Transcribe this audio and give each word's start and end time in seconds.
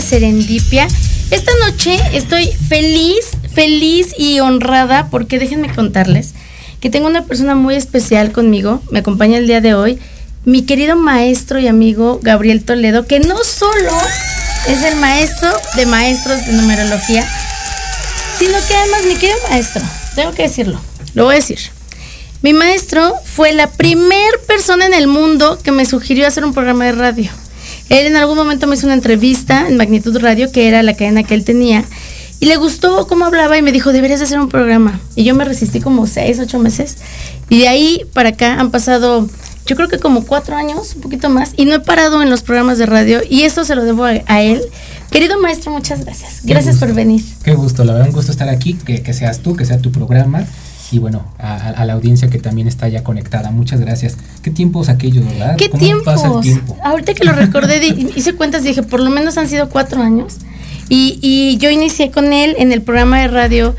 Serendipia. 0.00 0.88
Esta 1.30 1.52
noche 1.66 1.98
estoy 2.12 2.46
feliz, 2.68 3.26
feliz 3.54 4.14
y 4.18 4.40
honrada 4.40 5.08
porque 5.10 5.38
déjenme 5.38 5.72
contarles 5.72 6.34
que 6.80 6.90
tengo 6.90 7.06
una 7.06 7.24
persona 7.24 7.54
muy 7.54 7.74
especial 7.74 8.32
conmigo. 8.32 8.82
Me 8.90 9.00
acompaña 9.00 9.38
el 9.38 9.46
día 9.46 9.60
de 9.60 9.74
hoy. 9.74 9.98
Mi 10.44 10.62
querido 10.62 10.96
maestro 10.96 11.58
y 11.58 11.68
amigo 11.68 12.18
Gabriel 12.22 12.64
Toledo, 12.64 13.06
que 13.06 13.20
no 13.20 13.44
solo 13.44 13.92
es 14.68 14.82
el 14.82 14.96
maestro 14.96 15.50
de 15.76 15.86
maestros 15.86 16.46
de 16.46 16.52
numerología, 16.52 17.28
sino 18.38 18.52
que 18.66 18.74
además, 18.74 19.02
mi 19.06 19.14
querido 19.16 19.38
maestro, 19.50 19.82
tengo 20.14 20.32
que 20.32 20.44
decirlo, 20.44 20.80
lo 21.14 21.24
voy 21.24 21.34
a 21.34 21.36
decir. 21.36 21.58
Mi 22.42 22.54
maestro 22.54 23.14
fue 23.24 23.52
la 23.52 23.70
primer 23.70 24.40
persona 24.46 24.86
en 24.86 24.94
el 24.94 25.06
mundo 25.06 25.58
que 25.62 25.72
me 25.72 25.84
sugirió 25.84 26.26
hacer 26.26 26.44
un 26.44 26.54
programa 26.54 26.86
de 26.86 26.92
radio. 26.92 27.30
Él 27.90 28.06
en 28.06 28.16
algún 28.16 28.36
momento 28.36 28.66
me 28.66 28.76
hizo 28.76 28.86
una 28.86 28.94
entrevista 28.94 29.68
en 29.68 29.76
Magnitud 29.76 30.16
Radio, 30.18 30.50
que 30.50 30.68
era 30.68 30.82
la 30.82 30.94
cadena 30.94 31.24
que 31.24 31.34
él 31.34 31.44
tenía, 31.44 31.84
y 32.38 32.46
le 32.46 32.56
gustó 32.56 33.06
cómo 33.06 33.26
hablaba 33.26 33.58
y 33.58 33.62
me 33.62 33.72
dijo, 33.72 33.92
deberías 33.92 34.22
hacer 34.22 34.40
un 34.40 34.48
programa. 34.48 34.98
Y 35.14 35.24
yo 35.24 35.34
me 35.34 35.44
resistí 35.44 35.80
como 35.80 36.06
seis, 36.06 36.38
ocho 36.40 36.58
meses. 36.58 36.96
Y 37.50 37.58
de 37.58 37.68
ahí 37.68 38.06
para 38.14 38.30
acá 38.30 38.58
han 38.58 38.70
pasado, 38.70 39.28
yo 39.66 39.76
creo 39.76 39.88
que 39.88 39.98
como 39.98 40.24
cuatro 40.24 40.56
años, 40.56 40.94
un 40.94 41.02
poquito 41.02 41.28
más, 41.28 41.52
y 41.56 41.66
no 41.66 41.74
he 41.74 41.80
parado 41.80 42.22
en 42.22 42.30
los 42.30 42.42
programas 42.42 42.78
de 42.78 42.86
radio, 42.86 43.20
y 43.28 43.42
esto 43.42 43.64
se 43.64 43.74
lo 43.74 43.84
debo 43.84 44.04
a, 44.04 44.22
a 44.26 44.40
él. 44.40 44.62
Querido 45.10 45.40
maestro, 45.40 45.72
muchas 45.72 46.04
gracias. 46.04 46.40
Gracias 46.44 46.78
por 46.78 46.94
venir. 46.94 47.22
Qué 47.42 47.54
gusto, 47.54 47.84
la 47.84 47.94
verdad, 47.94 48.08
un 48.08 48.14
gusto 48.14 48.30
estar 48.30 48.48
aquí, 48.48 48.74
que, 48.74 49.02
que 49.02 49.12
seas 49.12 49.40
tú, 49.40 49.56
que 49.56 49.64
sea 49.66 49.78
tu 49.78 49.90
programa. 49.90 50.46
Y 50.92 50.98
bueno, 50.98 51.24
a, 51.38 51.84
la 51.84 51.92
audiencia 51.92 52.28
que 52.30 52.38
también 52.38 52.66
está 52.66 52.88
ya 52.88 53.04
conectada, 53.04 53.50
muchas 53.50 53.80
gracias. 53.80 54.16
¿Qué 54.42 54.50
tiempos 54.50 54.88
aquellos, 54.88 55.24
verdad? 55.24 55.56
¿Qué 55.56 55.70
¿Cómo 55.70 55.82
tiempos? 55.82 56.04
pasa 56.04 56.28
el 56.34 56.40
tiempo? 56.40 56.76
Ahorita 56.82 57.14
que 57.14 57.24
lo 57.24 57.32
recordé, 57.32 57.86
hice 58.16 58.34
cuentas, 58.34 58.64
dije, 58.64 58.82
por 58.82 59.00
lo 59.00 59.10
menos 59.10 59.38
han 59.38 59.48
sido 59.48 59.68
cuatro 59.68 60.02
años. 60.02 60.38
Y, 60.88 61.18
y 61.22 61.58
yo 61.58 61.70
inicié 61.70 62.10
con 62.10 62.32
él 62.32 62.56
en 62.58 62.72
el 62.72 62.82
programa 62.82 63.20
de 63.20 63.28
radio 63.28 63.76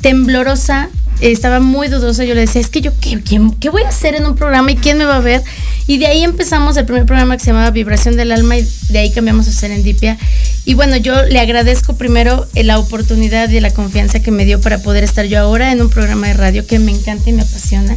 temblorosa, 0.00 0.88
estaba 1.20 1.60
muy 1.60 1.88
dudosa. 1.88 2.24
Yo 2.24 2.34
le 2.34 2.42
decía, 2.42 2.60
es 2.60 2.68
que 2.68 2.80
yo, 2.80 2.92
¿qué, 3.00 3.20
qué 3.60 3.70
voy 3.70 3.82
a 3.82 3.88
hacer 3.88 4.14
en 4.14 4.26
un 4.26 4.36
programa 4.36 4.72
y 4.72 4.76
quién 4.76 4.98
me 4.98 5.04
va 5.04 5.16
a 5.16 5.20
ver? 5.20 5.42
Y 5.86 5.98
de 5.98 6.06
ahí 6.06 6.24
empezamos 6.24 6.76
el 6.76 6.84
primer 6.84 7.06
programa 7.06 7.36
que 7.36 7.44
se 7.44 7.50
llamaba 7.52 7.70
Vibración 7.70 8.16
del 8.16 8.32
Alma 8.32 8.56
y 8.56 8.68
de 8.88 8.98
ahí 8.98 9.12
cambiamos 9.12 9.46
a 9.46 9.52
Serendipia. 9.52 10.18
Y 10.64 10.74
bueno, 10.74 10.96
yo 10.96 11.22
le 11.22 11.38
agradezco 11.38 11.96
primero 11.96 12.46
eh, 12.54 12.64
la 12.64 12.78
oportunidad 12.78 13.48
y 13.50 13.60
la 13.60 13.70
confianza 13.70 14.20
que 14.20 14.32
me 14.32 14.44
dio 14.44 14.60
para 14.60 14.78
poder 14.78 15.04
estar 15.04 15.26
yo 15.26 15.38
ahora 15.38 15.70
en 15.70 15.80
un 15.80 15.88
programa 15.88 16.26
de 16.26 16.34
radio 16.34 16.66
que 16.66 16.80
me 16.80 16.90
encanta 16.90 17.30
y 17.30 17.32
me 17.32 17.42
apasiona. 17.42 17.96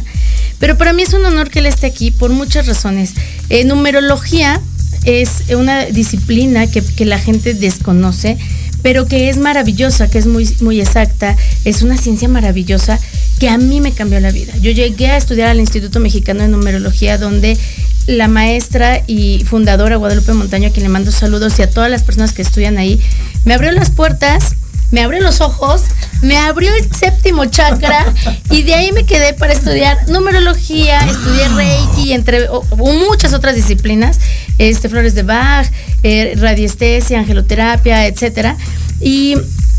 Pero 0.60 0.78
para 0.78 0.92
mí 0.92 1.02
es 1.02 1.12
un 1.14 1.24
honor 1.24 1.50
que 1.50 1.58
él 1.58 1.66
esté 1.66 1.86
aquí 1.88 2.12
por 2.12 2.30
muchas 2.30 2.66
razones. 2.66 3.14
Eh, 3.48 3.64
numerología 3.64 4.60
es 5.04 5.42
una 5.56 5.86
disciplina 5.86 6.68
que, 6.68 6.82
que 6.82 7.06
la 7.06 7.18
gente 7.18 7.54
desconoce, 7.54 8.38
pero 8.82 9.06
que 9.06 9.28
es 9.28 9.38
maravillosa, 9.38 10.10
que 10.10 10.18
es 10.18 10.26
muy, 10.26 10.48
muy 10.60 10.80
exacta, 10.80 11.36
es 11.64 11.82
una 11.82 11.96
ciencia 11.96 12.28
maravillosa 12.28 12.98
que 13.40 13.48
a 13.48 13.56
mí 13.56 13.80
me 13.80 13.92
cambió 13.92 14.20
la 14.20 14.30
vida. 14.30 14.52
Yo 14.58 14.70
llegué 14.70 15.06
a 15.08 15.16
estudiar 15.16 15.48
al 15.48 15.60
Instituto 15.60 15.98
Mexicano 15.98 16.42
de 16.42 16.48
Numerología, 16.48 17.16
donde 17.16 17.58
la 18.06 18.28
maestra 18.28 19.02
y 19.06 19.44
fundadora 19.44 19.96
Guadalupe 19.96 20.34
Montaño, 20.34 20.68
a 20.68 20.70
quien 20.70 20.82
le 20.82 20.90
mando 20.90 21.10
saludos, 21.10 21.58
y 21.58 21.62
a 21.62 21.70
todas 21.70 21.90
las 21.90 22.02
personas 22.02 22.34
que 22.34 22.42
estudian 22.42 22.76
ahí, 22.76 23.00
me 23.46 23.54
abrió 23.54 23.72
las 23.72 23.90
puertas, 23.90 24.56
me 24.90 25.00
abrió 25.00 25.22
los 25.22 25.40
ojos, 25.40 25.84
me 26.20 26.36
abrió 26.36 26.70
el 26.74 26.94
séptimo 26.94 27.46
chakra 27.46 28.12
y 28.50 28.62
de 28.62 28.74
ahí 28.74 28.92
me 28.92 29.06
quedé 29.06 29.32
para 29.32 29.54
estudiar 29.54 29.96
numerología, 30.08 30.98
estudié 30.98 31.48
Reiki, 31.48 32.12
entre 32.12 32.46
muchas 32.76 33.32
otras 33.32 33.54
disciplinas, 33.54 34.18
este, 34.58 34.90
flores 34.90 35.14
de 35.14 35.22
Bach, 35.22 35.66
eh, 36.02 36.34
radiestesia, 36.36 37.20
angeloterapia, 37.20 38.06
etcétera. 38.06 38.56
Y 39.00 39.36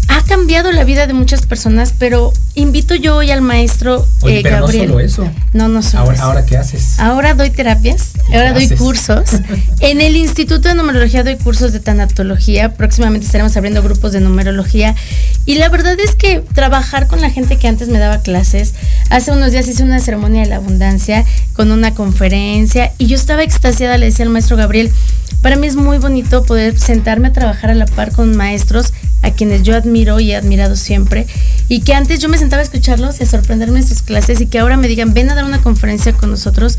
ha 0.07 0.24
cambiado 0.24 0.71
la 0.71 0.83
vida 0.83 1.07
de 1.07 1.13
muchas 1.13 1.45
personas, 1.45 1.94
pero 1.98 2.33
invito 2.56 2.95
yo 2.95 3.15
hoy 3.18 3.31
al 3.31 3.42
maestro 3.42 4.06
Oye, 4.21 4.39
eh, 4.39 4.44
pero 4.44 4.62
Gabriel. 4.62 4.88
no 4.88 4.94
solo 4.94 5.00
eso. 5.06 5.30
No, 5.53 5.68
no 5.68 5.81
solo 5.81 6.03
Ahora, 6.03 6.15
eso. 6.15 6.24
ahora 6.24 6.45
¿qué 6.45 6.57
haces? 6.57 7.00
Ahora 7.00 7.33
doy 7.33 7.50
terapias, 7.50 8.12
¿Qué 8.27 8.36
ahora 8.38 8.53
doy 8.53 8.65
haces? 8.65 8.80
cursos. 8.80 9.24
En 9.80 10.00
el 10.00 10.15
Instituto 10.15 10.68
de 10.69 10.75
Numerología 10.75 11.24
doy 11.24 11.38
cursos 11.38 11.74
de 11.74 11.80
tanatología. 11.80 12.74
Próximamente 12.75 13.25
estaremos 13.25 13.56
abriendo 13.57 13.81
grupos 13.81 14.12
de 14.12 14.21
numerología. 14.21 14.95
Y 15.45 15.56
la 15.56 15.69
verdad 15.69 15.95
es 16.00 16.15
que 16.15 16.42
trabajar 16.53 17.07
con 17.07 17.19
la 17.21 17.30
gente 17.31 17.57
que 17.57 17.68
antes 17.68 17.88
me 17.88 17.98
daba 17.98 18.19
clases, 18.19 18.74
hace 19.09 19.31
unos 19.31 19.51
días 19.51 19.68
hice 19.68 19.83
una 19.83 20.00
ceremonia 20.00 20.42
de 20.44 20.48
la 20.50 20.57
abundancia 20.57 21.25
con 21.53 21.71
una 21.71 21.94
conferencia 21.95 22.92
y 22.98 23.07
yo 23.07 23.15
estaba 23.15 23.44
extasiada, 23.44 23.98
le 23.98 24.06
decía 24.07 24.25
al 24.25 24.31
maestro 24.31 24.56
Gabriel, 24.56 24.92
para 25.42 25.56
mí 25.56 25.65
es 25.65 25.75
muy 25.75 25.98
bonito 25.98 26.44
poder 26.44 26.77
sentarme 26.80 27.30
a 27.30 27.33
trabajar 27.33 27.71
a 27.71 27.74
la 27.74 27.88
par 27.88 28.12
con 28.12 28.36
maestros 28.38 28.94
a 29.24 29.31
quienes 29.31 29.63
yo 29.63 29.75
admiro 29.75 29.90
y 30.19 30.31
he 30.31 30.35
admirado 30.35 30.75
siempre 30.75 31.27
y 31.67 31.81
que 31.81 31.93
antes 31.93 32.19
yo 32.19 32.29
me 32.29 32.38
sentaba 32.38 32.61
a 32.61 32.63
escucharlos 32.63 33.19
y 33.19 33.23
a 33.23 33.25
sorprenderme 33.25 33.79
en 33.79 33.88
sus 33.88 34.01
clases 34.01 34.39
y 34.41 34.45
que 34.45 34.59
ahora 34.59 34.77
me 34.77 34.88
digan 34.88 35.13
ven 35.13 35.29
a 35.29 35.35
dar 35.35 35.43
una 35.43 35.61
conferencia 35.61 36.13
con 36.13 36.29
nosotros 36.29 36.77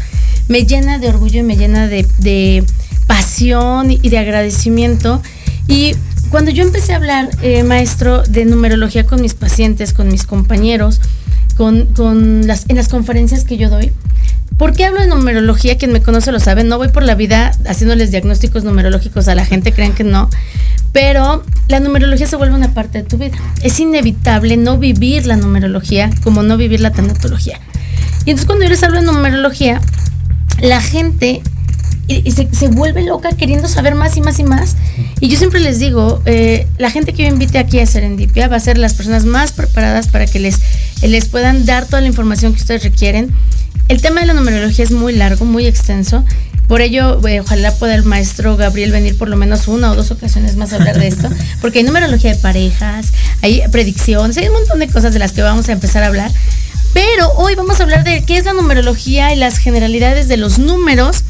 me 0.49 0.65
llena 0.65 0.99
de 0.99 1.09
orgullo 1.09 1.41
y 1.41 1.43
me 1.43 1.57
llena 1.57 1.89
de, 1.89 2.07
de 2.19 2.65
pasión 3.07 3.91
y 3.91 4.09
de 4.09 4.19
agradecimiento. 4.19 5.23
Y 5.69 5.95
cuando 6.31 6.51
yo 6.51 6.63
empecé 6.63 6.93
a 6.93 6.97
hablar, 6.97 7.31
eh, 7.43 7.63
maestro, 7.63 8.23
de 8.23 8.45
numerología 8.45 9.05
con 9.05 9.21
mis 9.21 9.35
pacientes, 9.35 9.93
con 9.93 10.09
mis 10.09 10.25
compañeros, 10.25 11.01
con, 11.57 11.87
con 11.95 12.47
las, 12.47 12.65
en 12.69 12.77
las 12.77 12.89
conferencias 12.89 13.45
que 13.45 13.57
yo 13.57 13.69
doy, 13.69 13.93
¿Por 14.57 14.75
qué 14.75 14.85
hablo 14.85 15.01
de 15.01 15.09
numerología? 15.09 15.79
Quien 15.79 15.93
me 15.93 16.03
conoce 16.03 16.33
lo 16.33 16.41
sabe. 16.41 16.65
No 16.65 16.79
voy 16.79 16.89
por 16.89 17.03
la 17.03 17.15
vida 17.15 17.53
haciéndoles 17.67 18.11
diagnósticos 18.11 18.65
numerológicos 18.65 19.29
a 19.29 19.35
la 19.35 19.45
gente, 19.45 19.73
crean 19.73 19.95
que 19.95 20.05
no. 20.05 20.31
Pero 20.93 21.43
la 21.69 21.81
numerología 21.81 22.27
se 22.27 22.37
vuelve 22.37 22.55
una 22.55 22.75
parte 22.75 22.99
de 22.99 23.05
tu 23.05 23.17
vida. 23.17 23.37
Es 23.63 23.81
inevitable 23.81 24.57
no 24.57 24.79
vivir 24.79 25.27
la 25.27 25.37
numerología 25.37 26.11
como 26.23 26.43
no 26.43 26.57
vivir 26.57 26.81
la 26.81 26.93
tanatología. 26.93 27.61
Y 28.25 28.31
entonces 28.31 28.47
cuando 28.47 28.65
yo 28.65 28.71
les 28.71 28.83
hablo 28.83 29.01
de 29.01 29.07
numerología, 29.07 29.81
la 30.61 30.81
gente 30.81 31.43
y, 32.07 32.27
y 32.29 32.33
se, 32.33 32.49
se 32.53 32.69
vuelve 32.69 33.03
loca 33.03 33.31
queriendo 33.33 33.69
saber 33.69 33.95
más 33.95 34.17
y 34.17 34.21
más 34.21 34.39
y 34.39 34.45
más. 34.45 34.77
Y 35.21 35.29
yo 35.29 35.39
siempre 35.39 35.61
les 35.61 35.79
digo, 35.79 36.21
eh, 36.25 36.67
la 36.79 36.91
gente 36.91 37.13
que 37.13 37.23
yo 37.23 37.29
invite 37.29 37.59
aquí 37.59 37.79
a 37.79 37.87
Serendipia 37.87 38.49
va 38.49 38.57
a 38.57 38.61
ser 38.61 38.79
las 38.79 38.95
personas 38.95 39.25
más 39.25 39.53
preparadas 39.53 40.09
para 40.09 40.27
que 40.27 40.41
les, 40.41 40.61
les 41.03 41.27
puedan 41.27 41.65
dar 41.65 41.87
toda 41.87 42.01
la 42.01 42.09
información 42.09 42.53
que 42.55 42.61
ustedes 42.61 42.83
requieren. 42.83 43.33
El 43.89 44.01
tema 44.01 44.21
de 44.21 44.27
la 44.27 44.35
numerología 44.35 44.85
es 44.85 44.91
muy 44.91 45.13
largo, 45.13 45.45
muy 45.45 45.67
extenso. 45.67 46.25
Por 46.69 46.81
ello, 46.81 47.21
eh, 47.27 47.41
ojalá 47.41 47.75
pueda 47.75 47.95
el 47.95 48.05
maestro 48.05 48.57
Gabriel 48.57 48.93
venir 48.93 49.19
por 49.19 49.29
lo 49.29 49.37
menos 49.37 49.69
una 49.69 49.91
o 49.91 49.95
dos 49.95 50.11
ocasiones 50.11 50.57
más 50.57 50.73
a 50.73 50.77
hablar 50.77 50.99
de 50.99 51.09
esto, 51.09 51.29
porque 51.61 51.81
hay 51.81 51.85
numerología 51.85 52.33
de 52.33 52.39
parejas, 52.39 53.13
hay 53.43 53.63
predicciones, 53.71 54.37
hay 54.39 54.47
un 54.47 54.55
montón 54.55 54.79
de 54.79 54.89
cosas 54.89 55.13
de 55.13 55.19
las 55.19 55.33
que 55.33 55.43
vamos 55.43 55.69
a 55.69 55.73
empezar 55.73 56.03
a 56.03 56.07
hablar. 56.07 56.31
Pero 56.95 57.33
hoy 57.37 57.55
vamos 57.55 57.81
a 57.81 57.85
hablar 57.85 58.05
de 58.05 58.25
qué 58.25 58.39
es 58.39 58.45
la 58.45 58.53
numerología 58.53 59.33
y 59.33 59.37
las 59.37 59.59
generalidades 59.59 60.29
de 60.29 60.37
los 60.37 60.59
números. 60.59 61.25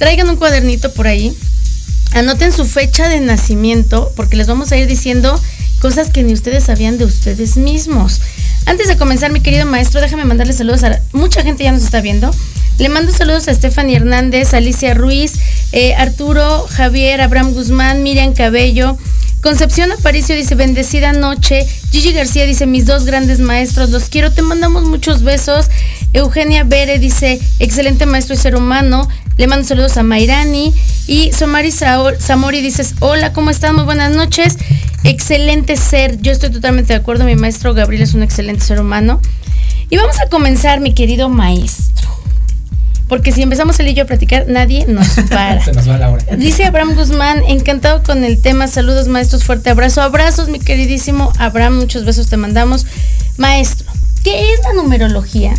Traigan 0.00 0.30
un 0.30 0.36
cuadernito 0.36 0.90
por 0.94 1.06
ahí, 1.06 1.36
anoten 2.12 2.52
su 2.52 2.64
fecha 2.64 3.10
de 3.10 3.20
nacimiento, 3.20 4.10
porque 4.16 4.34
les 4.34 4.46
vamos 4.46 4.72
a 4.72 4.78
ir 4.78 4.86
diciendo 4.86 5.38
cosas 5.78 6.08
que 6.08 6.22
ni 6.22 6.32
ustedes 6.32 6.64
sabían 6.64 6.96
de 6.96 7.04
ustedes 7.04 7.58
mismos. 7.58 8.22
Antes 8.64 8.88
de 8.88 8.96
comenzar, 8.96 9.30
mi 9.30 9.40
querido 9.40 9.66
maestro, 9.66 10.00
déjame 10.00 10.24
mandarle 10.24 10.54
saludos 10.54 10.84
a 10.84 11.02
mucha 11.12 11.42
gente 11.42 11.64
ya 11.64 11.72
nos 11.72 11.82
está 11.82 12.00
viendo. 12.00 12.30
Le 12.78 12.88
mando 12.88 13.12
saludos 13.12 13.46
a 13.48 13.54
Stephanie 13.54 13.96
Hernández, 13.96 14.54
Alicia 14.54 14.94
Ruiz, 14.94 15.34
eh, 15.72 15.94
Arturo, 15.94 16.66
Javier, 16.66 17.20
Abraham 17.20 17.52
Guzmán, 17.52 18.02
Miriam 18.02 18.32
Cabello. 18.32 18.96
Concepción 19.40 19.90
Aparicio 19.90 20.36
dice, 20.36 20.54
bendecida 20.54 21.12
noche. 21.12 21.66
Gigi 21.90 22.12
García 22.12 22.44
dice, 22.44 22.66
mis 22.66 22.84
dos 22.84 23.06
grandes 23.06 23.40
maestros, 23.40 23.88
los 23.88 24.10
quiero, 24.10 24.30
te 24.32 24.42
mandamos 24.42 24.84
muchos 24.84 25.22
besos. 25.22 25.66
Eugenia 26.12 26.64
Bere 26.64 26.98
dice, 26.98 27.40
excelente 27.58 28.04
maestro 28.04 28.34
y 28.34 28.38
ser 28.38 28.54
humano. 28.54 29.08
Le 29.38 29.46
mando 29.46 29.66
saludos 29.66 29.96
a 29.96 30.02
Mairani. 30.02 30.74
Y 31.06 31.32
Somari 31.32 31.72
Zamori 31.72 32.60
dices, 32.60 32.94
hola, 33.00 33.32
¿cómo 33.32 33.50
están? 33.50 33.76
Muy 33.76 33.84
buenas 33.84 34.14
noches. 34.14 34.58
Excelente 35.04 35.78
ser. 35.78 36.20
Yo 36.20 36.32
estoy 36.32 36.50
totalmente 36.50 36.92
de 36.92 36.98
acuerdo. 36.98 37.24
Mi 37.24 37.34
maestro 37.34 37.72
Gabriel 37.72 38.02
es 38.02 38.12
un 38.12 38.22
excelente 38.22 38.62
ser 38.62 38.78
humano. 38.78 39.22
Y 39.88 39.96
vamos 39.96 40.20
a 40.20 40.28
comenzar, 40.28 40.80
mi 40.80 40.92
querido 40.92 41.30
maestro. 41.30 42.19
Porque 43.10 43.32
si 43.32 43.42
empezamos 43.42 43.78
él 43.80 43.88
y 43.88 43.94
yo 43.94 44.04
a 44.04 44.06
platicar, 44.06 44.46
nadie 44.46 44.86
nos 44.86 45.08
para. 45.30 45.62
Se 45.62 45.72
nos 45.72 45.88
va 45.88 45.98
la 45.98 46.10
hora. 46.10 46.24
Dice 46.36 46.64
Abraham 46.64 46.94
Guzmán, 46.94 47.42
encantado 47.48 48.04
con 48.04 48.22
el 48.22 48.40
tema. 48.40 48.68
Saludos, 48.68 49.08
maestros, 49.08 49.42
fuerte 49.42 49.68
abrazo. 49.68 50.00
Abrazos, 50.00 50.48
mi 50.48 50.60
queridísimo 50.60 51.32
Abraham, 51.36 51.76
muchos 51.76 52.04
besos 52.04 52.28
te 52.28 52.36
mandamos. 52.36 52.86
Maestro, 53.36 53.90
¿qué 54.22 54.52
es 54.52 54.60
la 54.62 54.74
numerología? 54.74 55.52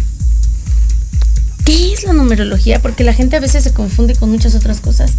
¿Qué 1.65 1.91
es 1.91 2.05
la 2.05 2.13
numerología? 2.13 2.81
Porque 2.81 3.03
la 3.03 3.13
gente 3.13 3.35
a 3.35 3.41
veces 3.41 3.65
se 3.65 3.73
confunde 3.73 4.15
con 4.15 4.31
muchas 4.31 4.55
otras 4.55 4.79
cosas. 4.79 5.11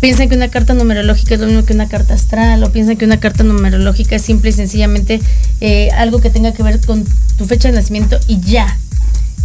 Piensan 0.00 0.30
que 0.30 0.36
una 0.36 0.48
carta 0.48 0.72
numerológica 0.72 1.34
es 1.34 1.40
lo 1.40 1.46
mismo 1.46 1.66
que 1.66 1.74
una 1.74 1.88
carta 1.88 2.14
astral, 2.14 2.64
o 2.64 2.72
piensan 2.72 2.96
que 2.96 3.04
una 3.04 3.20
carta 3.20 3.44
numerológica 3.44 4.16
es 4.16 4.22
simple 4.22 4.48
y 4.48 4.52
sencillamente 4.54 5.20
eh, 5.60 5.90
algo 5.90 6.22
que 6.22 6.30
tenga 6.30 6.54
que 6.54 6.62
ver 6.62 6.80
con 6.80 7.04
tu 7.36 7.44
fecha 7.44 7.68
de 7.68 7.74
nacimiento 7.74 8.18
y 8.26 8.40
ya. 8.40 8.78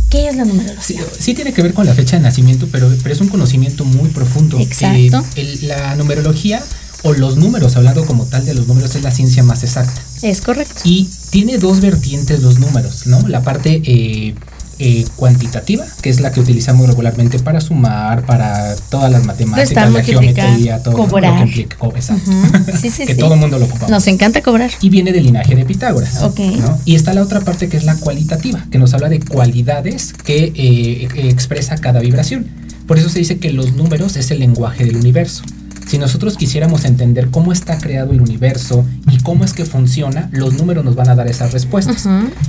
¿Qué 0.09 0.27
es 0.27 0.35
la 0.35 0.43
Sí, 0.43 0.49
numerología? 0.49 1.01
sí 1.19 1.33
tiene 1.33 1.53
que 1.53 1.61
ver 1.61 1.73
con 1.73 1.85
la 1.85 1.93
fecha 1.93 2.17
de 2.17 2.23
nacimiento, 2.23 2.67
pero, 2.71 2.91
pero 3.03 3.13
es 3.13 3.21
un 3.21 3.29
conocimiento 3.29 3.85
muy 3.85 4.09
profundo. 4.09 4.59
Exacto. 4.59 5.23
Eh, 5.35 5.41
el- 5.61 5.67
la 5.67 5.95
numerología 5.95 6.63
o 7.03 7.13
los 7.13 7.37
números, 7.37 7.75
hablando 7.77 8.05
como 8.05 8.25
tal 8.25 8.45
de 8.45 8.53
los 8.55 8.67
números, 8.67 8.95
es 8.95 9.03
la 9.03 9.11
ciencia 9.11 9.43
más 9.43 9.63
exacta. 9.63 10.01
Es 10.21 10.41
correcto. 10.41 10.81
Y 10.83 11.07
tiene 11.29 11.57
dos 11.57 11.79
vertientes 11.79 12.41
los 12.41 12.59
números, 12.59 13.05
¿no? 13.07 13.25
La 13.27 13.41
parte 13.43 13.81
eh, 13.85 14.35
eh, 14.79 15.05
cuantitativa, 15.15 15.85
que 16.01 16.09
es 16.09 16.21
la 16.21 16.31
que 16.31 16.39
utilizamos 16.39 16.87
regularmente 16.87 17.37
para 17.39 17.59
sumar, 17.59 18.25
para 18.25 18.75
todas 18.89 19.11
las 19.11 19.25
matemáticas, 19.25 19.91
la 19.91 20.03
geometría, 20.03 20.81
todo 20.81 20.95
cobrar. 20.95 21.33
lo 21.33 21.37
que 21.37 21.61
implica. 21.61 21.77
Sí, 22.79 22.89
sí, 22.89 23.05
que 23.05 23.13
sí. 23.13 23.19
todo 23.19 23.33
el 23.33 23.39
mundo 23.39 23.59
lo 23.59 23.65
ocupa. 23.65 23.87
Nos 23.89 24.07
encanta 24.07 24.41
cobrar. 24.41 24.71
Y 24.81 24.89
viene 24.89 25.11
del 25.11 25.25
linaje 25.25 25.55
de 25.55 25.65
Pitágoras. 25.65 26.23
Ok. 26.23 26.39
¿no? 26.39 26.77
Y 26.85 26.95
está 26.95 27.13
la 27.13 27.23
otra 27.23 27.41
parte 27.41 27.67
que 27.67 27.77
es 27.77 27.83
la 27.83 27.95
cualitativa, 27.95 28.65
que 28.71 28.77
nos 28.77 28.93
habla 28.93 29.09
de 29.09 29.19
cualidades 29.19 30.13
que 30.13 30.45
eh, 30.45 30.53
eh, 30.55 31.29
expresa 31.29 31.77
cada 31.77 31.99
vibración. 31.99 32.47
Por 32.87 32.97
eso 32.97 33.09
se 33.09 33.19
dice 33.19 33.37
que 33.37 33.51
los 33.51 33.73
números 33.73 34.15
es 34.15 34.31
el 34.31 34.39
lenguaje 34.39 34.85
del 34.85 34.95
universo. 34.95 35.43
Si 35.89 35.97
nosotros 35.97 36.37
quisiéramos 36.37 36.85
entender 36.85 37.29
cómo 37.31 37.51
está 37.51 37.79
creado 37.79 38.11
el 38.11 38.21
universo 38.21 38.85
y 39.11 39.17
cómo 39.23 39.43
es 39.43 39.53
que 39.53 39.65
funciona, 39.65 40.29
los 40.31 40.53
números 40.53 40.85
nos 40.85 40.93
van 40.95 41.09
a 41.09 41.15
dar 41.15 41.27
esas 41.27 41.51
respuestas. 41.51 42.05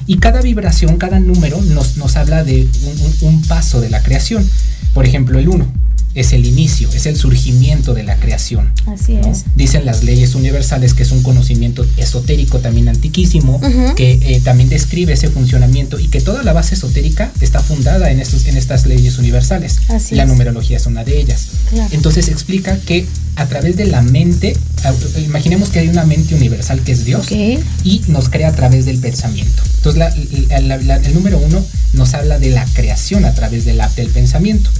Y 0.07 0.19
cada 0.19 0.43
vibración, 0.43 0.99
cada 0.99 1.21
número 1.21 1.59
nos, 1.63 1.97
nos 1.97 2.17
habla 2.17 2.45
de 2.45 2.69
un, 2.85 3.01
un- 3.07 3.35
un 3.37 3.43
paso 3.43 3.81
de 3.81 3.89
la 3.89 4.03
creación. 4.03 4.47
Por 4.93 5.07
ejemplo, 5.07 5.39
el 5.39 5.49
1 5.49 5.67
es 6.14 6.33
el 6.33 6.45
inicio, 6.45 6.88
es 6.93 7.07
el 7.07 7.17
surgimiento 7.17 7.95
de 7.95 8.02
la 8.02 8.17
creación. 8.17 8.73
Así 8.87 9.14
¿no? 9.14 9.31
es. 9.31 9.45
Dicen 9.55 9.85
las 9.85 10.02
leyes 10.02 10.35
universales 10.35 10.93
que 10.95 11.02
es 11.05 11.12
un 11.12 11.23
conocimiento 11.23 11.87
esotérico 11.97 12.59
también 12.59 12.88
antiquísimo, 12.88 13.61
que 13.95 14.12
eh, 14.23 14.40
también 14.43 14.69
describe 14.69 15.12
ese 15.12 15.29
funcionamiento 15.29 16.00
y 16.00 16.09
que 16.09 16.21
toda 16.21 16.43
la 16.43 16.52
base 16.52 16.75
esotérica 16.75 17.31
está 17.40 17.61
fundada 17.61 18.11
en, 18.11 18.19
estos, 18.21 18.47
en 18.47 18.57
estas 18.57 18.87
leyes 18.87 19.19
universales. 19.19 19.79
Así 19.88 20.14
la 20.14 20.25
es. 20.25 20.29
numerología 20.29 20.76
es 20.79 20.87
una 20.87 21.05
de 21.05 21.21
ellas. 21.21 21.47
Claro. 21.71 21.88
Entonces 21.93 22.29
explica 22.29 22.76
que 22.79 23.07
a 23.37 23.47
través 23.47 23.76
de 23.76 23.87
la 23.87 24.02
mente, 24.02 24.57
a- 24.83 25.21
imaginemos 25.21 25.69
que 25.71 25.79
hay 25.79 25.88
una 25.88 26.05
mente 26.05 26.35
universal 26.35 26.81
que 26.83 26.93
es 26.93 27.05
Dios 27.05 27.26
y 27.85 28.02
nos 28.09 28.29
crea 28.29 28.49
a 28.49 28.52
través 28.57 28.85
del 28.85 28.99
pensamiento. 28.99 29.62
Entonces 29.76 29.99
la- 29.99 30.14
la- 30.49 30.61
la- 30.61 30.76
la- 30.79 30.97
el 30.97 31.14
número 31.14 31.38
uno 31.38 31.64
nos 31.93 32.14
habla 32.14 32.38
de 32.38 32.50
la 32.50 32.64
creación 32.75 33.25
a 33.25 33.33
través 33.35 33.64
del 33.64 33.81
pensamiento. 34.12 34.71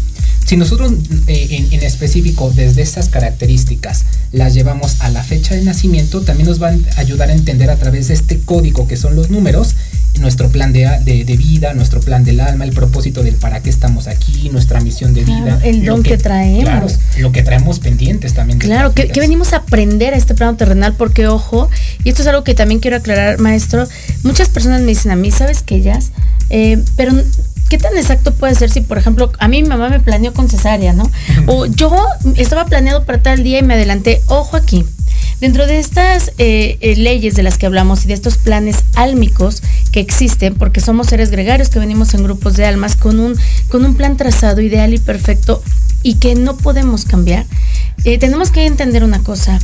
Si 0.51 0.57
nosotros 0.57 0.93
eh, 1.29 1.47
en, 1.51 1.73
en 1.73 1.85
específico 1.85 2.51
desde 2.53 2.83
estas 2.83 3.09
características 3.09 4.05
las 4.33 4.53
llevamos 4.53 5.01
a 5.01 5.09
la 5.09 5.23
fecha 5.23 5.55
de 5.55 5.63
nacimiento, 5.63 6.23
también 6.23 6.49
nos 6.49 6.59
van 6.59 6.85
a 6.97 7.01
ayudar 7.03 7.31
a 7.31 7.35
entender 7.35 7.71
a 7.71 7.77
través 7.77 8.09
de 8.09 8.15
este 8.15 8.41
código 8.41 8.89
que 8.89 8.97
son 8.97 9.15
los 9.15 9.31
números, 9.31 9.77
nuestro 10.19 10.49
plan 10.51 10.73
de, 10.73 10.89
de- 11.05 11.25
de 11.25 11.37
vida, 11.37 11.73
nuestro 11.75 12.01
plan 12.01 12.25
del 12.25 12.41
alma, 12.41 12.65
el 12.65 12.73
propósito 12.73 13.23
del 13.23 13.37
para 13.37 13.61
qué 13.63 13.71
estamos 13.71 14.09
aquí, 14.09 14.49
nuestra 14.51 14.81
misión 14.81 15.15
de 15.15 15.23
Claro, 15.23 15.45
vida. 15.45 15.61
el 15.63 15.85
lo 15.85 15.93
don 15.95 16.03
que 16.03 16.19
traemos. 16.19 16.65
Claro, 16.65 16.87
lo 17.21 17.31
que 17.31 17.45
traemos 17.45 17.79
pendientes 17.79 18.35
también. 18.35 18.59
Claro, 18.59 18.93
que, 18.93 19.07
que 19.07 19.21
venimos 19.21 19.53
a 19.53 19.59
aprender 19.59 20.15
a 20.15 20.17
este 20.17 20.35
plano 20.35 20.57
terrenal, 20.57 20.95
porque 20.99 21.29
ojo, 21.29 21.71
y 22.03 22.09
esto 22.09 22.23
es 22.23 22.29
algo 22.29 22.43
que 22.43 22.55
también 22.55 22.81
quiero 22.81 22.97
aclarar, 22.97 23.39
maestro, 23.39 23.87
muchas 24.25 24.49
personas 24.49 24.81
me 24.81 24.89
dicen 24.89 25.13
a 25.13 25.17
mí, 25.17 25.31
¿sabes 25.31 25.63
que 25.63 25.77
ellas? 25.77 26.11
Eh, 26.53 26.83
pero 26.97 27.13
¿qué 27.71 27.79
tan 27.79 27.97
exacto 27.97 28.35
puede 28.35 28.55
ser 28.57 28.69
si, 28.69 28.81
por 28.83 28.99
ejemplo, 28.99 29.33
a 29.39 29.49
mí 29.49 29.63
mi 29.63 29.69
mamá 29.69 29.89
me 29.89 30.01
planeó 30.01 30.35
con 30.35 30.51
cesárea, 30.51 30.93
¿no? 30.93 31.09
O 31.47 31.67
yo 31.67 31.95
estaba 32.37 32.67
planeado 32.67 33.07
para 33.07 33.23
tal 33.23 33.43
día 33.45 33.61
y 33.61 33.63
me 33.63 33.75
adelanté, 33.75 34.21
ojo 34.27 34.57
aquí. 34.57 34.85
Dentro 35.41 35.67
de 35.67 35.79
estas 35.79 36.33
eh, 36.37 36.77
eh, 36.81 36.97
leyes 36.97 37.35
de 37.35 37.43
las 37.43 37.57
que 37.57 37.67
hablamos 37.67 38.05
y 38.05 38.09
de 38.09 38.15
estos 38.15 38.37
planes 38.37 38.85
álmicos 38.95 39.63
que 39.93 40.01
existen, 40.01 40.55
porque 40.57 40.81
somos 40.81 41.07
seres 41.07 41.31
gregarios 41.31 41.71
que 41.71 41.79
venimos 41.79 42.13
en 42.13 42.25
grupos 42.25 42.57
de 42.57 42.67
almas 42.67 42.97
con 42.97 43.21
un, 43.21 43.39
con 43.71 43.85
un 43.85 43.95
plan 43.95 44.17
trazado, 44.17 44.61
ideal 44.61 44.93
y 44.93 44.99
perfecto 44.99 45.63
y 46.03 46.15
que 46.15 46.35
no 46.35 46.57
podemos 46.57 47.05
cambiar, 47.05 47.47
eh, 48.05 48.19
tenemos 48.19 48.51
que 48.51 48.67
entender 48.67 49.05
una 49.05 49.23
cosa. 49.23 49.61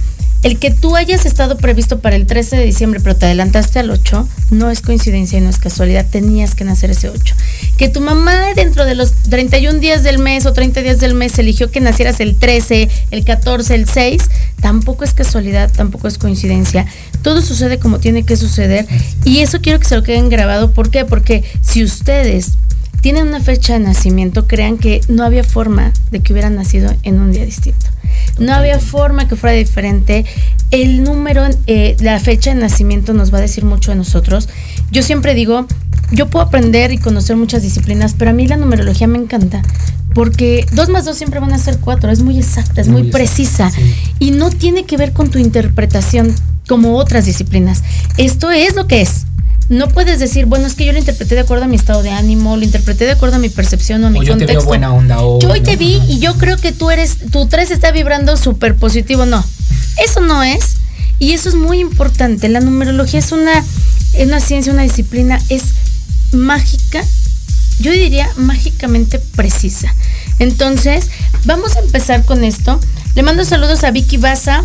El 0.47 0.61
que 0.61 0.71
tú 0.71 0.95
hayas 0.95 1.27
estado 1.27 1.57
previsto 1.57 1.99
para 1.99 2.15
el 2.15 2.25
13 2.25 2.59
de 2.59 2.65
diciembre, 2.65 3.01
pero 3.01 3.17
te 3.17 3.27
adelantaste 3.27 3.81
al 3.81 3.91
8, 3.91 4.29
no 4.53 4.71
es 4.71 4.81
coincidencia 4.81 5.41
y 5.41 5.41
no 5.41 5.51
es 5.51 5.59
casualidad, 5.59 6.07
tenías 6.09 6.55
que 6.55 6.63
nacer 6.63 6.93
ese 6.93 7.09
8. 7.09 7.35
Que 7.77 7.89
tu 7.89 8.01
mamá 8.01 8.55
dentro 8.55 8.85
de 8.85 8.95
los 8.95 9.11
31 9.29 9.81
días 9.81 10.05
del 10.05 10.21
mes 10.21 10.47
o 10.47 10.53
30 10.53 10.83
días 10.83 11.01
del 11.01 11.15
mes 11.15 11.37
eligió 11.41 11.73
que 11.73 11.81
nacieras 11.81 12.21
el 12.21 12.37
13, 12.37 12.89
el 13.11 13.25
14, 13.25 13.75
el 13.75 13.89
6, 13.89 14.23
tampoco 14.61 15.03
es 15.03 15.15
casualidad, 15.15 15.69
tampoco 15.73 16.07
es 16.07 16.17
coincidencia. 16.17 16.87
Todo 17.23 17.43
sucede 17.43 17.81
como 17.81 17.99
tiene 17.99 18.23
que 18.23 18.37
suceder 18.37 18.87
y 19.25 19.39
eso 19.39 19.61
quiero 19.61 19.81
que 19.81 19.89
se 19.89 19.97
lo 19.97 20.05
queden 20.05 20.29
grabado. 20.29 20.71
¿Por 20.71 20.91
qué? 20.91 21.05
Porque 21.05 21.43
si 21.61 21.83
ustedes 21.83 22.53
tienen 23.01 23.27
una 23.27 23.41
fecha 23.41 23.73
de 23.73 23.81
nacimiento, 23.81 24.47
crean 24.47 24.79
que 24.79 25.01
no 25.09 25.25
había 25.25 25.43
forma 25.43 25.93
de 26.13 26.21
que 26.21 26.33
hubieran 26.33 26.55
nacido 26.55 26.95
en 27.03 27.19
un 27.19 27.33
día 27.33 27.45
distinto. 27.45 27.96
No 28.39 28.53
había 28.55 28.79
forma 28.79 29.29
que 29.29 29.37
fuera 29.37 29.57
diferente. 29.57 30.25
El 30.71 31.05
número, 31.05 31.45
eh, 31.67 31.97
la 32.01 32.19
fecha 32.21 32.55
de 32.55 32.61
nacimiento 32.61 33.13
nos 33.13 33.33
va 33.33 33.39
a 33.39 33.43
decir 33.43 33.65
mucho 33.65 33.93
de 33.93 33.97
nosotros. 33.97 34.49
Yo 34.91 35.03
siempre 35.03 35.35
digo, 35.35 35.67
yo 36.11 36.29
puedo 36.29 36.45
aprender 36.45 36.93
y 36.93 36.99
conocer 36.99 37.37
muchas 37.37 37.63
disciplinas, 37.63 38.15
pero 38.19 38.31
a 38.31 38.35
mí 38.35 38.47
la 38.47 38.57
numerología 38.57 39.07
me 39.07 39.19
encanta 39.19 39.63
porque 40.17 40.65
2 40.73 40.89
más 40.89 41.05
2 41.05 41.15
siempre 41.15 41.41
van 41.41 41.53
a 41.53 41.59
ser 41.59 41.79
4, 41.79 42.11
es 42.11 42.23
muy 42.23 42.39
exacta, 42.39 42.81
es 42.81 42.89
muy, 42.89 43.03
Muy 43.03 43.09
exacta, 43.09 43.19
precisa 43.19 43.71
sí. 43.71 43.95
y 44.19 44.31
no 44.31 44.49
tiene 44.49 44.87
que 44.87 44.97
ver 44.97 45.13
con 45.13 45.31
tu 45.31 45.39
interpretación 45.39 46.35
como 46.67 46.97
otras 46.97 47.27
disciplinas. 47.27 47.83
Esto 48.17 48.51
es 48.51 48.75
lo 48.75 48.87
que 48.87 49.03
es. 49.03 49.27
No 49.69 49.89
puedes 49.89 50.21
decir, 50.21 50.47
bueno, 50.47 50.67
es 50.67 50.75
que 50.75 50.85
yo 50.85 50.93
lo 50.93 50.99
interpreté 50.99 51.35
de 51.35 51.41
acuerdo 51.41 51.65
a 51.65 51.69
mi 51.69 51.77
estado 51.77 52.03
de 52.03 52.11
ánimo, 52.11 52.57
lo 52.57 52.65
interpreté 52.65 53.05
de 53.05 53.13
acuerdo 53.13 53.37
a 53.37 53.39
mi 53.41 53.49
percepción 53.49 54.05
o 54.05 54.07
a 54.07 54.11
mi 54.11 54.21
O 54.21 54.23
yo 54.23 54.35
te 54.35 54.41
contexto. 54.47 54.61
veo 54.61 54.67
buena 54.69 54.93
onda 54.93 55.17
Yo 55.17 55.51
hoy 55.51 55.61
te 55.61 55.77
vi 55.77 56.01
y 56.09 56.21
yo 56.21 56.35
creo 56.35 56.57
que 56.57 56.73
tú 56.73 56.91
eres, 56.91 57.19
tu 57.33 57.47
3 57.47 57.73
está 57.73 57.91
vibrando 57.91 58.37
súper 58.37 58.77
positivo. 58.77 59.27
No, 59.27 59.45
eso 60.05 60.21
no 60.21 60.43
es. 60.43 60.77
Y 61.19 61.33
eso 61.33 61.49
es 61.49 61.55
muy 61.55 61.81
importante. 61.81 62.49
La 62.49 62.61
numerología 62.61 63.19
es 63.19 63.33
una, 63.33 63.65
es 64.13 64.27
una 64.27 64.39
ciencia, 64.41 64.73
una 64.73 64.83
disciplina, 64.83 65.41
es 65.49 65.63
mágica, 66.33 67.03
yo 67.81 67.91
diría 67.91 68.29
mágicamente 68.37 69.19
precisa. 69.19 69.93
Entonces, 70.39 71.09
vamos 71.45 71.77
a 71.77 71.81
empezar 71.81 72.25
con 72.25 72.45
esto. 72.45 72.79
Le 73.15 73.23
mando 73.23 73.45
saludos 73.45 73.83
a 73.85 73.91
Vicky 73.91 74.19
Baza. 74.19 74.63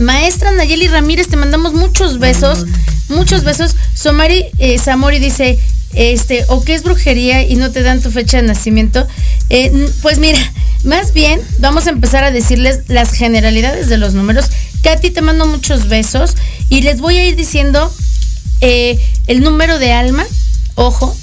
Maestra 0.00 0.52
Nayeli 0.52 0.88
Ramírez, 0.88 1.28
te 1.28 1.36
mandamos 1.36 1.74
muchos 1.74 2.18
besos, 2.18 2.66
muchos 3.08 3.44
besos. 3.44 3.76
Somari 3.94 4.46
eh, 4.58 4.78
Zamori 4.78 5.18
dice, 5.18 5.58
este, 5.94 6.44
o 6.48 6.62
qué 6.62 6.74
es 6.74 6.82
brujería 6.82 7.42
y 7.42 7.56
no 7.56 7.70
te 7.70 7.82
dan 7.82 8.00
tu 8.00 8.10
fecha 8.10 8.38
de 8.38 8.44
nacimiento. 8.44 9.06
Eh, 9.50 9.88
pues 10.02 10.18
mira, 10.18 10.38
más 10.84 11.12
bien 11.12 11.40
vamos 11.58 11.86
a 11.86 11.90
empezar 11.90 12.24
a 12.24 12.30
decirles 12.30 12.82
las 12.88 13.12
generalidades 13.12 13.88
de 13.88 13.98
los 13.98 14.14
números. 14.14 14.46
Katy, 14.82 15.10
te 15.10 15.22
mando 15.22 15.46
muchos 15.46 15.88
besos 15.88 16.34
y 16.68 16.82
les 16.82 17.00
voy 17.00 17.16
a 17.16 17.24
ir 17.24 17.36
diciendo 17.36 17.92
eh, 18.60 18.98
el 19.26 19.40
número 19.40 19.78
de 19.78 19.92
alma, 19.92 20.24
ojo, 20.74 21.16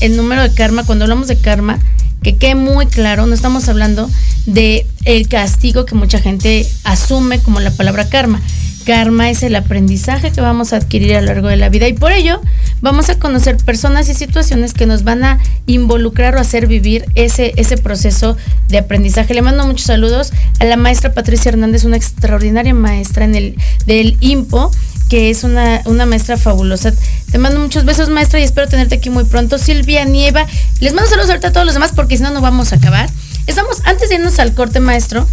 el 0.00 0.16
número 0.16 0.42
de 0.42 0.54
karma, 0.54 0.84
cuando 0.84 1.04
hablamos 1.04 1.28
de 1.28 1.38
karma, 1.38 1.78
que 2.22 2.36
quede 2.36 2.54
muy 2.54 2.86
claro, 2.86 3.26
no 3.26 3.34
estamos 3.34 3.68
hablando 3.68 4.10
de 4.46 4.86
el 5.04 5.28
castigo 5.28 5.84
que 5.84 5.94
mucha 5.94 6.18
gente 6.18 6.66
asume 6.84 7.40
como 7.40 7.60
la 7.60 7.70
palabra 7.70 8.08
karma. 8.08 8.40
Karma 8.88 9.28
es 9.28 9.42
el 9.42 9.54
aprendizaje 9.54 10.32
que 10.32 10.40
vamos 10.40 10.72
a 10.72 10.76
adquirir 10.76 11.14
a 11.14 11.20
lo 11.20 11.26
largo 11.26 11.48
de 11.48 11.58
la 11.58 11.68
vida 11.68 11.86
y 11.88 11.92
por 11.92 12.10
ello 12.10 12.40
vamos 12.80 13.10
a 13.10 13.18
conocer 13.18 13.58
personas 13.58 14.08
y 14.08 14.14
situaciones 14.14 14.72
que 14.72 14.86
nos 14.86 15.04
van 15.04 15.24
a 15.24 15.40
involucrar 15.66 16.36
o 16.36 16.40
hacer 16.40 16.66
vivir 16.66 17.04
ese, 17.14 17.52
ese 17.56 17.76
proceso 17.76 18.38
de 18.68 18.78
aprendizaje. 18.78 19.34
Le 19.34 19.42
mando 19.42 19.66
muchos 19.66 19.84
saludos 19.84 20.32
a 20.58 20.64
la 20.64 20.78
maestra 20.78 21.12
Patricia 21.12 21.50
Hernández, 21.50 21.84
una 21.84 21.98
extraordinaria 21.98 22.72
maestra 22.72 23.26
en 23.26 23.34
el 23.34 23.56
del 23.84 24.16
IMPO 24.20 24.70
que 25.10 25.28
es 25.28 25.44
una, 25.44 25.82
una 25.84 26.06
maestra 26.06 26.38
fabulosa. 26.38 26.94
Te 27.30 27.36
mando 27.36 27.60
muchos 27.60 27.84
besos, 27.84 28.08
maestra, 28.08 28.40
y 28.40 28.44
espero 28.44 28.68
tenerte 28.68 28.94
aquí 28.94 29.10
muy 29.10 29.24
pronto. 29.24 29.58
Silvia 29.58 30.06
Nieva, 30.06 30.46
les 30.80 30.94
mando 30.94 31.10
saludos 31.10 31.28
ahorita 31.28 31.48
a 31.48 31.52
todos 31.52 31.66
los 31.66 31.74
demás 31.74 31.92
porque 31.94 32.16
si 32.16 32.22
no, 32.22 32.30
no 32.30 32.40
vamos 32.40 32.72
a 32.72 32.76
acabar. 32.76 33.10
Estamos, 33.46 33.82
antes 33.84 34.08
de 34.08 34.14
irnos 34.14 34.38
al 34.38 34.54
corte, 34.54 34.80
maestro, 34.80 35.26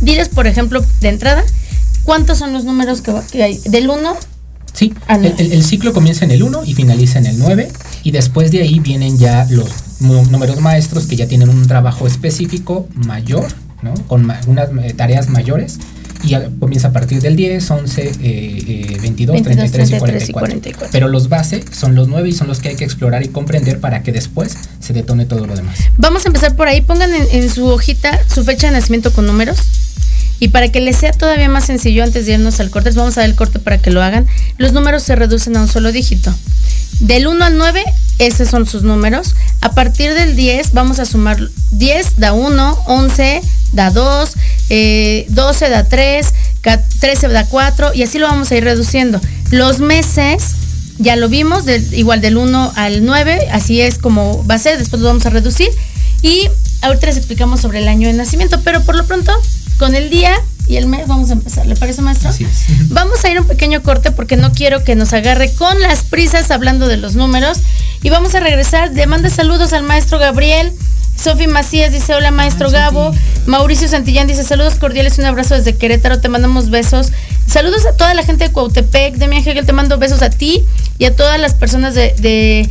diles, 0.00 0.30
por 0.30 0.46
ejemplo, 0.46 0.82
de 1.02 1.08
entrada, 1.08 1.44
¿cuántos 2.04 2.38
son 2.38 2.52
los 2.52 2.64
números 2.64 3.00
que, 3.02 3.12
que 3.32 3.42
hay? 3.42 3.58
Del 3.66 3.88
1 3.90 4.16
Sí, 4.72 4.92
Ah, 5.06 5.14
el, 5.16 5.26
el- 5.38 5.52
el 5.52 5.64
ciclo 5.64 5.92
comienza 5.92 6.24
en 6.24 6.32
el 6.32 6.42
1 6.42 6.64
y 6.64 6.74
finaliza 6.74 7.18
en 7.20 7.26
el 7.26 7.38
9 7.38 7.70
y 8.02 8.10
después 8.10 8.50
de 8.50 8.62
ahí 8.62 8.80
vienen 8.80 9.16
ya 9.18 9.46
los 9.48 9.68
números 10.00 10.60
maestros 10.60 11.06
que 11.06 11.14
ya 11.16 11.28
tienen 11.28 11.48
un 11.48 11.66
trabajo 11.68 12.06
específico 12.08 12.88
mayor, 12.94 13.46
¿no? 13.82 13.94
Con 14.08 14.24
ma- 14.26 14.40
unas 14.48 14.70
eh, 14.82 14.92
tareas 14.94 15.28
mayores 15.28 15.78
y 16.24 16.34
comienza 16.58 16.88
a 16.88 16.92
partir 16.92 17.20
del 17.20 17.36
10, 17.36 17.70
11, 17.70 18.02
eh, 18.02 18.12
eh, 18.22 18.98
22, 19.00 19.42
33 19.42 19.88
y 19.88 19.92
33 19.92 20.28
y 20.30 20.32
44. 20.32 20.32
44. 20.32 20.88
Pero 20.90 21.08
los 21.08 21.28
base 21.28 21.62
son 21.70 21.94
los 21.94 22.08
9 22.08 22.30
y 22.30 22.32
son 22.32 22.48
los 22.48 22.58
que 22.60 22.70
hay 22.70 22.76
que 22.76 22.84
explorar 22.84 23.22
y 23.22 23.28
comprender 23.28 23.78
para 23.78 24.02
que 24.02 24.10
después 24.10 24.56
se 24.80 24.92
detone 24.92 25.24
todo 25.26 25.46
lo 25.46 25.54
demás. 25.54 25.78
Vamos 25.98 26.24
a 26.24 26.28
empezar 26.28 26.56
por 26.56 26.66
ahí. 26.66 26.80
Pongan 26.80 27.14
en, 27.14 27.26
en 27.30 27.48
su 27.50 27.66
hojita 27.66 28.18
su 28.26 28.42
fecha 28.42 28.66
de 28.68 28.72
nacimiento 28.72 29.12
con 29.12 29.26
números. 29.26 29.58
Y 30.40 30.48
para 30.48 30.68
que 30.68 30.80
les 30.80 30.96
sea 30.96 31.12
todavía 31.12 31.48
más 31.48 31.64
sencillo, 31.66 32.02
antes 32.04 32.26
de 32.26 32.32
irnos 32.34 32.60
al 32.60 32.70
corte, 32.70 32.88
les 32.90 32.96
vamos 32.96 33.16
a 33.16 33.20
dar 33.22 33.30
el 33.30 33.36
corte 33.36 33.58
para 33.58 33.78
que 33.78 33.90
lo 33.90 34.02
hagan. 34.02 34.26
Los 34.58 34.72
números 34.72 35.02
se 35.02 35.14
reducen 35.16 35.56
a 35.56 35.62
un 35.62 35.68
solo 35.68 35.92
dígito. 35.92 36.34
Del 37.00 37.26
1 37.26 37.44
al 37.44 37.56
9, 37.58 37.82
esos 38.18 38.48
son 38.48 38.66
sus 38.66 38.82
números. 38.82 39.34
A 39.60 39.72
partir 39.72 40.12
del 40.14 40.36
10, 40.36 40.72
vamos 40.72 40.98
a 40.98 41.04
sumar 41.04 41.38
10 41.72 42.16
da 42.18 42.32
1, 42.32 42.78
11 42.86 43.40
da 43.72 43.90
2, 43.90 44.32
eh, 44.70 45.26
12 45.30 45.68
da 45.68 45.84
3, 45.84 46.26
ca- 46.60 46.80
13 47.00 47.28
da 47.28 47.46
4 47.46 47.92
y 47.94 48.02
así 48.02 48.18
lo 48.18 48.26
vamos 48.26 48.50
a 48.50 48.56
ir 48.56 48.64
reduciendo. 48.64 49.20
Los 49.50 49.80
meses, 49.80 50.52
ya 50.98 51.16
lo 51.16 51.28
vimos, 51.28 51.64
del- 51.64 51.92
igual 51.94 52.20
del 52.20 52.36
1 52.36 52.72
al 52.76 53.04
9, 53.04 53.48
así 53.52 53.80
es 53.80 53.98
como 53.98 54.44
va 54.46 54.54
a 54.54 54.58
ser, 54.58 54.78
después 54.78 55.00
lo 55.02 55.08
vamos 55.08 55.26
a 55.26 55.30
reducir. 55.30 55.68
Y 56.24 56.48
ahorita 56.80 57.06
les 57.06 57.18
explicamos 57.18 57.60
sobre 57.60 57.80
el 57.80 57.86
año 57.86 58.08
de 58.08 58.14
nacimiento, 58.14 58.58
pero 58.64 58.82
por 58.82 58.96
lo 58.96 59.06
pronto, 59.06 59.30
con 59.78 59.94
el 59.94 60.08
día 60.08 60.34
y 60.66 60.76
el 60.76 60.86
mes 60.86 61.06
vamos 61.06 61.28
a 61.28 61.34
empezar. 61.34 61.66
¿Le 61.66 61.76
parece, 61.76 62.00
maestro? 62.00 62.30
Así 62.30 62.44
es. 62.44 62.64
Vamos 62.88 63.22
a 63.26 63.30
ir 63.30 63.36
a 63.36 63.42
un 63.42 63.46
pequeño 63.46 63.82
corte 63.82 64.10
porque 64.10 64.38
no 64.38 64.50
quiero 64.50 64.82
que 64.84 64.94
nos 64.94 65.12
agarre 65.12 65.52
con 65.52 65.78
las 65.82 66.02
prisas 66.04 66.50
hablando 66.50 66.88
de 66.88 66.96
los 66.96 67.14
números. 67.14 67.58
Y 68.02 68.08
vamos 68.08 68.34
a 68.34 68.40
regresar. 68.40 68.90
Le 68.94 69.06
manda 69.06 69.28
saludos 69.28 69.74
al 69.74 69.82
maestro 69.82 70.18
Gabriel. 70.18 70.72
Sofi 71.22 71.46
Macías 71.46 71.92
dice, 71.92 72.14
hola 72.14 72.30
maestro 72.30 72.70
Gabo. 72.70 73.14
Mauricio 73.44 73.86
Santillán 73.86 74.26
dice, 74.26 74.44
saludos 74.44 74.76
cordiales 74.76 75.18
un 75.18 75.26
abrazo 75.26 75.54
desde 75.56 75.76
Querétaro. 75.76 76.20
Te 76.20 76.30
mandamos 76.30 76.70
besos. 76.70 77.12
Saludos 77.46 77.84
a 77.84 77.92
toda 77.98 78.14
la 78.14 78.22
gente 78.22 78.44
de 78.44 78.52
Cuautepec. 78.52 79.16
Demian 79.16 79.46
Hegel, 79.46 79.66
te 79.66 79.74
mando 79.74 79.98
besos 79.98 80.22
a 80.22 80.30
ti 80.30 80.64
y 80.98 81.04
a 81.04 81.14
todas 81.14 81.38
las 81.38 81.52
personas 81.52 81.94
de, 81.94 82.14
de, 82.18 82.70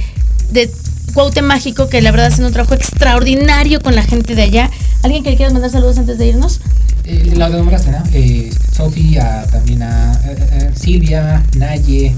de 0.49 0.71
Cuaute 1.13 1.41
Mágico 1.41 1.89
que 1.89 2.01
la 2.01 2.11
verdad 2.11 2.27
hacen 2.27 2.45
un 2.45 2.53
trabajo 2.53 2.73
extraordinario 2.73 3.81
con 3.81 3.95
la 3.95 4.03
gente 4.03 4.35
de 4.35 4.43
allá. 4.43 4.71
¿Alguien 5.03 5.23
que 5.23 5.31
le 5.31 5.35
quieras 5.37 5.53
mandar 5.53 5.71
saludos 5.71 5.97
antes 5.97 6.17
de 6.17 6.27
irnos? 6.27 6.59
Eh, 7.05 7.33
la 7.35 7.49
nombraste, 7.49 7.91
¿no? 7.91 8.03
Eh, 8.13 8.49
Sofía, 8.71 9.45
también 9.51 9.83
a 9.83 10.13
eh, 10.25 10.35
eh, 10.51 10.71
Silvia, 10.75 11.43
Naye. 11.57 12.15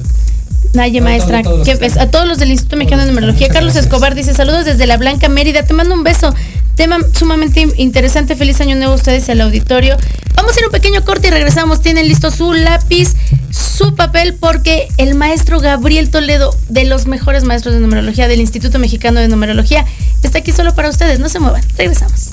Naye, 0.76 1.02
maestra, 1.02 1.42
todo- 1.42 1.54
todos 1.56 1.66
¿qué 1.66 1.72
los 1.72 1.80
que 1.80 1.86
están. 1.88 2.08
a 2.08 2.12
todos 2.12 2.28
los 2.28 2.38
del 2.38 2.52
Instituto 2.52 2.78
Mexicano 2.78 3.02
de 3.04 3.08
que. 3.08 3.16
Numerología. 3.16 3.48
Carlos 3.48 3.74
gracias. 3.74 3.86
Escobar 3.86 4.16
dice 4.16 4.34
saludos 4.34 4.66
desde 4.66 4.86
la 4.88 4.98
Blanca 4.98 5.30
Mérida. 5.30 5.64
Te 5.64 5.74
mando 5.74 5.94
un 5.96 6.04
beso. 6.04 6.34
Tema 6.76 6.98
sumamente 7.18 7.62
in- 7.62 7.74
interesante. 7.78 8.36
Feliz 8.36 8.60
año 8.62 8.76
nuevo 8.76 8.94
a 8.94 8.96
ustedes 8.96 9.28
y 9.28 9.32
al 9.32 9.42
auditorio. 9.42 9.96
Vamos 10.36 10.52
a 10.52 10.60
a 10.60 10.66
un 10.68 10.72
pequeño 10.72 11.04
corte 11.06 11.30
y 11.30 11.32
regresamos. 11.32 11.82
Tienen 11.82 12.08
listo 12.10 12.30
su 12.32 12.52
lápiz, 12.54 13.14
su 13.52 13.96
papel, 13.96 14.34
porque 14.34 14.90
el 14.98 15.16
maestro 15.16 15.62
Gabriel 15.62 16.10
Toledo, 16.10 16.54
de 16.68 16.84
los 16.84 17.08
mejores 17.08 17.46
maestros 17.46 17.74
de 17.76 17.80
numerología 17.80 18.28
del 18.28 18.42
Instituto 18.42 18.78
Mexicano 18.80 19.22
de 19.22 19.30
Numerología, 19.30 19.86
está 20.22 20.40
aquí 20.40 20.52
solo 20.52 20.76
para 20.76 20.90
ustedes. 20.90 21.20
No 21.20 21.30
se 21.30 21.40
muevan. 21.40 21.62
Regresamos. 21.78 22.32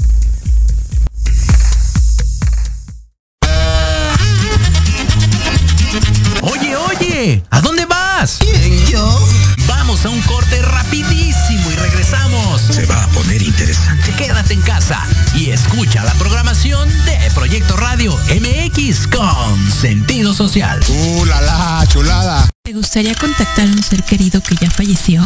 ¿A 7.51 7.61
dónde 7.61 7.85
vas? 7.87 8.39
¿Quién, 8.41 8.85
yo? 8.87 9.29
Vamos 9.69 10.05
a 10.05 10.09
un 10.09 10.21
corte 10.23 10.61
rapidísimo 10.61 11.71
y 11.71 11.77
regresamos. 11.77 12.61
Se 12.63 12.85
va 12.87 13.05
a 13.05 13.07
poner 13.09 13.41
interesante. 13.41 14.13
Quédate 14.17 14.55
en 14.55 14.63
casa 14.63 15.01
y 15.33 15.51
escucha 15.51 16.03
la 16.03 16.13
programación 16.15 16.89
de 17.05 17.31
Proyecto 17.33 17.77
Radio 17.77 18.19
MX 18.29 19.07
con 19.07 19.71
sentido 19.71 20.35
social. 20.35 20.81
¡Uh, 20.89 21.25
la, 21.27 21.41
la, 21.43 21.87
chulada! 21.87 22.49
¿Te 22.65 22.73
gustaría 22.73 23.15
contactar 23.15 23.69
a 23.69 23.71
un 23.71 23.83
ser 23.85 24.03
querido 24.03 24.43
que 24.43 24.57
ya 24.57 24.71
falleció? 24.71 25.25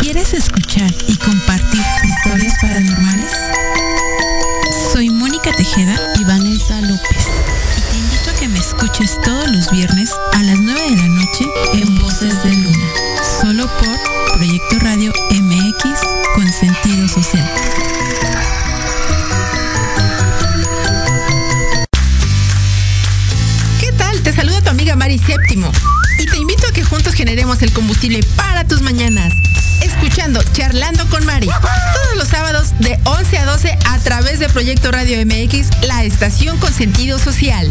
¿Quieres 0.00 0.32
escuchar 0.32 0.90
y 1.08 1.16
compartir 1.16 1.82
historias 2.04 2.54
paranormales? 2.62 3.32
Soy 4.94 5.10
Mónica 5.10 5.52
Tejeda 5.52 5.94
y 6.18 6.24
Vanessa 6.24 6.80
López. 6.80 7.15
Escuches 8.66 9.20
todos 9.22 9.48
los 9.48 9.70
viernes 9.70 10.10
a 10.32 10.42
las 10.42 10.58
9 10.58 10.80
de 10.90 10.96
la 10.96 11.06
noche 11.06 11.44
en 11.74 11.98
Voces 12.00 12.42
de 12.42 12.50
Luna. 12.50 12.88
Solo 13.40 13.68
por 13.78 14.36
Proyecto 14.36 14.78
Radio 14.80 15.12
MX 15.30 16.00
con 16.34 16.52
sentido 16.52 17.06
social. 17.08 17.48
¿Qué 23.80 23.92
tal? 23.92 24.20
Te 24.22 24.32
saluda 24.32 24.60
tu 24.60 24.70
amiga 24.70 24.96
Mari 24.96 25.18
Séptimo 25.18 25.70
y 26.18 26.26
te 26.26 26.36
invito 26.36 26.66
a 26.66 26.72
que 26.72 26.82
juntos 26.82 27.14
generemos 27.14 27.62
el 27.62 27.72
combustible 27.72 28.20
para 28.34 28.66
tus 28.66 28.82
mañanas. 28.82 29.32
Escuchando 29.80 30.42
Charlando 30.52 31.06
con 31.08 31.24
Mari 31.24 31.46
todos 31.46 32.16
los 32.16 32.28
sábados 32.28 32.70
de 32.80 32.98
11 33.04 33.38
a 33.38 33.44
12 33.44 33.78
a 33.84 33.98
través 34.00 34.40
de 34.40 34.48
Proyecto 34.48 34.90
Radio 34.90 35.24
MX, 35.24 35.68
la 35.86 36.02
estación 36.02 36.58
con 36.58 36.72
sentido 36.72 37.20
social. 37.20 37.70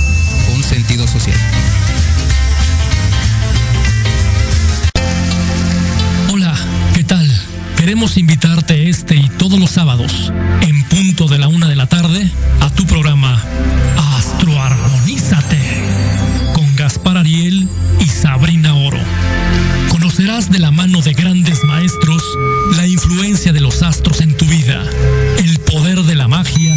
con 0.47 0.63
sentido 0.63 1.07
social. 1.07 1.37
Hola, 6.31 6.53
¿qué 6.93 7.03
tal? 7.03 7.29
Queremos 7.77 8.17
invitarte 8.17 8.89
este 8.89 9.15
y 9.15 9.29
todos 9.37 9.59
los 9.59 9.71
sábados, 9.71 10.31
en 10.61 10.83
punto 10.85 11.27
de 11.27 11.39
la 11.39 11.47
una 11.47 11.67
de 11.67 11.75
la 11.75 11.87
tarde, 11.87 12.29
a 12.61 12.69
tu 12.69 12.85
programa 12.85 13.41
Astroarmonízate, 14.17 15.59
con 16.53 16.75
Gaspar 16.75 17.17
Ariel 17.17 17.67
y 17.99 18.05
Sabrina 18.05 18.75
Oro. 18.75 18.99
Conocerás 19.89 20.51
de 20.51 20.59
la 20.59 20.71
mano 20.71 21.01
de 21.01 21.13
grandes 21.13 21.63
maestros 21.63 22.23
la 22.75 22.87
influencia 22.87 23.51
de 23.51 23.59
los 23.59 23.83
astros 23.83 24.21
en 24.21 24.35
tu 24.35 24.45
vida, 24.45 24.83
el 25.39 25.59
poder 25.59 26.03
de 26.03 26.15
la 26.15 26.27
magia, 26.27 26.75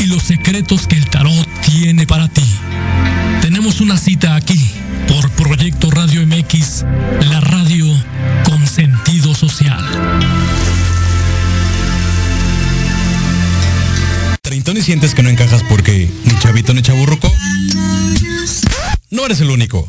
y 0.00 0.06
los 0.06 0.24
secretos 0.24 0.88
que 0.88 0.96
el 0.96 1.08
tarot 1.08 1.46
tiene 1.60 2.08
para 2.08 2.26
ti. 2.26 2.42
Tenemos 3.40 3.80
una 3.80 3.96
cita 3.96 4.34
aquí 4.34 4.58
por 5.06 5.30
Proyecto 5.30 5.92
Radio 5.92 6.26
MX, 6.26 6.84
la 7.30 7.40
radio 7.40 7.86
con 8.44 8.66
sentido 8.66 9.32
social. 9.32 9.84
Treintón 14.42 14.76
y 14.76 14.82
sientes 14.82 15.14
que 15.14 15.22
no 15.22 15.28
encajas 15.28 15.62
porque 15.68 16.10
ni 16.24 16.36
chavito 16.40 16.74
ni 16.74 16.82
chaburruco. 16.82 17.32
No 19.10 19.24
eres 19.24 19.40
el 19.40 19.50
único. 19.50 19.88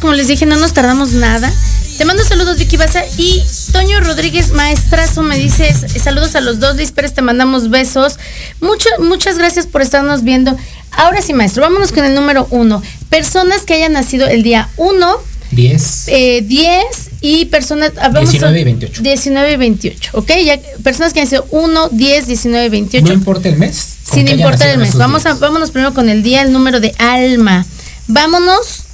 Como 0.00 0.12
les 0.14 0.28
dije, 0.28 0.46
no 0.46 0.56
nos 0.56 0.72
tardamos 0.72 1.12
nada. 1.12 1.52
Te 1.96 2.04
mando 2.04 2.22
saludos, 2.24 2.58
Vicky 2.58 2.76
Baza. 2.76 3.02
Y 3.16 3.42
Toño 3.72 4.00
Rodríguez, 4.00 4.52
maestrazo, 4.52 5.22
me 5.22 5.36
dices 5.36 5.84
saludos 6.02 6.34
a 6.36 6.40
los 6.40 6.60
dos, 6.60 6.76
Liz 6.76 6.92
Pérez, 6.92 7.12
te 7.14 7.22
mandamos 7.22 7.70
besos. 7.70 8.18
Mucho, 8.60 8.88
muchas 9.00 9.36
gracias 9.38 9.66
por 9.66 9.82
estarnos 9.82 10.22
viendo. 10.22 10.56
Ahora 10.92 11.20
sí, 11.22 11.32
maestro, 11.32 11.62
vámonos 11.62 11.90
con 11.92 12.04
el 12.04 12.14
número 12.14 12.46
uno. 12.50 12.82
Personas 13.10 13.62
que 13.62 13.74
hayan 13.74 13.92
nacido 13.94 14.26
el 14.28 14.42
día 14.44 14.68
1, 14.76 15.16
10. 15.50 16.04
eh, 16.08 16.42
10 16.46 16.84
y 17.20 17.46
personas. 17.46 17.92
ah, 18.00 18.08
vamos 18.10 18.28
a- 18.28 18.32
19 18.32 18.60
y 18.60 18.64
28. 18.64 19.02
19 19.02 19.52
y 19.52 19.56
28, 19.56 20.10
¿ok? 20.14 20.30
Ya, 20.44 20.60
personas 20.84 21.12
que 21.12 21.20
han 21.20 21.26
sido 21.26 21.46
1, 21.50 21.88
10, 21.90 22.26
19 22.28 22.66
y 22.66 22.68
28. 22.68 23.06
No 23.08 23.12
importa 23.12 23.48
el 23.48 23.56
mes. 23.56 23.96
Sin 24.12 24.28
importar 24.28 24.68
el 24.68 24.78
mes. 24.78 24.94
Vamos 24.94 25.26
a, 25.26 25.34
vámonos 25.34 25.72
primero 25.72 25.92
con 25.94 26.08
el 26.08 26.22
día, 26.22 26.42
el 26.42 26.52
número 26.52 26.78
de 26.80 26.94
alma. 26.98 27.66
Vámonos, 28.06 28.84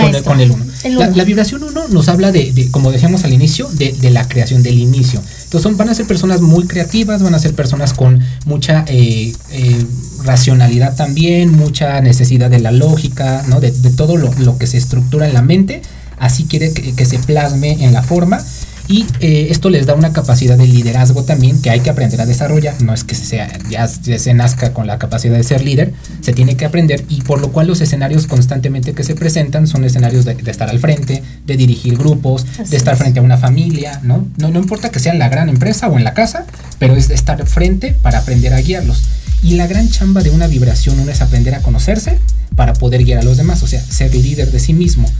Con 0.00 0.14
el, 0.14 0.22
con 0.22 0.40
el 0.40 0.50
1. 0.50 0.64
El 0.84 0.98
La, 0.98 1.06
uno. 1.08 1.16
la 1.16 1.24
vibración 1.24 1.62
1 1.62 1.88
nos 1.88 2.08
habla 2.08 2.32
de, 2.32 2.52
de, 2.52 2.70
como 2.70 2.90
decíamos 2.90 3.24
al 3.24 3.32
inicio, 3.32 3.68
de, 3.72 3.92
de 3.92 4.10
la 4.10 4.26
creación, 4.26 4.62
del 4.62 4.78
inicio. 4.78 5.20
Entonces 5.20 5.62
son, 5.62 5.76
van 5.76 5.90
a 5.90 5.94
ser 5.94 6.06
personas 6.06 6.40
muy 6.40 6.66
creativas, 6.66 7.22
van 7.22 7.34
a 7.34 7.38
ser 7.38 7.54
personas 7.54 7.92
con 7.92 8.20
mucha 8.46 8.84
eh, 8.88 9.34
eh, 9.50 9.86
racionalidad 10.24 10.96
también, 10.96 11.50
mucha 11.52 12.00
necesidad 12.00 12.50
de 12.50 12.60
la 12.60 12.72
lógica, 12.72 13.44
¿no? 13.48 13.60
de, 13.60 13.70
de 13.70 13.90
todo 13.90 14.16
lo, 14.16 14.32
lo 14.38 14.56
que 14.56 14.66
se 14.66 14.78
estructura 14.78 15.26
en 15.26 15.34
la 15.34 15.42
mente, 15.42 15.82
así 16.18 16.44
quiere 16.44 16.72
que, 16.72 16.94
que 16.94 17.04
se 17.04 17.18
plasme 17.18 17.84
en 17.84 17.92
la 17.92 18.02
forma. 18.02 18.42
Y 18.88 19.06
eh, 19.20 19.48
esto 19.50 19.70
les 19.70 19.86
da 19.86 19.94
una 19.94 20.12
capacidad 20.12 20.56
de 20.58 20.66
liderazgo 20.66 21.24
también 21.24 21.60
que 21.62 21.70
hay 21.70 21.80
que 21.80 21.90
aprender 21.90 22.20
a 22.20 22.26
desarrollar. 22.26 22.80
No 22.82 22.92
es 22.92 23.04
que 23.04 23.14
se 23.14 23.24
sea, 23.24 23.48
ya, 23.70 23.88
ya 24.02 24.18
se 24.18 24.34
nazca 24.34 24.72
con 24.72 24.86
la 24.86 24.98
capacidad 24.98 25.36
de 25.36 25.44
ser 25.44 25.62
líder, 25.64 25.92
se 26.20 26.32
tiene 26.32 26.56
que 26.56 26.64
aprender 26.64 27.04
y 27.08 27.22
por 27.22 27.40
lo 27.40 27.52
cual 27.52 27.68
los 27.68 27.80
escenarios 27.80 28.26
constantemente 28.26 28.92
que 28.92 29.04
se 29.04 29.14
presentan 29.14 29.66
son 29.66 29.84
escenarios 29.84 30.24
de, 30.24 30.34
de 30.34 30.50
estar 30.50 30.68
al 30.68 30.78
frente, 30.78 31.22
de 31.46 31.56
dirigir 31.56 31.96
grupos, 31.96 32.44
Así 32.58 32.70
de 32.70 32.76
estar 32.76 32.94
es. 32.94 33.00
frente 33.00 33.20
a 33.20 33.22
una 33.22 33.38
familia, 33.38 34.00
¿no? 34.02 34.26
¿no? 34.36 34.50
No 34.50 34.58
importa 34.58 34.90
que 34.90 34.98
sea 34.98 35.12
en 35.12 35.18
la 35.18 35.28
gran 35.28 35.48
empresa 35.48 35.88
o 35.88 35.96
en 35.96 36.04
la 36.04 36.14
casa, 36.14 36.44
pero 36.78 36.96
es 36.96 37.08
de 37.08 37.14
estar 37.14 37.46
frente 37.46 37.92
para 38.02 38.18
aprender 38.18 38.52
a 38.52 38.60
guiarlos. 38.60 39.02
Y 39.42 39.54
la 39.54 39.66
gran 39.66 39.90
chamba 39.90 40.22
de 40.22 40.30
una 40.30 40.46
vibración 40.46 40.98
uno 41.00 41.10
es 41.10 41.20
aprender 41.20 41.54
a 41.54 41.62
conocerse 41.62 42.18
para 42.56 42.74
poder 42.74 43.02
guiar 43.04 43.18
a 43.20 43.22
los 43.22 43.36
demás, 43.38 43.62
o 43.62 43.66
sea, 43.66 43.82
ser 43.84 44.14
líder 44.14 44.50
de 44.52 44.60
sí 44.60 44.72
mismo. 44.74 45.10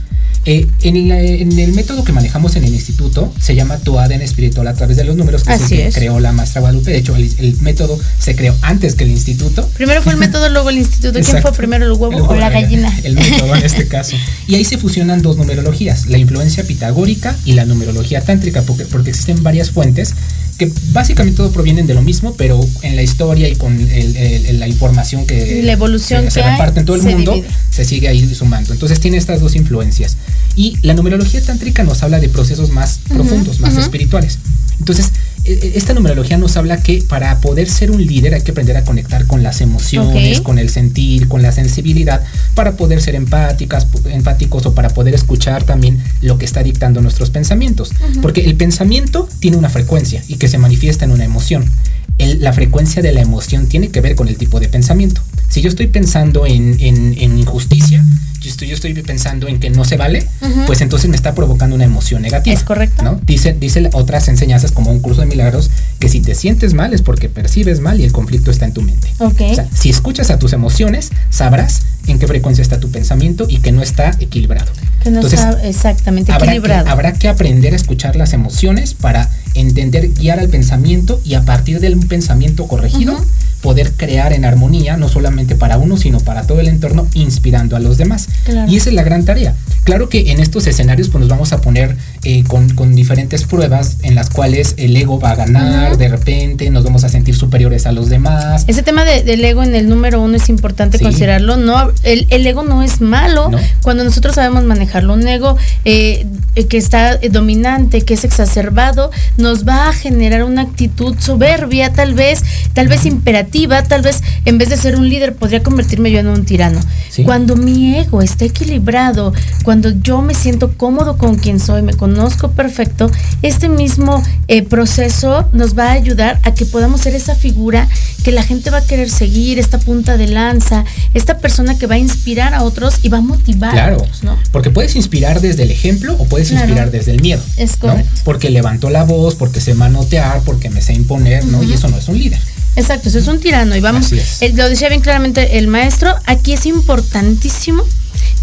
Eh, 0.45 0.67
en, 0.81 1.07
la- 1.07 1.21
en 1.21 1.57
el 1.57 1.71
método 1.71 2.03
que 2.03 2.11
manejamos 2.11 2.57
en 2.57 2.65
el 2.65 2.73
instituto 2.73 3.33
se 3.39 3.55
llama 3.55 3.77
tu 3.77 3.97
ADN 3.97 4.21
espiritual 4.21 4.67
a 4.67 4.73
través 4.73 4.97
de 4.97 5.05
los 5.05 5.15
números 5.15 5.43
que, 5.45 5.53
es 5.53 5.61
Así 5.61 5.75
que 5.77 5.87
es. 5.87 5.95
creó 5.95 6.19
la 6.19 6.33
maestra 6.33 6.59
Guadalupe. 6.59 6.91
De 6.91 6.97
hecho, 6.97 7.15
el, 7.15 7.31
el 7.37 7.55
método 7.61 7.97
se 8.19 8.35
creó 8.35 8.53
antes 8.61 8.95
que 8.95 9.05
el 9.05 9.11
instituto. 9.11 9.65
Primero 9.77 10.01
fue 10.01 10.11
el 10.13 10.19
método, 10.25 10.49
luego 10.49 10.69
el 10.69 10.79
instituto. 10.79 11.13
¿Quién 11.13 11.23
Exacto. 11.23 11.47
fue 11.49 11.57
primero, 11.57 11.85
el 11.85 11.93
huevo 11.93 12.07
o 12.27 12.35
la 12.35 12.47
huevo, 12.49 12.61
gallina? 12.61 12.93
El 13.05 13.15
método 13.15 13.55
en 13.55 13.63
este 13.63 13.87
caso. 13.87 14.17
Y 14.47 14.55
ahí 14.55 14.65
se 14.65 14.77
fusionan 14.77 15.21
dos 15.21 15.37
numerologías, 15.37 16.07
la 16.07 16.17
influencia 16.17 16.65
pitagórica 16.65 17.35
y 17.45 17.53
la 17.53 17.63
numerología 17.65 18.19
tántrica, 18.21 18.63
porque, 18.63 18.83
porque 18.85 19.11
existen 19.11 19.43
varias 19.43 19.71
fuentes 19.71 20.13
que 20.57 20.71
básicamente 20.91 21.37
todo 21.37 21.51
provienen 21.51 21.87
de 21.87 21.93
lo 21.95 22.01
mismo, 22.03 22.35
pero 22.35 22.59
en 22.83 22.95
la 22.97 23.01
historia 23.01 23.47
y 23.47 23.55
con 23.55 23.79
el- 23.79 24.12
el- 24.17 24.59
la 24.59 24.67
información 24.67 25.25
que 25.25 25.61
la 25.63 25.71
evolución 25.73 26.23
se, 26.25 26.31
se 26.31 26.39
que 26.39 26.45
hay, 26.45 26.51
reparte 26.53 26.79
en 26.81 26.85
todo 26.85 26.95
el 26.95 27.01
se 27.03 27.09
mundo, 27.15 27.33
divide. 27.33 27.47
se 27.69 27.85
sigue 27.85 28.07
ahí 28.07 28.33
sumando. 28.35 28.73
Entonces 28.73 28.99
tiene 28.99 29.17
estas 29.17 29.39
dos 29.41 29.55
influencias. 29.55 30.17
Y 30.55 30.77
la 30.81 30.93
numerología 30.93 31.41
tántrica 31.41 31.83
nos 31.83 32.03
habla 32.03 32.19
de 32.19 32.29
procesos 32.29 32.69
más 32.69 32.99
profundos, 33.09 33.59
más 33.59 33.75
espirituales. 33.77 34.37
Entonces, 34.79 35.11
e- 35.45 35.51
e- 35.53 35.71
esta 35.75 35.93
numerología 35.93 36.37
nos 36.37 36.57
habla 36.57 36.81
que 36.81 37.03
para 37.07 37.39
poder 37.41 37.69
ser 37.69 37.91
un 37.91 38.05
líder 38.05 38.33
hay 38.33 38.41
que 38.41 38.51
aprender 38.51 38.75
a 38.77 38.83
conectar 38.83 39.25
con 39.27 39.43
las 39.43 39.61
emociones, 39.61 40.41
con 40.41 40.57
el 40.59 40.69
sentir, 40.69 41.27
con 41.27 41.41
la 41.41 41.51
sensibilidad, 41.51 42.21
para 42.55 42.75
poder 42.75 43.01
ser 43.01 43.15
empáticas, 43.15 43.87
empáticos 44.09 44.65
o 44.65 44.73
para 44.73 44.89
poder 44.89 45.13
escuchar 45.13 45.63
también 45.63 46.03
lo 46.21 46.37
que 46.37 46.45
está 46.45 46.63
dictando 46.63 47.01
nuestros 47.01 47.29
pensamientos. 47.29 47.91
Porque 48.21 48.41
el 48.45 48.55
pensamiento 48.55 49.27
tiene 49.39 49.57
una 49.57 49.69
frecuencia 49.69 50.23
y 50.27 50.35
que 50.35 50.47
se 50.47 50.57
manifiesta 50.57 51.05
en 51.05 51.11
una 51.11 51.23
emoción. 51.25 51.69
La 52.17 52.53
frecuencia 52.53 53.01
de 53.01 53.11
la 53.11 53.21
emoción 53.21 53.67
tiene 53.67 53.89
que 53.89 54.01
ver 54.01 54.15
con 54.15 54.27
el 54.27 54.37
tipo 54.37 54.59
de 54.59 54.69
pensamiento. 54.69 55.21
Si 55.49 55.61
yo 55.61 55.69
estoy 55.69 55.87
pensando 55.87 56.45
en, 56.45 56.77
en- 56.79 57.37
injusticia, 57.37 58.03
estoy, 58.49 58.67
yo 58.67 58.75
estoy 58.75 58.93
pensando 58.93 59.47
en 59.47 59.59
que 59.59 59.69
no 59.69 59.85
se 59.85 59.97
vale, 59.97 60.27
pues 60.67 60.81
entonces 60.81 61.09
me 61.09 61.15
está 61.15 61.33
provocando 61.35 61.75
una 61.75 61.85
emoción 61.85 62.21
negativa. 62.21 62.53
Es 62.53 62.63
correcto. 62.63 63.03
¿no? 63.03 63.19
Dice, 63.25 63.53
dice 63.53 63.89
otras 63.93 64.27
enseñanzas 64.27 64.71
como 64.71 64.91
un 64.91 64.99
curso 64.99 65.21
de 65.21 65.27
milagros 65.27 65.69
que 65.99 66.09
si 66.09 66.21
te 66.21 66.35
sientes 66.35 66.73
mal 66.73 66.93
es 66.93 67.01
porque 67.01 67.29
percibes 67.29 67.79
mal 67.79 67.99
y 67.99 68.03
el 68.03 68.11
conflicto 68.11 68.51
está 68.51 68.65
en 68.65 68.73
tu 68.73 68.81
mente. 68.81 69.07
Ok. 69.19 69.41
O 69.51 69.55
sea, 69.55 69.67
si 69.73 69.89
escuchas 69.89 70.29
a 70.29 70.39
tus 70.39 70.53
emociones, 70.53 71.11
sabrás 71.29 71.81
en 72.07 72.19
qué 72.19 72.27
frecuencia 72.27 72.61
está 72.61 72.79
tu 72.79 72.89
pensamiento 72.89 73.45
y 73.47 73.59
que 73.59 73.71
no 73.71 73.81
está 73.81 74.11
equilibrado. 74.19 74.71
que 75.03 75.09
no 75.09 75.17
Entonces, 75.17 75.39
está 75.39 75.67
exactamente 75.67 76.31
habrá 76.31 76.59
que, 76.59 76.73
habrá 76.73 77.13
que 77.13 77.27
aprender 77.27 77.73
a 77.73 77.75
escuchar 77.75 78.15
las 78.15 78.33
emociones 78.33 78.93
para 78.93 79.29
entender, 79.53 80.09
guiar 80.13 80.39
al 80.39 80.49
pensamiento 80.49 81.21
y 81.23 81.35
a 81.35 81.43
partir 81.43 81.79
del 81.79 81.97
pensamiento 81.99 82.67
corregido. 82.67 83.17
Poder 83.63 83.93
crear 83.93 84.33
en 84.33 84.45
armonía, 84.45 84.97
no 84.97 85.09
solamente 85.09 85.55
para 85.55 85.77
uno, 85.77 85.97
sino 85.97 86.19
para 86.19 86.45
todo 86.45 86.59
el 86.59 86.67
entorno, 86.67 87.07
inspirando 87.13 87.75
a 87.75 87.79
los 87.79 87.97
demás. 87.97 88.27
Claro. 88.43 88.69
Y 88.71 88.75
esa 88.75 88.89
es 88.89 88.95
la 88.95 89.03
gran 89.03 89.25
tarea. 89.25 89.55
Claro 89.85 90.09
que 90.09 90.31
en 90.31 90.39
estos 90.39 90.67
escenarios 90.67 91.09
pues 91.09 91.21
nos 91.21 91.29
vamos 91.29 91.53
a 91.53 91.61
poner 91.61 91.97
eh, 92.23 92.43
con, 92.47 92.69
con 92.75 92.95
diferentes 92.95 93.43
pruebas 93.43 93.97
en 94.03 94.15
las 94.15 94.29
cuales 94.29 94.75
el 94.77 94.95
ego 94.95 95.19
va 95.19 95.31
a 95.31 95.35
ganar 95.35 95.97
de 95.97 96.07
repente, 96.07 96.69
nos 96.69 96.83
vamos 96.83 97.03
a 97.03 97.09
sentir 97.09 97.35
superiores 97.35 97.85
a 97.85 97.91
los 97.91 98.09
demás. 98.09 98.63
Ese 98.67 98.81
tema 98.83 99.03
de- 99.03 99.23
del 99.23 99.43
ego 99.43 99.61
en 99.63 99.75
el 99.75 99.89
número 99.89 100.21
uno 100.21 100.37
es 100.37 100.47
importante 100.49 100.97
Sí. 100.97 101.03
considerarlo. 101.03 101.57
No, 101.57 101.91
el, 102.03 102.25
el 102.29 102.45
ego 102.47 102.63
no 102.63 102.81
es 102.83 103.01
malo 103.01 103.49
No. 103.49 103.57
cuando 103.81 104.03
nosotros 104.03 104.35
sabemos 104.35 104.63
manejarlo. 104.63 105.13
Un 105.13 105.27
ego 105.27 105.57
eh, 105.85 106.25
eh, 106.55 106.65
que 106.67 106.77
está 106.77 107.17
dominante, 107.17 108.01
que 108.03 108.13
es 108.13 108.23
exacerbado, 108.23 109.11
nos 109.37 109.67
va 109.67 109.89
a 109.89 109.93
generar 109.93 110.43
una 110.43 110.61
actitud 110.61 111.15
soberbia, 111.19 111.91
tal 111.91 112.13
vez, 112.13 112.41
tal 112.73 112.87
vez 112.87 113.05
imperativa, 113.05 113.83
tal 113.83 114.01
vez 114.01 114.21
en 114.45 114.57
vez 114.57 114.69
de 114.69 114.77
ser 114.77 114.95
un 114.95 115.09
líder 115.09 115.35
podría 115.35 115.61
convertirme 115.61 116.11
yo 116.11 116.19
en 116.19 116.27
un 116.27 116.45
tirano. 116.45 116.79
Sí. 117.09 117.23
Cuando 117.23 117.55
mi 117.57 117.95
ego 117.97 118.21
está 118.21 118.45
equilibrado, 118.45 119.33
cuando 119.63 119.89
yo 119.89 120.21
me 120.21 120.33
siento 120.33 120.71
cómodo 120.77 121.17
con 121.17 121.35
quien 121.35 121.59
soy, 121.59 121.81
me 121.81 121.93
conozco 121.93 122.12
conozco 122.13 122.51
perfecto, 122.51 123.09
este 123.41 123.69
mismo 123.69 124.23
eh, 124.47 124.63
proceso 124.63 125.49
nos 125.51 125.77
va 125.77 125.89
a 125.89 125.91
ayudar 125.93 126.39
a 126.43 126.53
que 126.53 126.65
podamos 126.65 127.01
ser 127.01 127.15
esa 127.15 127.35
figura 127.35 127.87
que 128.23 128.31
la 128.31 128.43
gente 128.43 128.69
va 128.69 128.77
a 128.79 128.85
querer 128.85 129.09
seguir, 129.09 129.59
esta 129.59 129.79
punta 129.79 130.15
de 130.15 130.27
lanza, 130.27 130.85
esta 131.13 131.39
persona 131.39 131.77
que 131.77 131.87
va 131.87 131.95
a 131.95 131.97
inspirar 131.97 132.53
a 132.53 132.63
otros 132.63 132.99
y 133.01 133.09
va 133.09 133.17
a 133.17 133.21
motivar 133.21 133.71
Claro, 133.71 133.95
a 133.95 134.03
otros, 134.03 134.23
¿no? 134.23 134.37
porque 134.51 134.69
puedes 134.69 134.95
inspirar 134.95 135.41
desde 135.41 135.63
el 135.63 135.71
ejemplo 135.71 136.15
o 136.19 136.25
puedes 136.25 136.49
Claro. 136.49 136.65
inspirar 136.65 136.91
desde 136.91 137.11
el 137.11 137.21
miedo. 137.21 137.41
Es 137.57 137.71
¿no? 137.81 137.89
correcto. 137.89 138.21
Porque 138.23 138.49
levantó 138.49 138.89
la 138.89 139.03
voz, 139.03 139.35
porque 139.35 139.59
sé 139.59 139.73
manotear, 139.73 140.41
porque 140.45 140.69
me 140.69 140.81
sé 140.81 140.93
imponer, 140.93 141.45
¿no? 141.45 141.63
Y 141.63 141.73
eso 141.73 141.87
no 141.87 141.97
es 141.97 142.07
un 142.07 142.17
líder. 142.19 142.39
Exacto, 142.75 143.09
eso 143.09 143.19
es 143.19 143.27
un 143.27 143.39
tirano 143.39 143.75
y 143.75 143.81
vamos, 143.81 144.11
eh, 144.11 144.51
lo 144.55 144.67
decía 144.67 144.89
bien 144.89 145.01
claramente 145.01 145.57
el 145.57 145.67
maestro, 145.67 146.15
aquí 146.25 146.53
es 146.53 146.65
importantísimo 146.65 147.83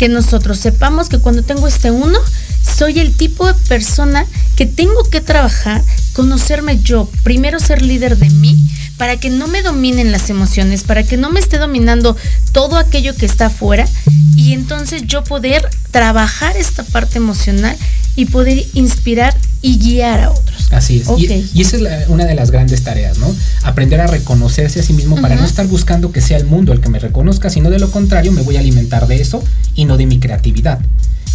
que 0.01 0.09
nosotros 0.09 0.59
sepamos 0.59 1.11
que 1.11 1.19
cuando 1.19 1.43
tengo 1.43 1.69
este 1.69 1.91
uno, 1.91 2.19
soy 2.63 3.01
el 3.01 3.15
tipo 3.15 3.47
de 3.47 3.53
persona 3.69 4.25
que 4.57 4.65
tengo 4.65 5.05
que 5.11 5.21
trabajar, 5.21 5.85
conocerme 6.15 6.81
yo, 6.81 7.07
primero 7.23 7.61
ser 7.61 7.83
líder 7.83 8.17
de 8.17 8.31
mí, 8.31 8.57
para 9.01 9.17
que 9.17 9.31
no 9.31 9.49
me 9.49 9.63
dominen 9.63 10.13
las 10.13 10.29
emociones, 10.29 10.83
para 10.85 11.05
que 11.05 11.17
no 11.17 11.31
me 11.31 11.41
esté 11.41 11.57
dominando 11.57 12.19
todo 12.53 12.77
aquello 12.77 13.17
que 13.17 13.25
está 13.25 13.47
afuera 13.47 13.89
y 14.37 14.53
entonces 14.53 15.05
yo 15.07 15.25
poder 15.25 15.67
trabajar 15.91 16.55
esta 16.59 16.83
parte 16.83 17.17
emocional 17.17 17.75
y 18.15 18.27
poder 18.27 18.63
inspirar 18.75 19.35
y 19.63 19.79
guiar 19.79 20.21
a 20.21 20.31
otros. 20.31 20.69
Así 20.71 20.99
es. 20.99 21.07
Y- 21.17 21.25
Ok. 21.33 21.45
Y, 21.55 21.63
esa 21.63 21.77
es 21.77 21.83
la- 21.83 22.05
una 22.09 22.27
de 22.27 22.35
las 22.35 22.51
grandes 22.51 22.83
tareas, 22.85 23.17
¿no? 23.17 23.35
Aprender 23.63 24.03
a 24.03 24.07
reconocerse 24.07 24.81
a 24.81 24.83
sí 24.83 24.93
mismo 24.93 25.19
para 25.19 25.35
no 25.35 25.47
estar 25.47 25.67
buscando 25.67 26.13
que 26.13 26.21
sea 26.21 26.37
el 26.37 26.45
mundo 26.45 26.75
el 26.75 26.83
que 26.83 26.91
me 26.91 26.99
reconozca, 26.99 27.49
sino 27.49 27.71
de 27.71 27.79
lo 27.79 27.91
contrario 27.91 28.33
me 28.33 28.43
voy 28.43 28.59
a 28.59 28.61
alimentar 28.61 29.07
de 29.07 29.19
eso 29.23 29.43
y 29.75 29.87
no 29.87 29.97
de 29.97 30.05
mi 30.05 30.21
creatividad. 30.21 30.79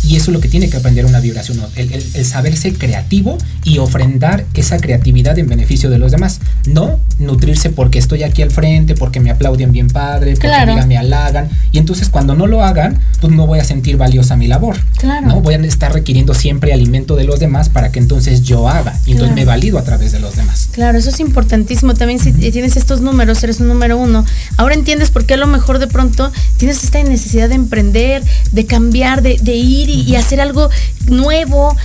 Y 0.08 0.15
eso 0.18 0.32
es 0.32 0.34
lo 0.36 0.39
que 0.39 0.48
tiene 0.50 0.70
que 0.70 0.78
aprender 0.78 1.06
una 1.06 1.20
vibración, 1.20 1.60
el, 1.76 1.91
el- 1.91 2.06
el 2.13 2.26
saber 2.26 2.56
ser 2.58 2.74
creativo 2.78 3.38
y 3.63 3.80
ofrendar 3.80 4.46
esa 4.54 4.78
creatividad 4.78 5.38
en 5.39 5.48
beneficio 5.48 5.89
de 5.89 5.98
los 5.98 6.12
demás. 6.12 6.39
No 6.68 7.00
nutrirse 7.20 7.70
porque 7.70 7.98
estoy 8.00 8.24
aquí 8.24 8.41
al 8.41 8.52
frente, 8.52 8.94
porque 8.96 9.20
me 9.20 9.32
aplauden 9.32 9.72
bien 9.72 9.88
padre, 9.88 10.32
porque 10.34 10.48
Claro. 10.48 10.86
me 10.88 10.98
halagan. 10.98 11.50
Y 11.72 11.78
entonces 11.80 12.10
cuando 12.10 12.36
no 12.36 12.46
lo 12.48 12.63
hagan, 12.63 13.00
pues 13.22 13.34
no 13.34 13.48
voy 13.48 13.60
a 13.60 13.63
sentir 13.63 13.98
valiosa 13.98 14.36
mi 14.36 14.48
labor. 14.48 14.78
Claro. 15.00 15.28
¿no? 15.28 15.41
Voy 15.41 15.56
a 15.56 15.58
estar 15.60 15.94
requiriendo 15.94 16.34
siempre 16.34 16.74
alimento 16.74 17.15
de 17.15 17.24
los 17.24 17.39
demás 17.39 17.70
para 17.70 17.91
que 17.91 18.00
entonces 18.00 18.44
yo 18.44 18.68
haga. 18.70 18.94
Y 19.06 19.12
entonces 19.13 19.36
me 19.36 19.46
valido 19.46 19.80
a 19.80 19.84
través 19.84 20.12
de 20.12 20.20
los 20.20 20.36
demás. 20.36 20.70
Claro, 20.72 20.98
eso 20.98 21.10
es 21.10 21.20
importantísimo. 21.20 21.94
También 21.94 22.20
si 22.20 22.32
tienes 22.32 22.78
estos 22.78 23.02
números, 23.02 23.44
eres 23.44 23.60
un 23.60 23.68
número 23.68 23.98
uno. 23.98 24.26
Ahora 24.58 24.76
entiendes 24.76 25.10
por 25.10 25.26
qué 25.26 25.34
a 25.36 25.38
lo 25.38 25.48
mejor 25.48 25.80
de 25.80 25.88
pronto 25.88 26.32
tienes 26.58 26.84
esta 26.84 27.02
necesidad 27.04 27.50
de 27.50 27.56
emprender, 27.56 28.24
de 28.52 28.65
cambiar, 28.65 29.22
de, 29.22 29.38
de 29.41 29.56
ir 29.56 29.89
y, 29.89 29.94
y 30.01 30.15
hacer 30.15 30.41
algo 30.41 30.69
nuevo. 31.08 31.75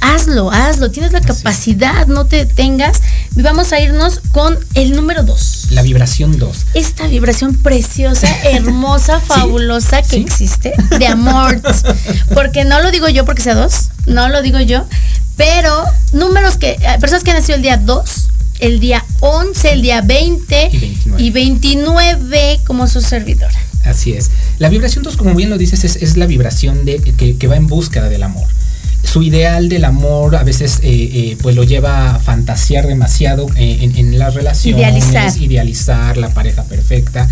Hazlo, 0.00 0.50
hazlo. 0.50 0.90
Tienes 0.90 1.12
la 1.12 1.20
capacidad, 1.20 2.06
no 2.06 2.24
te 2.26 2.36
detengas. 2.36 3.00
Vamos 3.32 3.72
a 3.72 3.80
irnos 3.80 4.20
con 4.32 4.58
el 4.74 4.92
número 4.96 5.22
dos. 5.22 5.66
La 5.70 5.82
vibración 5.82 6.38
2. 6.38 6.66
Esta 6.74 7.06
vibración 7.06 7.54
preciosa, 7.56 8.26
hermosa, 8.44 9.20
fabulosa 9.20 10.02
que 10.02 10.16
Sí. 10.16 10.20
existe 10.22 10.72
de 10.98 11.06
amor. 11.06 11.60
Porque 12.34 12.64
no 12.64 12.80
lo 12.80 12.90
digo 12.90 13.08
yo 13.08 13.24
porque 13.24 13.42
sea 13.42 13.54
dos, 13.54 13.90
no 14.06 14.28
lo 14.28 14.42
digo 14.42 14.58
yo, 14.60 14.84
pero 15.36 15.84
números 16.12 16.56
que, 16.56 16.70
eh, 16.72 16.78
personas 17.00 17.22
que 17.22 17.30
han 17.30 17.38
nacido 17.38 17.56
el 17.56 17.62
día 17.62 17.76
2, 17.76 18.28
el 18.60 18.80
día 18.80 19.04
11, 19.20 19.72
el 19.72 19.82
día 19.82 20.00
20 20.00 20.68
Y 20.72 20.78
29. 20.78 21.22
y 21.22 21.30
29 21.30 22.60
como 22.66 22.86
su 22.88 23.00
servidora. 23.00 23.58
Así 23.84 24.12
es. 24.12 24.30
La 24.58 24.68
vibración 24.68 25.02
2, 25.02 25.16
como 25.16 25.34
bien 25.34 25.50
lo 25.50 25.58
dices, 25.58 25.84
es, 25.84 25.96
es 25.96 26.16
la 26.16 26.26
vibración 26.26 26.84
de, 26.84 26.98
que, 27.00 27.36
que 27.36 27.46
va 27.48 27.56
en 27.56 27.66
búsqueda 27.66 28.08
del 28.08 28.22
amor. 28.22 28.46
Su 29.04 29.22
ideal 29.22 29.68
del 29.68 29.84
amor 29.84 30.36
a 30.36 30.44
veces 30.44 30.78
eh, 30.82 30.90
eh, 30.92 31.36
pues 31.42 31.56
lo 31.56 31.64
lleva 31.64 32.14
a 32.14 32.18
fantasear 32.20 32.86
demasiado 32.86 33.48
eh, 33.56 33.78
en, 33.80 33.96
en 33.96 34.18
las 34.18 34.34
relaciones, 34.34 34.78
Idealizar. 34.80 35.42
idealizar 35.42 36.16
la 36.16 36.28
pareja 36.32 36.62
perfecta. 36.64 37.28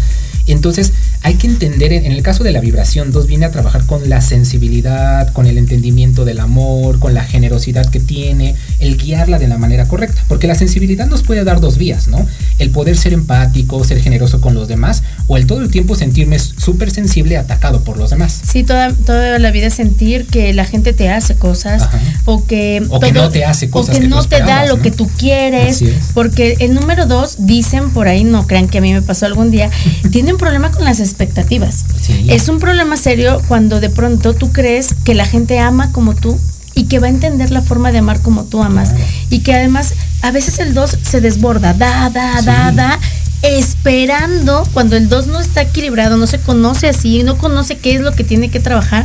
Entonces 0.48 0.92
hay 1.22 1.35
que 1.35 1.46
entender, 1.46 1.92
en 1.92 2.12
el 2.12 2.22
caso 2.22 2.44
de 2.44 2.50
la 2.50 2.61
vibración 2.61 3.12
2 3.12 3.26
viene 3.26 3.44
a 3.44 3.50
trabajar 3.50 3.85
con 3.85 4.09
la 4.09 4.22
sensibilidad, 4.22 5.33
con 5.33 5.46
el 5.46 5.59
entendimiento 5.59 6.24
del 6.24 6.40
amor, 6.40 6.98
con 6.98 7.12
la 7.12 7.24
generosidad 7.24 7.87
que 7.87 8.00
tiene, 8.00 8.54
el 8.78 8.96
guiarla 8.96 9.38
de 9.38 9.46
la 9.46 9.59
manera 9.59 9.87
correcta. 9.87 10.24
Porque 10.28 10.46
la 10.46 10.54
sensibilidad 10.54 11.06
nos 11.06 11.22
puede 11.22 11.44
dar 11.44 11.61
dos 11.61 11.76
vías, 11.76 12.09
¿no? 12.09 12.26
El 12.59 12.70
poder 12.70 12.96
ser 12.96 13.12
empático, 13.12 13.85
ser 13.85 14.00
generoso 14.00 14.40
con 14.40 14.54
los 14.54 14.66
demás, 14.66 15.02
o 15.26 15.37
el 15.37 15.46
todo 15.46 15.61
el 15.61 15.70
tiempo 15.70 15.94
sentirme 15.94 16.38
súper 16.38 16.90
sensible 16.90 17.37
atacado 17.37 17.85
por 17.85 17.98
los 17.98 18.11
demás. 18.11 18.40
Sí, 18.50 18.64
toda, 18.64 18.92
toda 18.94 19.38
la 19.38 19.50
vida 19.50 19.68
sentir 19.68 20.26
que 20.26 20.54
la 20.54 20.64
gente 20.64 20.94
te 20.94 21.11
hace 21.11 21.35
cosas 21.35 21.83
Ajá. 21.83 22.00
o 22.24 22.46
que, 22.46 22.83
O 22.88 22.98
que 22.98 23.12
no 23.12 23.28
te 23.28 23.44
hace 23.44 23.68
cosas 23.68 23.96
o 23.96 24.00
que, 24.00 24.09
no 24.09 24.24
te 24.24 24.40
da 24.40 24.64
lo 24.64 24.78
¿no? 24.78 24.83
que 24.83 24.90
tú 24.90 25.09
quieres, 25.18 25.76
Así 25.76 25.87
es. 25.87 26.12
porque 26.14 26.56
el 26.61 26.72
número 26.72 27.04
dos 27.06 27.37
dicen 27.46 27.90
por 27.90 28.09
ahí, 28.09 28.24
no 28.24 28.46
crean 28.46 28.68
que 28.68 28.78
a 28.78 28.80
mí 28.80 28.92
me 28.92 29.02
pasó 29.02 29.26
algún 29.26 29.50
día, 29.50 29.70
tiene 30.11 30.33
un 30.33 30.38
problema 30.38 30.70
con 30.70 30.85
las 30.85 30.98
expectativas. 31.11 31.85
Sí. 32.01 32.27
Es 32.29 32.49
un 32.49 32.59
problema 32.59 32.96
serio 32.96 33.40
cuando 33.49 33.81
de 33.81 33.90
pronto 33.90 34.35
tú 34.35 34.53
crees 34.53 34.94
que 35.05 35.14
la 35.14 35.27
gente 35.27 35.59
ama 35.59 35.92
como 35.92 36.14
tú 36.14 36.38
y 36.75 36.85
que 36.85 36.99
va 36.99 37.09
a 37.09 37.11
entender 37.11 37.51
la 37.51 37.62
forma 37.62 37.92
de 37.92 37.99
amar 37.99 38.20
como 38.23 38.44
tú 38.44 38.62
amas 38.62 38.90
Claro. 38.90 39.05
y 39.29 39.40
que 39.40 39.55
además 39.55 39.94
a 40.23 40.31
veces 40.31 40.59
el 40.61 40.73
2 40.75 40.99
se 41.03 41.20
desborda, 41.20 41.75
da, 41.75 42.09
da, 42.11 42.40
da, 42.42 42.73
da, 42.73 42.99
esperando 43.42 44.66
cuando 44.73 44.96
el 44.96 45.09
2 45.09 45.27
no 45.29 45.40
está 45.40 45.62
equilibrado, 45.62 46.16
no 46.16 46.27
se 46.27 46.38
conoce 46.38 46.88
así, 46.88 47.23
no 47.23 47.38
conoce 47.38 47.77
qué 47.79 47.94
es 47.94 48.01
lo 48.01 48.12
que 48.12 48.25
tiene 48.25 48.51
que 48.51 48.61
trabajar. 48.61 49.05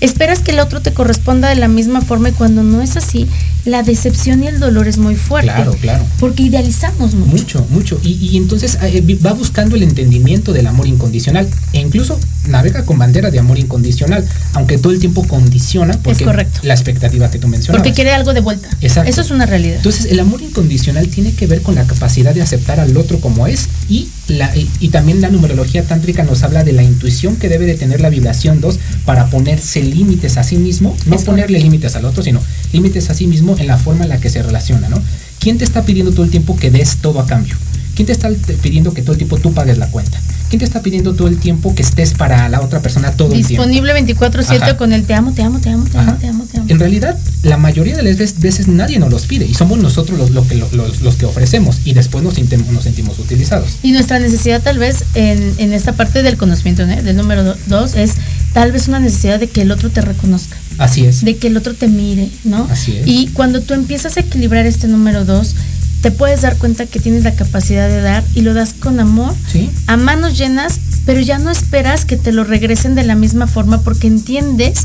Esperas 0.00 0.40
que 0.40 0.52
el 0.52 0.60
otro 0.60 0.80
te 0.80 0.92
corresponda 0.92 1.48
de 1.48 1.56
la 1.56 1.68
misma 1.68 2.00
forma 2.00 2.30
y 2.30 2.32
cuando 2.32 2.62
no 2.62 2.80
es 2.80 2.96
así, 2.96 3.26
la 3.66 3.82
decepción 3.82 4.42
y 4.42 4.46
el 4.46 4.58
dolor 4.58 4.88
es 4.88 4.96
muy 4.96 5.14
fuerte. 5.16 5.50
Claro, 5.52 5.72
claro. 5.80 6.04
Porque 6.18 6.44
idealizamos 6.44 7.14
mucho. 7.14 7.30
Mucho, 7.30 7.66
mucho. 7.70 8.00
Y, 8.02 8.12
y 8.12 8.36
entonces 8.38 8.78
eh, 8.82 9.02
vi- 9.04 9.14
va 9.16 9.34
buscando 9.34 9.76
el 9.76 9.82
entendimiento 9.82 10.52
del 10.54 10.66
amor 10.66 10.86
incondicional. 10.86 11.46
E 11.74 11.80
incluso 11.80 12.18
navega 12.46 12.84
con 12.86 12.98
bandera 12.98 13.30
de 13.30 13.38
amor 13.38 13.58
incondicional, 13.58 14.26
aunque 14.54 14.78
todo 14.78 14.92
el 14.92 14.98
tiempo 14.98 15.26
condiciona 15.28 15.92
porque 16.02 16.24
correcto. 16.24 16.60
la 16.62 16.72
expectativa 16.72 17.30
que 17.30 17.38
tú 17.38 17.48
mencionabas. 17.48 17.82
Porque 17.82 17.94
quiere 17.94 18.12
algo 18.12 18.32
de 18.32 18.40
vuelta. 18.40 18.70
Exacto. 18.80 19.10
Eso 19.10 19.20
es 19.20 19.30
una 19.30 19.44
realidad. 19.44 19.76
Entonces, 19.76 20.06
el 20.06 20.18
amor 20.20 20.40
incondicional 20.40 21.08
tiene 21.08 21.34
que 21.34 21.46
ver 21.46 21.60
con 21.60 21.74
la 21.74 21.86
capacidad 21.86 22.34
de 22.34 22.40
aceptar 22.40 22.80
al 22.80 22.96
otro 22.96 23.20
como 23.20 23.46
es 23.46 23.68
y, 23.90 24.08
la, 24.38 24.56
y, 24.56 24.70
y 24.80 24.88
también 24.88 25.20
la 25.20 25.28
numerología 25.28 25.84
tántrica 25.84 26.22
nos 26.22 26.42
habla 26.42 26.64
de 26.64 26.72
la 26.72 26.82
intuición 26.82 27.36
que 27.36 27.48
debe 27.48 27.66
de 27.66 27.74
tener 27.74 28.00
la 28.00 28.10
vibración 28.10 28.60
2 28.60 28.78
para 29.04 29.30
ponerse 29.30 29.82
límites 29.82 30.36
a 30.36 30.42
sí 30.42 30.56
mismo, 30.56 30.96
no 31.06 31.16
Es 31.16 31.24
ponerle 31.24 31.58
límites 31.60 31.96
al 31.96 32.04
otro, 32.04 32.22
sino 32.22 32.40
límites 32.72 33.10
a 33.10 33.14
sí 33.14 33.26
mismo 33.26 33.56
en 33.58 33.66
la 33.66 33.76
forma 33.76 34.04
en 34.04 34.10
la 34.10 34.20
que 34.20 34.30
se 34.30 34.42
relaciona, 34.42 34.88
¿no? 34.88 35.00
¿Quién 35.38 35.58
te 35.58 35.64
está 35.64 35.84
pidiendo 35.84 36.12
todo 36.12 36.24
el 36.24 36.30
tiempo 36.30 36.56
que 36.56 36.70
des 36.70 36.96
todo 36.96 37.20
a 37.20 37.26
cambio? 37.26 37.56
¿Quién 38.00 38.06
te 38.06 38.12
está 38.14 38.30
pidiendo 38.62 38.94
que 38.94 39.02
todo 39.02 39.12
el 39.12 39.18
tiempo 39.18 39.36
tú 39.36 39.52
pagues 39.52 39.76
la 39.76 39.86
cuenta? 39.90 40.18
¿Quién 40.48 40.58
te 40.58 40.64
está 40.64 40.80
pidiendo 40.80 41.12
todo 41.14 41.28
el 41.28 41.36
tiempo 41.36 41.74
que 41.74 41.82
estés 41.82 42.14
para 42.14 42.48
la 42.48 42.62
otra 42.62 42.80
persona 42.80 43.12
todo 43.12 43.34
el 43.34 43.46
tiempo? 43.46 43.66
Disponible 43.68 43.92
24/7 44.16 44.62
Ajá. 44.62 44.76
con 44.78 44.94
el 44.94 45.04
te 45.04 45.12
amo, 45.12 45.32
te 45.32 45.42
amo, 45.42 45.60
te 45.60 45.68
amo, 45.68 45.84
te 45.84 45.98
amo, 45.98 46.16
te 46.18 46.26
amo, 46.26 46.46
te 46.50 46.56
amo. 46.56 46.66
En 46.70 46.78
realidad, 46.78 47.18
la 47.42 47.58
mayoría 47.58 47.94
de 47.94 48.02
las 48.02 48.16
veces, 48.40 48.68
nadie 48.68 48.98
nos 48.98 49.10
los 49.10 49.26
pide 49.26 49.44
y 49.44 49.52
somos 49.52 49.78
nosotros 49.80 50.18
los, 50.18 50.30
los, 50.30 51.02
los 51.02 51.16
que 51.16 51.26
ofrecemos 51.26 51.80
y 51.84 51.92
después 51.92 52.24
nos, 52.24 52.38
nos 52.72 52.82
sentimos 52.84 53.18
utilizados. 53.18 53.72
Y 53.82 53.92
nuestra 53.92 54.18
necesidad 54.18 54.62
tal 54.62 54.78
vez 54.78 55.04
en, 55.14 55.52
en 55.58 55.74
esta 55.74 55.92
parte 55.92 56.22
del 56.22 56.38
conocimiento, 56.38 56.86
¿no? 56.86 56.96
del 57.02 57.16
número 57.18 57.44
do- 57.44 57.56
dos, 57.66 57.96
es 57.96 58.12
tal 58.54 58.72
vez 58.72 58.88
una 58.88 58.98
necesidad 58.98 59.38
de 59.38 59.48
que 59.48 59.60
el 59.60 59.70
otro 59.70 59.90
te 59.90 60.00
reconozca, 60.00 60.56
Así 60.78 61.04
es. 61.04 61.22
de 61.22 61.36
que 61.36 61.48
el 61.48 61.56
otro 61.58 61.74
te 61.74 61.86
mire, 61.86 62.30
¿no? 62.44 62.66
Así 62.70 62.96
es. 62.96 63.06
Y 63.06 63.26
cuando 63.34 63.60
tú 63.60 63.74
empiezas 63.74 64.16
a 64.16 64.20
equilibrar 64.20 64.64
este 64.64 64.88
número 64.88 65.24
dos, 65.26 65.54
te 66.02 66.10
puedes 66.10 66.42
dar 66.42 66.56
cuenta 66.56 66.86
que 66.86 66.98
tienes 67.00 67.24
la 67.24 67.34
capacidad 67.34 67.88
de 67.88 68.00
dar 68.00 68.24
y 68.34 68.40
lo 68.40 68.54
das 68.54 68.72
con 68.72 69.00
amor, 69.00 69.34
Sí. 69.52 69.70
a 69.86 69.96
manos 69.96 70.38
llenas, 70.38 70.80
pero 71.04 71.20
ya 71.20 71.38
no 71.38 71.50
esperas 71.50 72.04
que 72.04 72.16
te 72.16 72.32
lo 72.32 72.44
regresen 72.44 72.94
de 72.94 73.02
la 73.04 73.14
misma 73.14 73.46
forma 73.46 73.80
porque 73.82 74.06
entiendes 74.06 74.84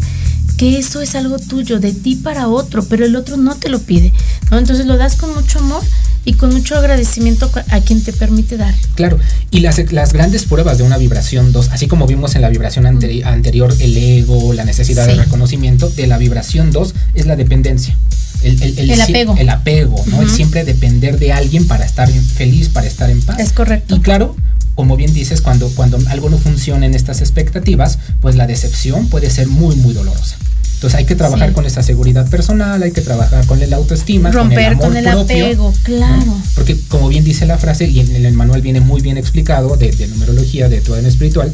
que 0.58 0.78
eso 0.78 1.01
es 1.01 1.15
algo 1.15 1.38
tuyo, 1.38 1.80
de 1.80 1.91
ti 1.93 2.15
para 2.15 2.47
otro, 2.47 2.84
pero 2.86 3.06
el 3.06 3.15
otro 3.15 3.36
no 3.38 3.56
te 3.56 3.69
lo 3.69 3.80
pide, 3.80 4.13
¿no? 4.51 4.58
Entonces 4.58 4.86
lo 4.86 4.97
das 4.97 5.15
con 5.15 5.34
mucho 5.34 5.60
amor 5.60 5.82
y 6.25 6.33
con 6.33 6.51
mucho 6.51 6.75
agradecimiento 6.77 7.49
a 7.69 7.79
quien 7.81 8.03
te 8.03 8.11
permite 8.11 8.57
dar. 8.57 8.73
Claro, 8.95 9.17
y 9.51 9.59
las, 9.59 9.79
las 9.93 10.11
grandes 10.13 10.45
pruebas 10.45 10.77
de 10.77 10.83
una 10.83 10.97
vibración 10.97 11.51
2, 11.53 11.69
así 11.71 11.88
como 11.88 12.07
vimos 12.07 12.35
en 12.35 12.41
la 12.41 12.49
vibración 12.49 12.85
anteri- 12.85 13.23
anterior 13.23 13.73
el 13.79 13.95
ego, 13.95 14.53
la 14.53 14.65
necesidad 14.65 15.05
de 15.07 15.15
reconocimiento, 15.15 15.89
de 15.89 16.07
la 16.07 16.17
vibración 16.17 16.71
2 16.71 16.93
es 17.13 17.25
la 17.27 17.35
dependencia. 17.35 17.97
El, 18.43 18.61
El 18.77 19.01
apego. 19.01 19.35
El 19.38 19.49
apego, 19.49 20.03
¿no? 20.07 20.21
El 20.21 20.27
Ujú. 20.27 20.35
siempre 20.35 20.63
depender 20.65 21.17
de 21.19 21.31
alguien 21.31 21.65
para 21.67 21.85
estar 21.85 22.09
feliz, 22.11 22.69
para 22.69 22.85
estar 22.88 23.09
en 23.09 23.21
paz. 23.21 23.39
Es 23.39 23.53
correcto. 23.53 23.95
Y 23.95 24.01
claro, 24.01 24.35
como 24.75 24.97
bien 24.97 25.13
dices, 25.13 25.41
cuando, 25.41 25.69
cuando 25.69 25.97
algo 26.09 26.29
no 26.29 26.38
funciona 26.38 26.85
en 26.85 26.93
estas 26.95 27.21
expectativas, 27.21 27.97
pues 28.21 28.35
la 28.35 28.45
decepción 28.45 29.07
puede 29.07 29.29
ser 29.29 29.47
muy, 29.47 29.75
muy 29.77 29.93
dolorosa. 29.93 30.35
Entonces 30.85 30.99
hay 30.99 31.05
que 31.05 31.15
trabajar 31.15 31.49
Sí. 31.49 31.55
con 31.55 31.65
esa 31.65 31.81
seguridad 31.81 32.29
personal, 32.29 32.83
hay 32.83 32.91
que 32.91 33.01
trabajar 33.01 33.43
con 33.47 33.59
el 33.59 33.73
autoestima, 33.73 34.29
Romper 34.29 34.73
con 34.73 34.89
con 34.89 34.97
el, 34.97 35.03
el, 35.03 35.07
amor 35.07 35.25
propio, 35.25 35.45
apego, 35.45 35.73
claro. 35.81 36.37
porque 36.53 36.77
como 36.89 37.07
bien 37.07 37.23
dice 37.23 37.47
la 37.47 37.57
frase, 37.57 37.87
y 37.87 38.01
en 38.01 38.23
el 38.23 38.33
manual 38.33 38.61
viene 38.61 38.81
muy 38.81 39.01
bien 39.01 39.17
explicado 39.17 39.77
de, 39.77 39.91
de 39.91 40.07
numerología, 40.07 40.69
de 40.69 40.81
tu 40.81 40.93
ADN 40.93 41.07
espiritual, 41.07 41.51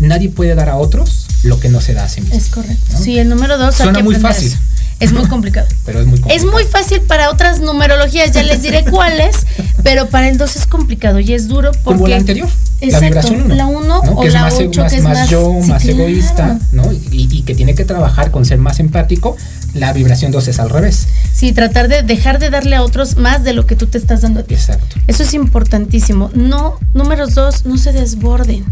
nadie 0.00 0.28
puede 0.28 0.54
dar 0.54 0.68
a 0.68 0.76
otros 0.76 1.26
lo 1.42 1.60
que 1.60 1.68
no 1.68 1.80
se 1.80 1.94
da 1.94 2.04
a 2.04 2.08
sí 2.08 2.20
mismo. 2.20 2.36
Es 2.36 2.48
correcto. 2.48 2.84
¿no? 2.92 2.98
Sí, 2.98 3.18
el 3.18 3.28
número 3.28 3.58
dos. 3.58 3.74
Suena 3.74 4.00
muy 4.00 4.14
fácil. 4.16 4.48
eso. 4.48 4.58
Es 5.00 5.12
muy 5.12 5.26
complicado. 5.26 5.66
Pero 5.84 6.00
es 6.00 6.06
muy 6.06 6.14
Es 6.14 6.20
complicado. 6.22 6.52
muy 6.52 6.64
fácil 6.64 7.00
para 7.02 7.30
otras 7.30 7.60
numerologías, 7.60 8.30
ya 8.32 8.42
les 8.42 8.62
diré 8.62 8.84
cuáles, 8.90 9.36
pero 9.82 10.08
para 10.08 10.28
el 10.28 10.38
2 10.38 10.56
es 10.56 10.66
complicado 10.66 11.18
y 11.20 11.32
es 11.34 11.48
duro 11.48 11.72
porque... 11.82 11.98
Como 11.98 12.06
la 12.08 12.16
anterior, 12.16 12.48
la 12.80 12.86
Exacto, 12.86 13.06
vibración 13.06 13.42
1. 13.46 13.54
la 13.56 13.66
uno 13.66 13.98
o 14.00 14.20
que 14.20 14.28
es 14.28 14.32
la 14.32 14.42
más, 14.42 14.54
ocho, 14.54 14.80
más, 14.82 14.92
que 14.92 14.98
es 14.98 15.04
más 15.04 15.18
más- 15.18 15.30
yo, 15.30 15.58
sí, 15.62 15.68
más 15.70 15.82
claro. 15.82 15.98
egoísta, 15.98 16.58
¿no? 16.72 16.92
Y, 16.92 17.28
y 17.30 17.42
que 17.42 17.54
tiene 17.54 17.74
que 17.74 17.84
trabajar 17.84 18.30
con 18.30 18.44
ser 18.46 18.58
más 18.58 18.78
empático. 18.80 19.36
La 19.74 19.92
vibración 19.92 20.30
2 20.32 20.48
es 20.48 20.58
al 20.60 20.70
revés. 20.70 21.06
Sí, 21.32 21.52
tratar 21.52 21.88
de 21.88 22.02
dejar 22.02 22.38
de 22.38 22.48
darle 22.50 22.76
a 22.76 22.82
otros 22.82 23.16
más 23.16 23.42
de 23.44 23.52
lo 23.52 23.66
que 23.66 23.74
tú 23.76 23.86
te 23.86 23.98
estás 23.98 24.20
dando 24.22 24.40
a 24.40 24.42
ti. 24.44 24.54
Exacto. 24.54 24.96
Eso 25.08 25.22
es 25.24 25.34
importantísimo. 25.34 26.30
No, 26.34 26.78
números 26.94 27.34
dos, 27.34 27.66
no 27.66 27.76
se 27.76 27.92
desborden. 27.92 28.64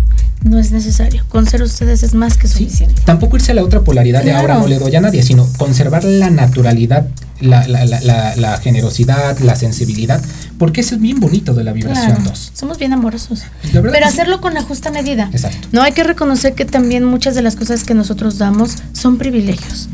No 0.44 0.58
es 0.58 0.72
necesario. 0.72 1.24
Con 1.28 1.46
ser 1.46 1.62
ustedes 1.62 2.02
es 2.02 2.14
más 2.14 2.36
que 2.36 2.48
Sí. 2.48 2.64
suficiente. 2.64 3.00
Tampoco 3.04 3.36
irse 3.36 3.52
a 3.52 3.54
la 3.54 3.62
otra 3.62 3.80
polaridad 3.82 4.22
de 4.24 4.32
ahora 4.32 4.58
no 4.58 4.66
le 4.66 4.78
doy 4.78 4.94
a 4.96 5.00
nadie, 5.00 5.22
sino 5.22 5.46
conservar 5.56 6.02
la 6.04 6.30
naturalidad, 6.30 7.06
la, 7.40 7.66
la, 7.68 7.84
la, 7.84 8.00
la, 8.00 8.34
la 8.36 8.56
generosidad, 8.58 9.38
la 9.38 9.54
sensibilidad, 9.54 10.20
porque 10.58 10.80
eso 10.80 10.96
es 10.96 11.00
bien 11.00 11.20
bonito 11.20 11.54
de 11.54 11.62
la 11.62 11.72
vibración 11.72 12.06
Claro, 12.16 12.30
2. 12.30 12.52
somos 12.54 12.78
bien 12.78 12.92
amorosos. 12.92 13.42
Pero 13.72 13.92
sí. 13.92 14.02
hacerlo 14.02 14.40
con 14.40 14.54
la 14.54 14.62
justa 14.62 14.90
medida. 14.90 15.28
Exacto. 15.32 15.68
No 15.70 15.82
hay 15.82 15.92
que 15.92 16.02
reconocer 16.02 16.54
que 16.54 16.64
también 16.64 17.04
muchas 17.04 17.36
de 17.36 17.42
las 17.42 17.54
cosas 17.54 17.84
que 17.84 17.94
nosotros 17.94 18.38
damos 18.38 18.76
son 18.92 19.18
privilegios. 19.18 19.88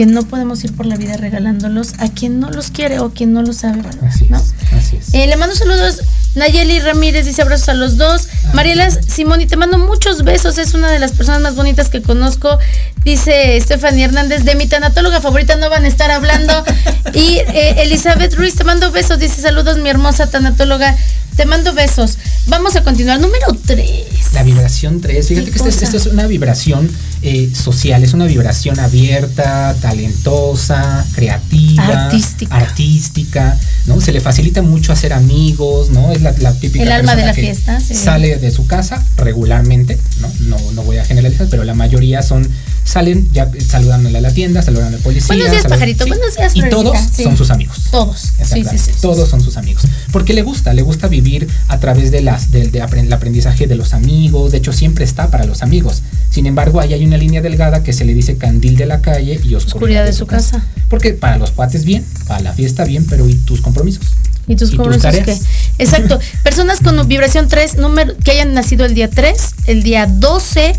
Que 0.00 0.06
no 0.06 0.22
podemos 0.22 0.64
ir 0.64 0.74
por 0.74 0.86
la 0.86 0.96
vida 0.96 1.18
regalándolos 1.18 1.92
a 1.98 2.08
quien 2.08 2.40
no 2.40 2.48
los 2.48 2.70
quiere 2.70 3.00
o 3.00 3.10
quien 3.10 3.34
no 3.34 3.42
los 3.42 3.58
sabe 3.58 3.82
valorar. 3.82 4.08
Así 4.08 4.24
¿no? 4.30 4.38
es, 4.38 4.54
así 4.72 4.96
es. 4.96 5.12
Eh, 5.12 5.26
le 5.26 5.36
mando 5.36 5.54
saludos. 5.54 6.00
Nayeli 6.36 6.80
Ramírez 6.80 7.26
dice 7.26 7.42
abrazos 7.42 7.68
a 7.68 7.74
los 7.74 7.98
dos. 7.98 8.28
Ah, 8.46 8.52
Mariela 8.54 8.90
Simoni, 8.90 9.44
te 9.44 9.58
mando 9.58 9.76
muchos 9.76 10.24
besos. 10.24 10.56
Es 10.56 10.72
una 10.72 10.90
de 10.90 10.98
las 11.00 11.12
personas 11.12 11.42
más 11.42 11.54
bonitas 11.54 11.90
que 11.90 12.00
conozco. 12.00 12.58
Dice 13.04 13.60
Stephanie 13.60 14.04
Hernández, 14.04 14.44
de 14.44 14.54
mi 14.54 14.66
tanatóloga 14.66 15.20
favorita 15.20 15.56
no 15.56 15.68
van 15.68 15.84
a 15.84 15.88
estar 15.88 16.10
hablando. 16.10 16.64
y 17.12 17.36
eh, 17.36 17.82
Elizabeth 17.82 18.32
Ruiz, 18.36 18.54
te 18.54 18.64
mando 18.64 18.90
besos. 18.92 19.18
Dice 19.18 19.42
saludos, 19.42 19.76
mi 19.76 19.90
hermosa 19.90 20.30
tanatóloga. 20.30 20.96
Te 21.36 21.44
mando 21.44 21.74
besos. 21.74 22.16
Vamos 22.46 22.74
a 22.74 22.84
continuar. 22.84 23.20
Número 23.20 23.48
3. 23.66 24.32
La 24.32 24.44
vibración 24.44 25.02
3, 25.02 25.28
fíjate 25.28 25.50
¿Qué 25.50 25.60
que 25.60 25.68
esta 25.68 25.94
es 25.94 26.06
una 26.06 26.26
vibración 26.26 26.90
eh, 27.22 27.50
social, 27.54 28.02
es 28.02 28.14
una 28.14 28.26
vibración 28.26 28.78
abierta, 28.80 29.74
talentosa, 29.80 31.04
creativa, 31.14 32.06
Artística. 32.06 32.56
artística, 32.56 33.58
¿no? 33.86 34.00
Se 34.00 34.12
le 34.12 34.20
facilita 34.20 34.62
mucho 34.62 34.92
hacer 34.92 35.12
amigos, 35.12 35.90
¿no? 35.90 36.12
Es 36.12 36.22
la, 36.22 36.32
la 36.38 36.52
típica 36.54 36.82
El 36.82 36.92
alma 36.92 37.14
de 37.14 37.22
persona 37.22 37.26
la 37.26 37.34
que 37.34 37.40
fiesta, 37.42 37.80
sí. 37.80 37.94
Sale 37.94 38.36
de 38.36 38.50
su 38.50 38.66
casa 38.66 39.04
regularmente, 39.16 39.98
¿no? 40.20 40.30
No, 40.40 40.72
no 40.72 40.82
voy 40.82 40.98
a 40.98 41.04
generalizar, 41.04 41.48
pero 41.50 41.64
la 41.64 41.74
mayoría 41.74 42.22
son, 42.22 42.48
salen 42.84 43.28
ya 43.32 43.50
saludándole 43.68 44.18
a 44.18 44.20
la 44.22 44.32
tienda, 44.32 44.62
saludando 44.62 44.96
al 44.96 45.02
policía. 45.02 45.28
Buenos 45.28 45.50
días, 45.50 45.64
pajarito. 45.66 46.06
Buenos 46.06 46.36
días, 46.36 46.52
Y 46.54 46.68
todos 46.70 46.98
Sí. 47.12 47.22
son 47.24 47.36
sus 47.36 47.50
amigos. 47.50 47.76
Todos. 47.90 48.18
Sí, 48.20 48.44
sí, 48.44 48.64
sí, 48.70 48.78
sí. 48.78 48.90
Todos 49.00 49.28
son 49.28 49.40
sus 49.42 49.56
amigos. 49.56 49.82
Porque 50.12 50.32
le 50.32 50.42
gusta, 50.42 50.72
le 50.72 50.82
gusta 50.82 51.06
vivir 51.08 51.46
a 51.68 51.78
través 51.78 52.10
de 52.10 52.22
las, 52.22 52.50
del 52.50 52.70
de 52.70 52.80
aprendizaje 52.82 53.66
de 53.66 53.74
los 53.74 53.92
amigos. 53.94 54.52
De 54.52 54.58
hecho, 54.58 54.72
siempre 54.72 55.04
está 55.04 55.30
para 55.30 55.44
los 55.44 55.62
amigos. 55.62 56.02
Sin 56.30 56.46
embargo, 56.46 56.80
ahí 56.80 56.94
hay 56.94 57.04
una 57.10 57.16
línea 57.16 57.42
delgada 57.42 57.82
que 57.82 57.92
se 57.92 58.04
le 58.04 58.14
dice 58.14 58.36
candil 58.36 58.76
de 58.76 58.86
la 58.86 59.00
calle 59.00 59.40
y 59.42 59.54
oscuridad, 59.56 59.66
Oscuridad 59.66 60.04
de 60.04 60.12
su 60.12 60.26
casa. 60.26 60.64
Porque 60.88 61.12
para 61.12 61.38
los 61.38 61.50
cuates 61.50 61.84
bien, 61.84 62.04
para 62.28 62.40
la 62.40 62.52
fiesta 62.52 62.84
bien, 62.84 63.04
pero 63.04 63.28
¿y 63.28 63.34
tus 63.34 63.60
compromisos? 63.60 64.06
¿Y 64.46 64.54
tus 64.54 64.68
¿Y 64.68 64.70
tus 64.70 64.76
compromisos 64.76 65.16
qué? 65.24 65.36
Exacto. 65.78 66.20
Personas 66.44 66.78
con 66.78 67.06
vibración 67.08 67.48
3, 67.48 67.78
número, 67.78 68.16
que 68.24 68.30
hayan 68.30 68.54
nacido 68.54 68.84
el 68.86 68.94
día 68.94 69.10
3, 69.10 69.54
el 69.66 69.82
día 69.82 70.06
12, 70.06 70.72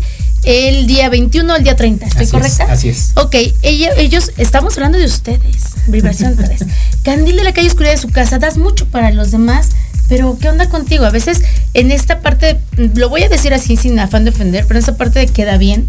el 0.44 0.86
día 0.86 1.10
21, 1.10 1.54
el 1.54 1.64
día 1.64 1.76
30. 1.76 2.06
¿Estoy 2.06 2.22
Así 2.22 2.24
es, 2.24 2.32
correcta? 2.32 2.72
así 2.72 2.88
es. 2.88 3.12
Ok, 3.16 3.36
ellos, 3.60 4.32
estamos 4.38 4.74
hablando 4.78 4.96
de 4.96 5.04
ustedes. 5.04 5.74
Vibración 5.86 6.34
3. 6.34 6.64
Candil 7.02 7.36
de 7.36 7.44
la 7.44 7.52
calle 7.52 7.68
oscuridad 7.68 7.92
de 7.92 7.98
su 7.98 8.08
casa, 8.08 8.38
das 8.38 8.56
mucho 8.56 8.86
para 8.86 9.12
los 9.12 9.32
demás. 9.32 9.68
Pero, 10.08 10.38
¿qué 10.40 10.48
onda 10.48 10.70
contigo? 10.70 11.04
A 11.04 11.10
veces 11.10 11.42
en 11.74 11.92
esta 11.92 12.20
parte, 12.20 12.58
lo 12.94 13.10
voy 13.10 13.22
a 13.22 13.28
decir 13.28 13.52
así 13.52 13.76
sin 13.76 13.98
afán 13.98 14.24
de 14.24 14.30
ofender, 14.30 14.64
pero 14.66 14.78
en 14.78 14.80
esta 14.80 14.96
parte 14.96 15.18
de 15.18 15.26
queda 15.26 15.58
bien, 15.58 15.88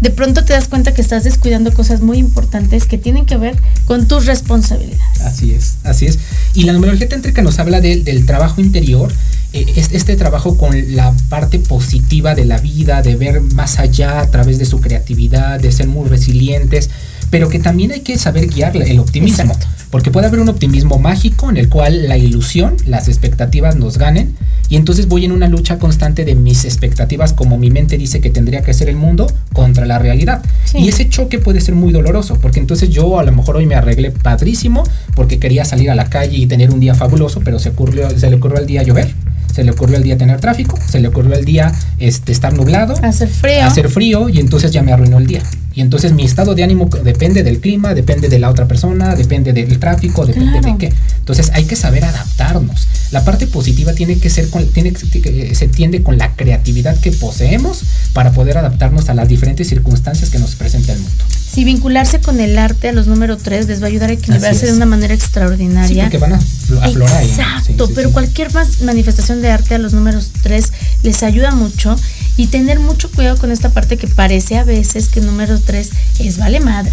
de 0.00 0.10
pronto 0.10 0.44
te 0.44 0.52
das 0.54 0.68
cuenta 0.68 0.94
que 0.94 1.02
estás 1.02 1.24
descuidando 1.24 1.72
cosas 1.72 2.00
muy 2.00 2.18
importantes 2.18 2.86
que 2.86 2.98
tienen 2.98 3.26
que 3.26 3.36
ver 3.36 3.56
con 3.86 4.08
tus 4.08 4.26
responsabilidades. 4.26 5.20
Así 5.22 5.52
es, 5.52 5.74
así 5.84 6.06
es. 6.06 6.18
Y 6.54 6.64
la 6.64 6.72
numerología 6.72 7.08
tántrica 7.08 7.42
nos 7.42 7.58
habla 7.58 7.80
del- 7.80 8.26
trabajo 8.26 8.60
interior, 8.60 9.12
eh, 9.52 9.66
es- 9.76 9.90
este 9.92 10.16
trabajo 10.16 10.56
con 10.56 10.94
la 10.96 11.12
parte 11.28 11.58
positiva 11.58 12.34
de 12.34 12.44
la 12.44 12.58
vida, 12.58 13.02
de 13.02 13.16
ver 13.16 13.40
más 13.40 13.78
allá 13.78 14.20
a 14.20 14.30
través 14.30 14.58
de 14.58 14.64
su 14.64 14.80
creatividad, 14.80 15.60
de 15.60 15.72
ser 15.72 15.88
muy 15.88 16.08
resilientes, 16.08 16.88
pero 17.30 17.48
que 17.48 17.58
también 17.58 17.92
hay 17.92 18.00
que 18.00 18.18
saber 18.18 18.46
guiar 18.48 18.76
el 18.76 18.98
optimismo, 18.98 19.52
Exacto. 19.52 19.66
porque 19.90 20.10
puede 20.10 20.26
haber 20.26 20.40
un 20.40 20.48
optimismo 20.48 20.98
mágico 20.98 21.48
en 21.48 21.56
el 21.56 21.68
cual 21.68 22.08
la 22.08 22.16
ilusión, 22.16 22.76
las 22.86 23.08
expectativas 23.08 23.76
nos 23.76 23.98
ganen, 23.98 24.34
y 24.68 24.76
entonces 24.76 25.08
voy 25.08 25.24
en 25.24 25.32
una 25.32 25.48
lucha 25.48 25.78
constante 25.78 26.24
de 26.24 26.34
mis 26.34 26.64
expectativas, 26.64 27.32
como 27.32 27.58
mi 27.58 27.70
mente 27.70 27.98
dice 27.98 28.20
que 28.20 28.30
tendría 28.30 28.62
que 28.62 28.72
ser 28.72 28.88
el 28.88 28.96
mundo, 28.96 29.26
contra 29.52 29.84
la 29.84 29.98
realidad. 29.98 30.42
Sí. 30.64 30.78
Y 30.78 30.88
ese 30.88 31.08
choque 31.08 31.38
puede 31.38 31.60
ser 31.60 31.74
muy 31.74 31.92
doloroso, 31.92 32.38
porque 32.40 32.60
entonces 32.60 32.88
yo 32.90 33.18
a 33.18 33.24
lo 33.24 33.32
mejor 33.32 33.56
hoy 33.56 33.66
me 33.66 33.74
arreglé 33.74 34.10
padrísimo, 34.12 34.84
porque 35.16 35.38
quería 35.38 35.64
salir 35.64 35.90
a 35.90 35.94
la 35.96 36.04
calle 36.08 36.36
y 36.36 36.46
tener 36.46 36.70
un 36.70 36.78
día 36.80 36.94
fabuloso, 36.94 37.40
pero 37.44 37.58
se, 37.58 37.70
ocurrió, 37.70 38.10
se 38.16 38.30
le 38.30 38.36
ocurrió 38.36 38.58
al 38.58 38.66
día 38.66 38.82
llover, 38.84 39.12
se 39.52 39.64
le 39.64 39.72
ocurrió 39.72 39.96
al 39.96 40.04
día 40.04 40.16
tener 40.16 40.40
tráfico, 40.40 40.78
se 40.88 41.00
le 41.00 41.08
ocurrió 41.08 41.34
al 41.34 41.44
día 41.44 41.72
este, 41.98 42.30
estar 42.30 42.52
nublado, 42.52 42.94
Hacer 43.02 43.28
frío. 43.28 43.64
hacer 43.64 43.88
frío, 43.88 44.28
y 44.28 44.38
entonces 44.38 44.70
ya 44.70 44.82
me 44.84 44.92
arruinó 44.92 45.18
el 45.18 45.26
día. 45.26 45.42
Y 45.80 45.82
entonces 45.82 46.12
mi 46.12 46.26
estado 46.26 46.54
de 46.54 46.62
ánimo 46.62 46.90
depende 47.02 47.42
del 47.42 47.58
clima, 47.58 47.94
depende 47.94 48.28
de 48.28 48.38
la 48.38 48.50
otra 48.50 48.68
persona, 48.68 49.16
depende 49.16 49.54
del 49.54 49.78
tráfico, 49.78 50.26
depende 50.26 50.60
Claro. 50.60 50.76
de 50.76 50.78
qué. 50.78 50.94
Entonces 51.20 51.50
hay 51.54 51.64
que 51.64 51.74
saber 51.74 52.04
adaptarnos. 52.04 52.86
La 53.12 53.24
parte 53.24 53.46
positiva 53.46 53.94
tiene 53.94 54.18
que 54.18 54.28
ser 54.28 54.50
con, 54.50 54.66
tiene 54.66 54.92
se 54.94 55.68
tiende 55.68 56.02
con 56.02 56.18
la 56.18 56.36
creatividad 56.36 57.00
que 57.00 57.12
poseemos 57.12 57.82
para 58.12 58.30
poder 58.32 58.58
adaptarnos 58.58 59.08
a 59.08 59.14
las 59.14 59.26
diferentes 59.26 59.68
circunstancias 59.68 60.28
que 60.28 60.38
nos 60.38 60.54
presenta 60.54 60.92
el 60.92 60.98
mundo. 60.98 61.24
Si 61.52 61.64
vincularse 61.64 62.20
con 62.20 62.38
el 62.38 62.56
arte 62.58 62.90
a 62.90 62.92
los 62.92 63.06
número 63.08 63.36
3 63.36 63.66
les 63.66 63.80
va 63.82 63.86
a 63.86 63.88
ayudar 63.88 64.10
a 64.10 64.12
equilibrarse 64.12 64.66
de 64.66 64.72
una 64.72 64.86
manera 64.86 65.14
Sí, 65.16 65.20
extraordinaria. 65.20 66.04
porque 66.04 66.18
van 66.18 66.34
a 66.34 66.38
fl- 66.38 66.80
aflorar. 66.80 67.24
Exacto, 67.24 67.64
Sí, 67.66 67.74
sí, 67.88 67.92
pero 67.96 68.08
sí. 68.08 68.12
cualquier 68.12 68.52
más 68.54 68.82
manifestación 68.82 69.42
de 69.42 69.50
arte 69.50 69.74
a 69.74 69.78
los 69.78 69.92
números 69.92 70.30
3 70.42 70.72
les 71.02 71.22
ayuda 71.24 71.50
mucho 71.50 71.96
y 72.36 72.46
tener 72.46 72.78
mucho 72.78 73.10
cuidado 73.10 73.36
con 73.36 73.50
esta 73.50 73.70
parte 73.70 73.96
que 73.96 74.06
parece 74.06 74.58
a 74.58 74.64
veces 74.64 75.08
que 75.08 75.18
el 75.20 75.26
número 75.26 75.58
3 75.60 75.90
es 76.20 76.38
vale 76.38 76.60
madre. 76.60 76.92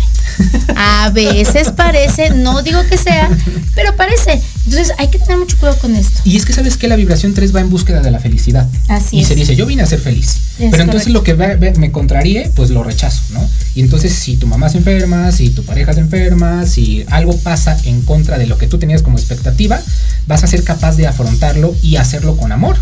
A 0.76 1.12
veces 1.14 1.70
parece, 1.72 2.32
no 2.32 2.62
digo 2.64 2.82
que 2.90 2.98
sea, 2.98 3.30
pero 3.76 3.96
parece. 3.96 4.42
Entonces 4.68 4.94
hay 4.98 5.08
que 5.08 5.18
tener 5.18 5.38
mucho 5.38 5.58
cuidado 5.58 5.80
con 5.80 5.96
esto. 5.96 6.20
Y 6.26 6.36
es 6.36 6.46
que 6.46 6.52
sabes 6.52 6.76
que 6.76 6.90
la 6.90 6.98
vibración 6.98 7.34
3 7.34 7.56
va 7.56 7.62
en 7.62 7.70
búsqueda 7.70 8.02
de 8.02 8.12
la 8.12 8.20
felicidad. 8.20 8.68
Así 8.90 9.18
y 9.18 9.22
es. 9.22 9.28
se 9.30 9.36
dice, 9.36 9.56
yo 9.56 9.66
vine 9.66 9.82
a 9.82 9.86
ser 9.86 10.00
feliz. 10.00 10.40
Es 10.60 10.72
pero 10.72 10.84
entonces 10.84 11.08
lo 11.10 11.24
que 11.24 11.36
me 11.36 11.92
contraríe, 11.92 12.52
pues 12.54 12.70
lo 12.70 12.84
rechazo, 12.84 13.22
¿no? 13.32 13.50
Y 13.76 13.80
entonces 13.80 14.12
si 14.12 14.36
tu 14.36 14.46
mamá 14.46 14.68
se 14.68 14.80
enferma, 14.80 15.32
si 15.32 15.52
tu 15.52 15.64
pareja 15.64 15.94
se 15.94 16.02
enferma, 16.02 16.66
si 16.66 17.06
algo 17.10 17.38
pasa 17.38 17.78
en 17.86 18.02
contra 18.02 18.38
de 18.38 18.46
lo 18.46 18.58
que 18.58 18.68
tú 18.68 18.78
tenías 18.78 19.02
como 19.04 19.18
expectativa, 19.18 19.80
vas 20.26 20.44
a 20.44 20.48
ser 20.48 20.66
capaz 20.66 20.98
de 20.98 21.08
afrontarlo 21.08 21.74
y 21.82 21.96
hacerlo 21.96 22.36
con 22.36 22.52
amor. 22.52 22.78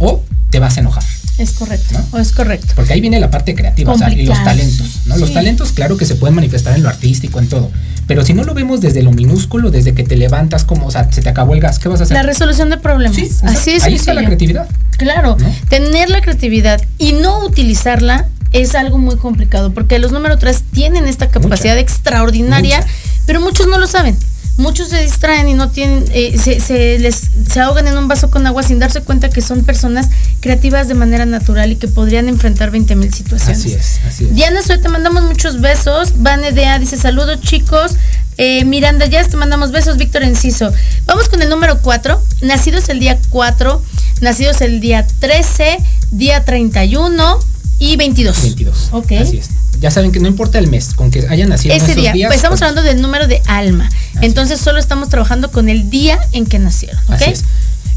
O 0.00 0.22
te 0.50 0.58
vas 0.58 0.76
a 0.76 0.80
enojar. 0.80 1.04
Es 1.38 1.52
correcto, 1.52 1.94
¿No? 1.94 2.18
o 2.18 2.20
es 2.20 2.32
correcto. 2.32 2.72
Porque 2.74 2.92
ahí 2.92 3.00
viene 3.00 3.18
la 3.18 3.30
parte 3.30 3.54
creativa, 3.54 3.92
o 3.92 3.96
sea, 3.96 4.12
y 4.12 4.26
los 4.26 4.42
talentos, 4.44 5.00
¿no? 5.06 5.16
Los 5.16 5.32
talentos, 5.32 5.72
claro 5.72 5.96
que 5.96 6.04
se 6.04 6.16
pueden 6.16 6.34
manifestar 6.34 6.74
en 6.74 6.82
lo 6.82 6.88
artístico, 6.90 7.38
en 7.38 7.48
todo. 7.48 7.70
Pero 8.06 8.24
si 8.24 8.34
no 8.34 8.42
lo 8.44 8.52
vemos 8.52 8.80
desde 8.80 9.02
lo 9.02 9.12
minúsculo, 9.12 9.70
desde 9.70 9.94
que 9.94 10.02
te 10.02 10.16
levantas 10.16 10.64
como, 10.64 10.86
o 10.86 10.90
sea, 10.90 11.10
se 11.10 11.22
te 11.22 11.28
acabó 11.28 11.54
el 11.54 11.60
gas, 11.60 11.78
¿qué 11.78 11.88
vas 11.88 12.00
a 12.00 12.02
hacer? 12.02 12.16
La 12.16 12.24
resolución 12.24 12.68
de 12.68 12.76
problemas. 12.76 13.16
Sí. 13.16 13.30
Así 13.44 13.70
es. 13.70 13.84
Ahí 13.84 13.94
está 13.94 14.12
la 14.12 14.24
creatividad. 14.24 14.68
Claro, 14.98 15.36
¿No? 15.38 15.54
tener 15.68 16.10
la 16.10 16.20
creatividad 16.20 16.82
y 16.98 17.12
no 17.12 17.44
utilizarla 17.46 18.26
es 18.52 18.74
algo 18.74 18.98
muy 18.98 19.16
complicado 19.16 19.72
porque 19.72 19.98
los 19.98 20.12
número 20.12 20.36
3 20.36 20.64
tienen 20.72 21.06
esta 21.06 21.28
capacidad 21.28 21.74
Mucha. 21.76 21.80
extraordinaria, 21.80 22.80
Mucha. 22.80 22.92
pero 23.26 23.40
muchos 23.40 23.66
no 23.68 23.78
lo 23.78 23.86
saben. 23.86 24.16
Muchos 24.60 24.88
se 24.88 25.02
distraen 25.02 25.48
y 25.48 25.54
no 25.54 25.70
tienen, 25.70 26.04
eh, 26.12 26.38
se, 26.38 26.60
se 26.60 26.98
les 26.98 27.30
se 27.50 27.60
ahogan 27.60 27.88
en 27.88 27.96
un 27.96 28.08
vaso 28.08 28.30
con 28.30 28.46
agua 28.46 28.62
sin 28.62 28.78
darse 28.78 29.00
cuenta 29.00 29.30
que 29.30 29.40
son 29.40 29.64
personas 29.64 30.08
creativas 30.40 30.86
de 30.86 30.94
manera 30.94 31.24
natural 31.26 31.72
y 31.72 31.76
que 31.76 31.88
podrían 31.88 32.28
enfrentar 32.28 32.70
20 32.70 32.94
mil 32.94 33.12
situaciones. 33.12 33.58
Así 33.58 33.72
es, 33.72 34.00
así 34.06 34.24
es. 34.24 34.34
Diana 34.34 34.60
te 34.62 34.88
mandamos 34.88 35.24
muchos 35.24 35.60
besos. 35.60 36.12
Vane 36.16 36.52
Dea 36.52 36.78
dice 36.78 36.96
saludos 36.96 37.40
chicos. 37.40 37.92
Eh, 38.36 38.64
Miranda 38.64 39.06
Jazz, 39.06 39.28
te 39.28 39.36
mandamos 39.36 39.70
besos. 39.70 39.96
Víctor 39.96 40.22
Enciso. 40.22 40.72
Vamos 41.06 41.28
con 41.28 41.42
el 41.42 41.48
número 41.48 41.80
4. 41.80 42.22
Nacidos 42.42 42.88
el 42.88 43.00
día 43.00 43.18
4, 43.30 43.82
nacidos 44.20 44.60
el 44.60 44.80
día 44.80 45.06
13, 45.18 45.78
día 46.10 46.44
31 46.44 47.38
y 47.78 47.96
22. 47.96 48.42
22. 48.42 48.88
Ok. 48.92 49.12
Así 49.20 49.38
es. 49.38 49.48
Ya 49.80 49.90
saben 49.90 50.12
que 50.12 50.20
no 50.20 50.28
importa 50.28 50.58
el 50.58 50.68
mes, 50.68 50.92
con 50.94 51.10
que 51.10 51.26
hayan 51.28 51.48
nacido 51.48 51.74
Ese 51.74 51.94
día, 51.94 52.12
días. 52.12 52.28
pues 52.28 52.36
estamos 52.36 52.60
hablando 52.60 52.82
del 52.82 53.00
número 53.00 53.26
de 53.26 53.40
alma. 53.46 53.88
Entonces 54.20 54.60
solo 54.60 54.78
estamos 54.78 55.08
trabajando 55.08 55.50
con 55.50 55.68
el 55.68 55.88
día 55.88 56.18
en 56.32 56.46
que 56.46 56.58
nacieron. 56.58 57.00
¿ok? 57.06 57.12
Así 57.12 57.30
es. 57.30 57.44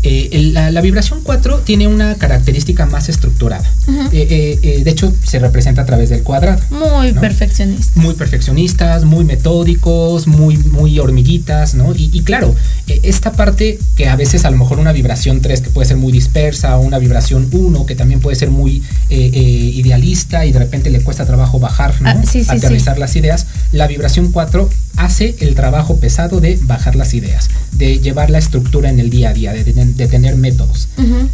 Eh, 0.03 0.49
la, 0.53 0.69
la 0.69 0.81
vibración 0.81 1.21
4 1.23 1.59
tiene 1.59 1.87
una 1.87 2.15
característica 2.15 2.85
más 2.85 3.07
estructurada. 3.09 3.67
Eh, 4.11 4.27
eh, 4.29 4.59
eh, 4.61 4.83
de 4.83 4.91
hecho, 4.91 5.13
se 5.25 5.39
representa 5.39 5.83
a 5.83 5.85
través 5.85 6.09
del 6.09 6.23
cuadrado. 6.23 6.59
Muy 6.71 7.13
¿no? 7.13 7.21
perfeccionista. 7.21 7.91
Muy 7.99 8.13
perfeccionistas, 8.15 9.05
muy 9.05 9.23
metódicos, 9.25 10.27
muy, 10.27 10.57
muy 10.57 10.99
hormiguitas, 10.99 11.73
¿no? 11.75 11.93
Y, 11.95 12.09
y 12.11 12.21
claro, 12.23 12.53
esta 12.87 13.31
parte 13.31 13.79
que 13.95 14.07
a 14.07 14.15
veces 14.15 14.43
a 14.45 14.51
lo 14.51 14.57
mejor 14.57 14.79
una 14.79 14.91
vibración 14.91 15.41
3 15.41 15.61
que 15.61 15.69
puede 15.69 15.87
ser 15.87 15.97
muy 15.97 16.11
dispersa, 16.11 16.77
o 16.77 16.81
una 16.81 16.99
vibración 16.99 17.47
1 17.51 17.85
que 17.85 17.95
también 17.95 18.19
puede 18.19 18.35
ser 18.35 18.49
muy 18.49 18.83
idealista 19.09 20.45
y 20.45 20.51
de 20.51 20.59
repente 20.59 20.89
le 20.89 21.01
cuesta 21.01 21.25
trabajo 21.25 21.59
bajar, 21.59 22.01
¿no? 22.01 22.09
Ah, 22.09 22.21
sí, 22.29 22.43
sí, 22.43 22.49
Aterrizar 22.51 22.95
sí. 22.95 22.99
las 22.99 23.15
ideas, 23.15 23.47
la 23.71 23.87
vibración 23.87 24.31
4 24.31 24.69
hace 24.97 25.35
el 25.39 25.55
trabajo 25.55 25.97
pesado 25.97 26.39
de 26.39 26.59
bajar 26.63 26.95
las 26.95 27.13
ideas, 27.13 27.49
de 27.71 27.99
llevar 27.99 28.29
la 28.29 28.37
estructura 28.37 28.89
en 28.89 28.99
el 28.99 29.09
día 29.09 29.29
a 29.29 29.33
día, 29.33 29.53
de, 29.53 29.63
tener- 29.63 29.92
de 29.95 30.07
tener 30.07 30.35
métodos. 30.35 30.87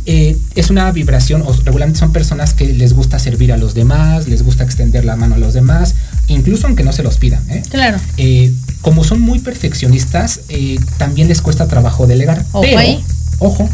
Eh, 0.06 0.38
es 0.56 0.70
una 0.70 0.92
vibración, 0.92 1.44
o 1.46 1.54
regularmente 1.54 2.00
son 2.00 2.12
personas 2.12 2.54
que 2.54 2.74
les 2.74 2.94
gusta 2.94 3.20
servir 3.20 3.52
a 3.52 3.58
los 3.58 3.74
demás, 3.74 4.28
les 4.28 4.44
gusta 4.44 4.64
extender 4.64 5.06
la 5.06 5.16
mano 5.16 5.36
a 5.36 5.38
los 5.38 5.54
demás, 5.54 5.96
incluso 6.28 6.68
aunque 6.68 6.84
no 6.84 6.92
se 6.94 7.04
los 7.04 7.18
pidan. 7.18 7.44
¿eh? 7.50 7.64
Claro. 7.70 7.98
Eh, 8.18 8.54
como 8.82 9.04
son 9.04 9.22
muy 9.22 9.40
perfeccionistas, 9.40 10.42
eh, 10.50 10.80
también 10.98 11.28
les 11.28 11.42
cuesta 11.42 11.68
trabajo 11.68 12.08
delegar. 12.08 12.46
Pero, 12.62 13.02
ojo, 13.40 13.70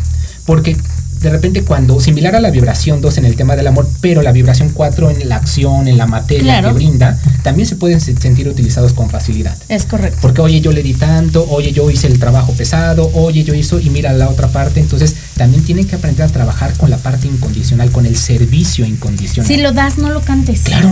porque 0.46 0.78
de 1.22 1.30
repente 1.30 1.64
cuando, 1.64 2.00
similar 2.00 2.36
a 2.36 2.40
la 2.40 2.52
vibración 2.52 3.02
2 3.02 3.18
en 3.18 3.26
el 3.26 3.36
tema 3.36 3.56
del 3.56 3.68
amor, 3.68 3.88
pero 4.02 4.22
la 4.22 4.32
vibración 4.32 4.70
4 4.74 5.10
en 5.12 5.28
la 5.30 5.38
acción, 5.38 5.88
en 5.88 5.98
la 5.98 6.06
materia 6.08 6.44
Claro. 6.60 6.70
que 6.70 6.74
brinda, 6.76 7.18
también 7.44 7.68
se 7.68 7.76
pueden 7.76 8.00
se- 8.02 8.16
sentir 8.16 8.48
utilizados 8.48 8.94
con 8.94 9.10
facilidad. 9.10 9.56
Es 9.70 9.86
correcto. 9.86 10.20
Porque 10.22 10.42
oye, 10.42 10.62
yo 10.62 10.72
le 10.72 10.84
di 10.84 10.94
tanto, 10.94 11.46
oye, 11.50 11.72
yo 11.72 11.90
hice 11.90 12.08
el 12.08 12.20
trabajo 12.20 12.54
pesado, 12.54 13.10
oye, 13.14 13.44
yo 13.44 13.54
hizo 13.54 13.80
y 13.80 13.90
mira 13.90 14.14
la 14.14 14.30
otra 14.30 14.48
parte. 14.50 14.80
Entonces, 14.80 15.16
también 15.38 15.64
tienen 15.64 15.86
que 15.88 15.96
aprender 15.96 16.26
a 16.26 16.30
trabajar 16.30 16.74
con 16.78 16.90
la 16.90 16.98
parte 16.98 17.28
incondicional, 17.28 17.92
con 17.92 18.06
el 18.06 18.16
servicio 18.16 18.86
incondicional. 18.86 19.48
Si 19.48 19.58
lo 19.58 19.72
das, 19.72 19.98
no 19.98 20.10
lo 20.12 20.22
cantes. 20.22 20.62
Claro, 20.62 20.92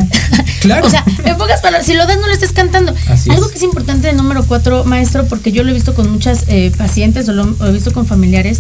claro. 0.62 0.88
O 0.88 0.90
sea, 0.90 1.06
en 1.26 1.38
pocas 1.38 1.62
palabras, 1.62 1.86
si 1.86 1.94
lo 1.94 2.06
das, 2.08 2.18
no 2.20 2.28
lo 2.28 2.34
estés 2.34 2.52
cantando. 2.52 2.94
Así 3.08 3.30
Algo 3.30 3.46
es. 3.46 3.52
que 3.52 3.58
es 3.58 3.64
importante 3.64 4.08
del 4.08 4.18
número 4.18 4.44
4, 4.46 4.84
maestro, 4.86 5.26
porque 5.28 5.52
yo 5.52 5.64
lo 5.64 5.72
he 5.72 5.74
visto 5.74 5.94
con 5.94 6.10
muchas 6.12 6.46
eh, 6.48 6.72
pacientes 6.78 7.28
o 7.30 7.34
lo 7.34 7.56
he 7.68 7.72
visto 7.72 7.92
con 7.94 8.06
familiares, 8.06 8.60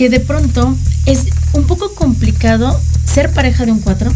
que 0.00 0.08
de 0.08 0.20
pronto 0.20 0.74
es 1.04 1.26
un 1.52 1.64
poco 1.64 1.94
complicado 1.94 2.80
ser 3.04 3.34
pareja 3.34 3.66
de 3.66 3.72
un 3.72 3.80
4, 3.80 4.10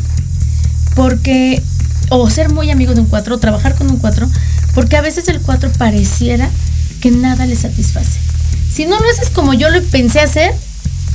porque, 0.97 1.63
o 2.09 2.31
ser 2.31 2.51
muy 2.51 2.71
amigo 2.71 2.95
de 2.95 3.03
un 3.03 3.07
4, 3.07 3.35
o 3.35 3.39
trabajar 3.39 3.75
con 3.75 3.91
un 3.91 3.99
4, 3.99 4.27
porque 4.75 4.97
a 4.97 5.03
veces 5.03 5.29
el 5.29 5.43
4 5.43 5.71
pareciera 5.77 6.49
que 7.03 7.11
nada 7.11 7.45
le 7.45 7.55
satisface. 7.55 8.19
Si 8.73 8.87
no 8.87 8.99
lo 8.99 9.11
haces 9.11 9.29
como 9.29 9.53
yo 9.53 9.69
lo 9.69 9.83
pensé 9.83 10.21
hacer, 10.21 10.55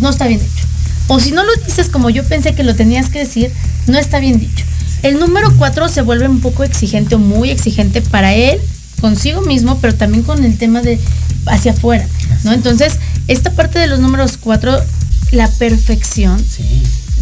no 0.02 0.12
está 0.12 0.28
bien 0.28 0.40
dicho. 0.40 0.68
O 1.08 1.20
si 1.20 1.32
no 1.32 1.44
lo 1.44 1.52
dices 1.66 1.90
como 1.90 2.12
yo 2.12 2.24
pensé 2.24 2.54
que 2.54 2.62
lo 2.62 2.76
tenías 2.76 3.10
que 3.10 3.18
decir, 3.18 3.52
no 3.88 3.98
está 3.98 4.20
bien 4.20 4.40
dicho. 4.40 4.66
El 5.02 5.18
número 5.18 5.52
4 5.58 5.90
se 5.90 6.04
vuelve 6.04 6.28
un 6.28 6.42
poco 6.42 6.64
exigente 6.64 7.16
o 7.16 7.18
muy 7.18 7.50
exigente 7.50 8.04
para 8.04 8.36
él, 8.36 8.60
consigo 9.02 9.42
mismo, 9.42 9.80
pero 9.82 9.96
también 9.96 10.24
con 10.24 10.46
el 10.46 10.60
tema 10.60 10.84
de 10.84 11.00
hacia 11.48 11.72
afuera, 11.72 12.08
¿no? 12.44 12.54
Entonces, 12.54 12.94
esta 13.28 13.52
parte 13.52 13.80
de 13.80 13.88
los 13.88 14.00
números 14.00 14.38
4, 14.38 14.78
la 15.32 15.48
perfección, 15.52 16.44
Sí. 16.44 16.64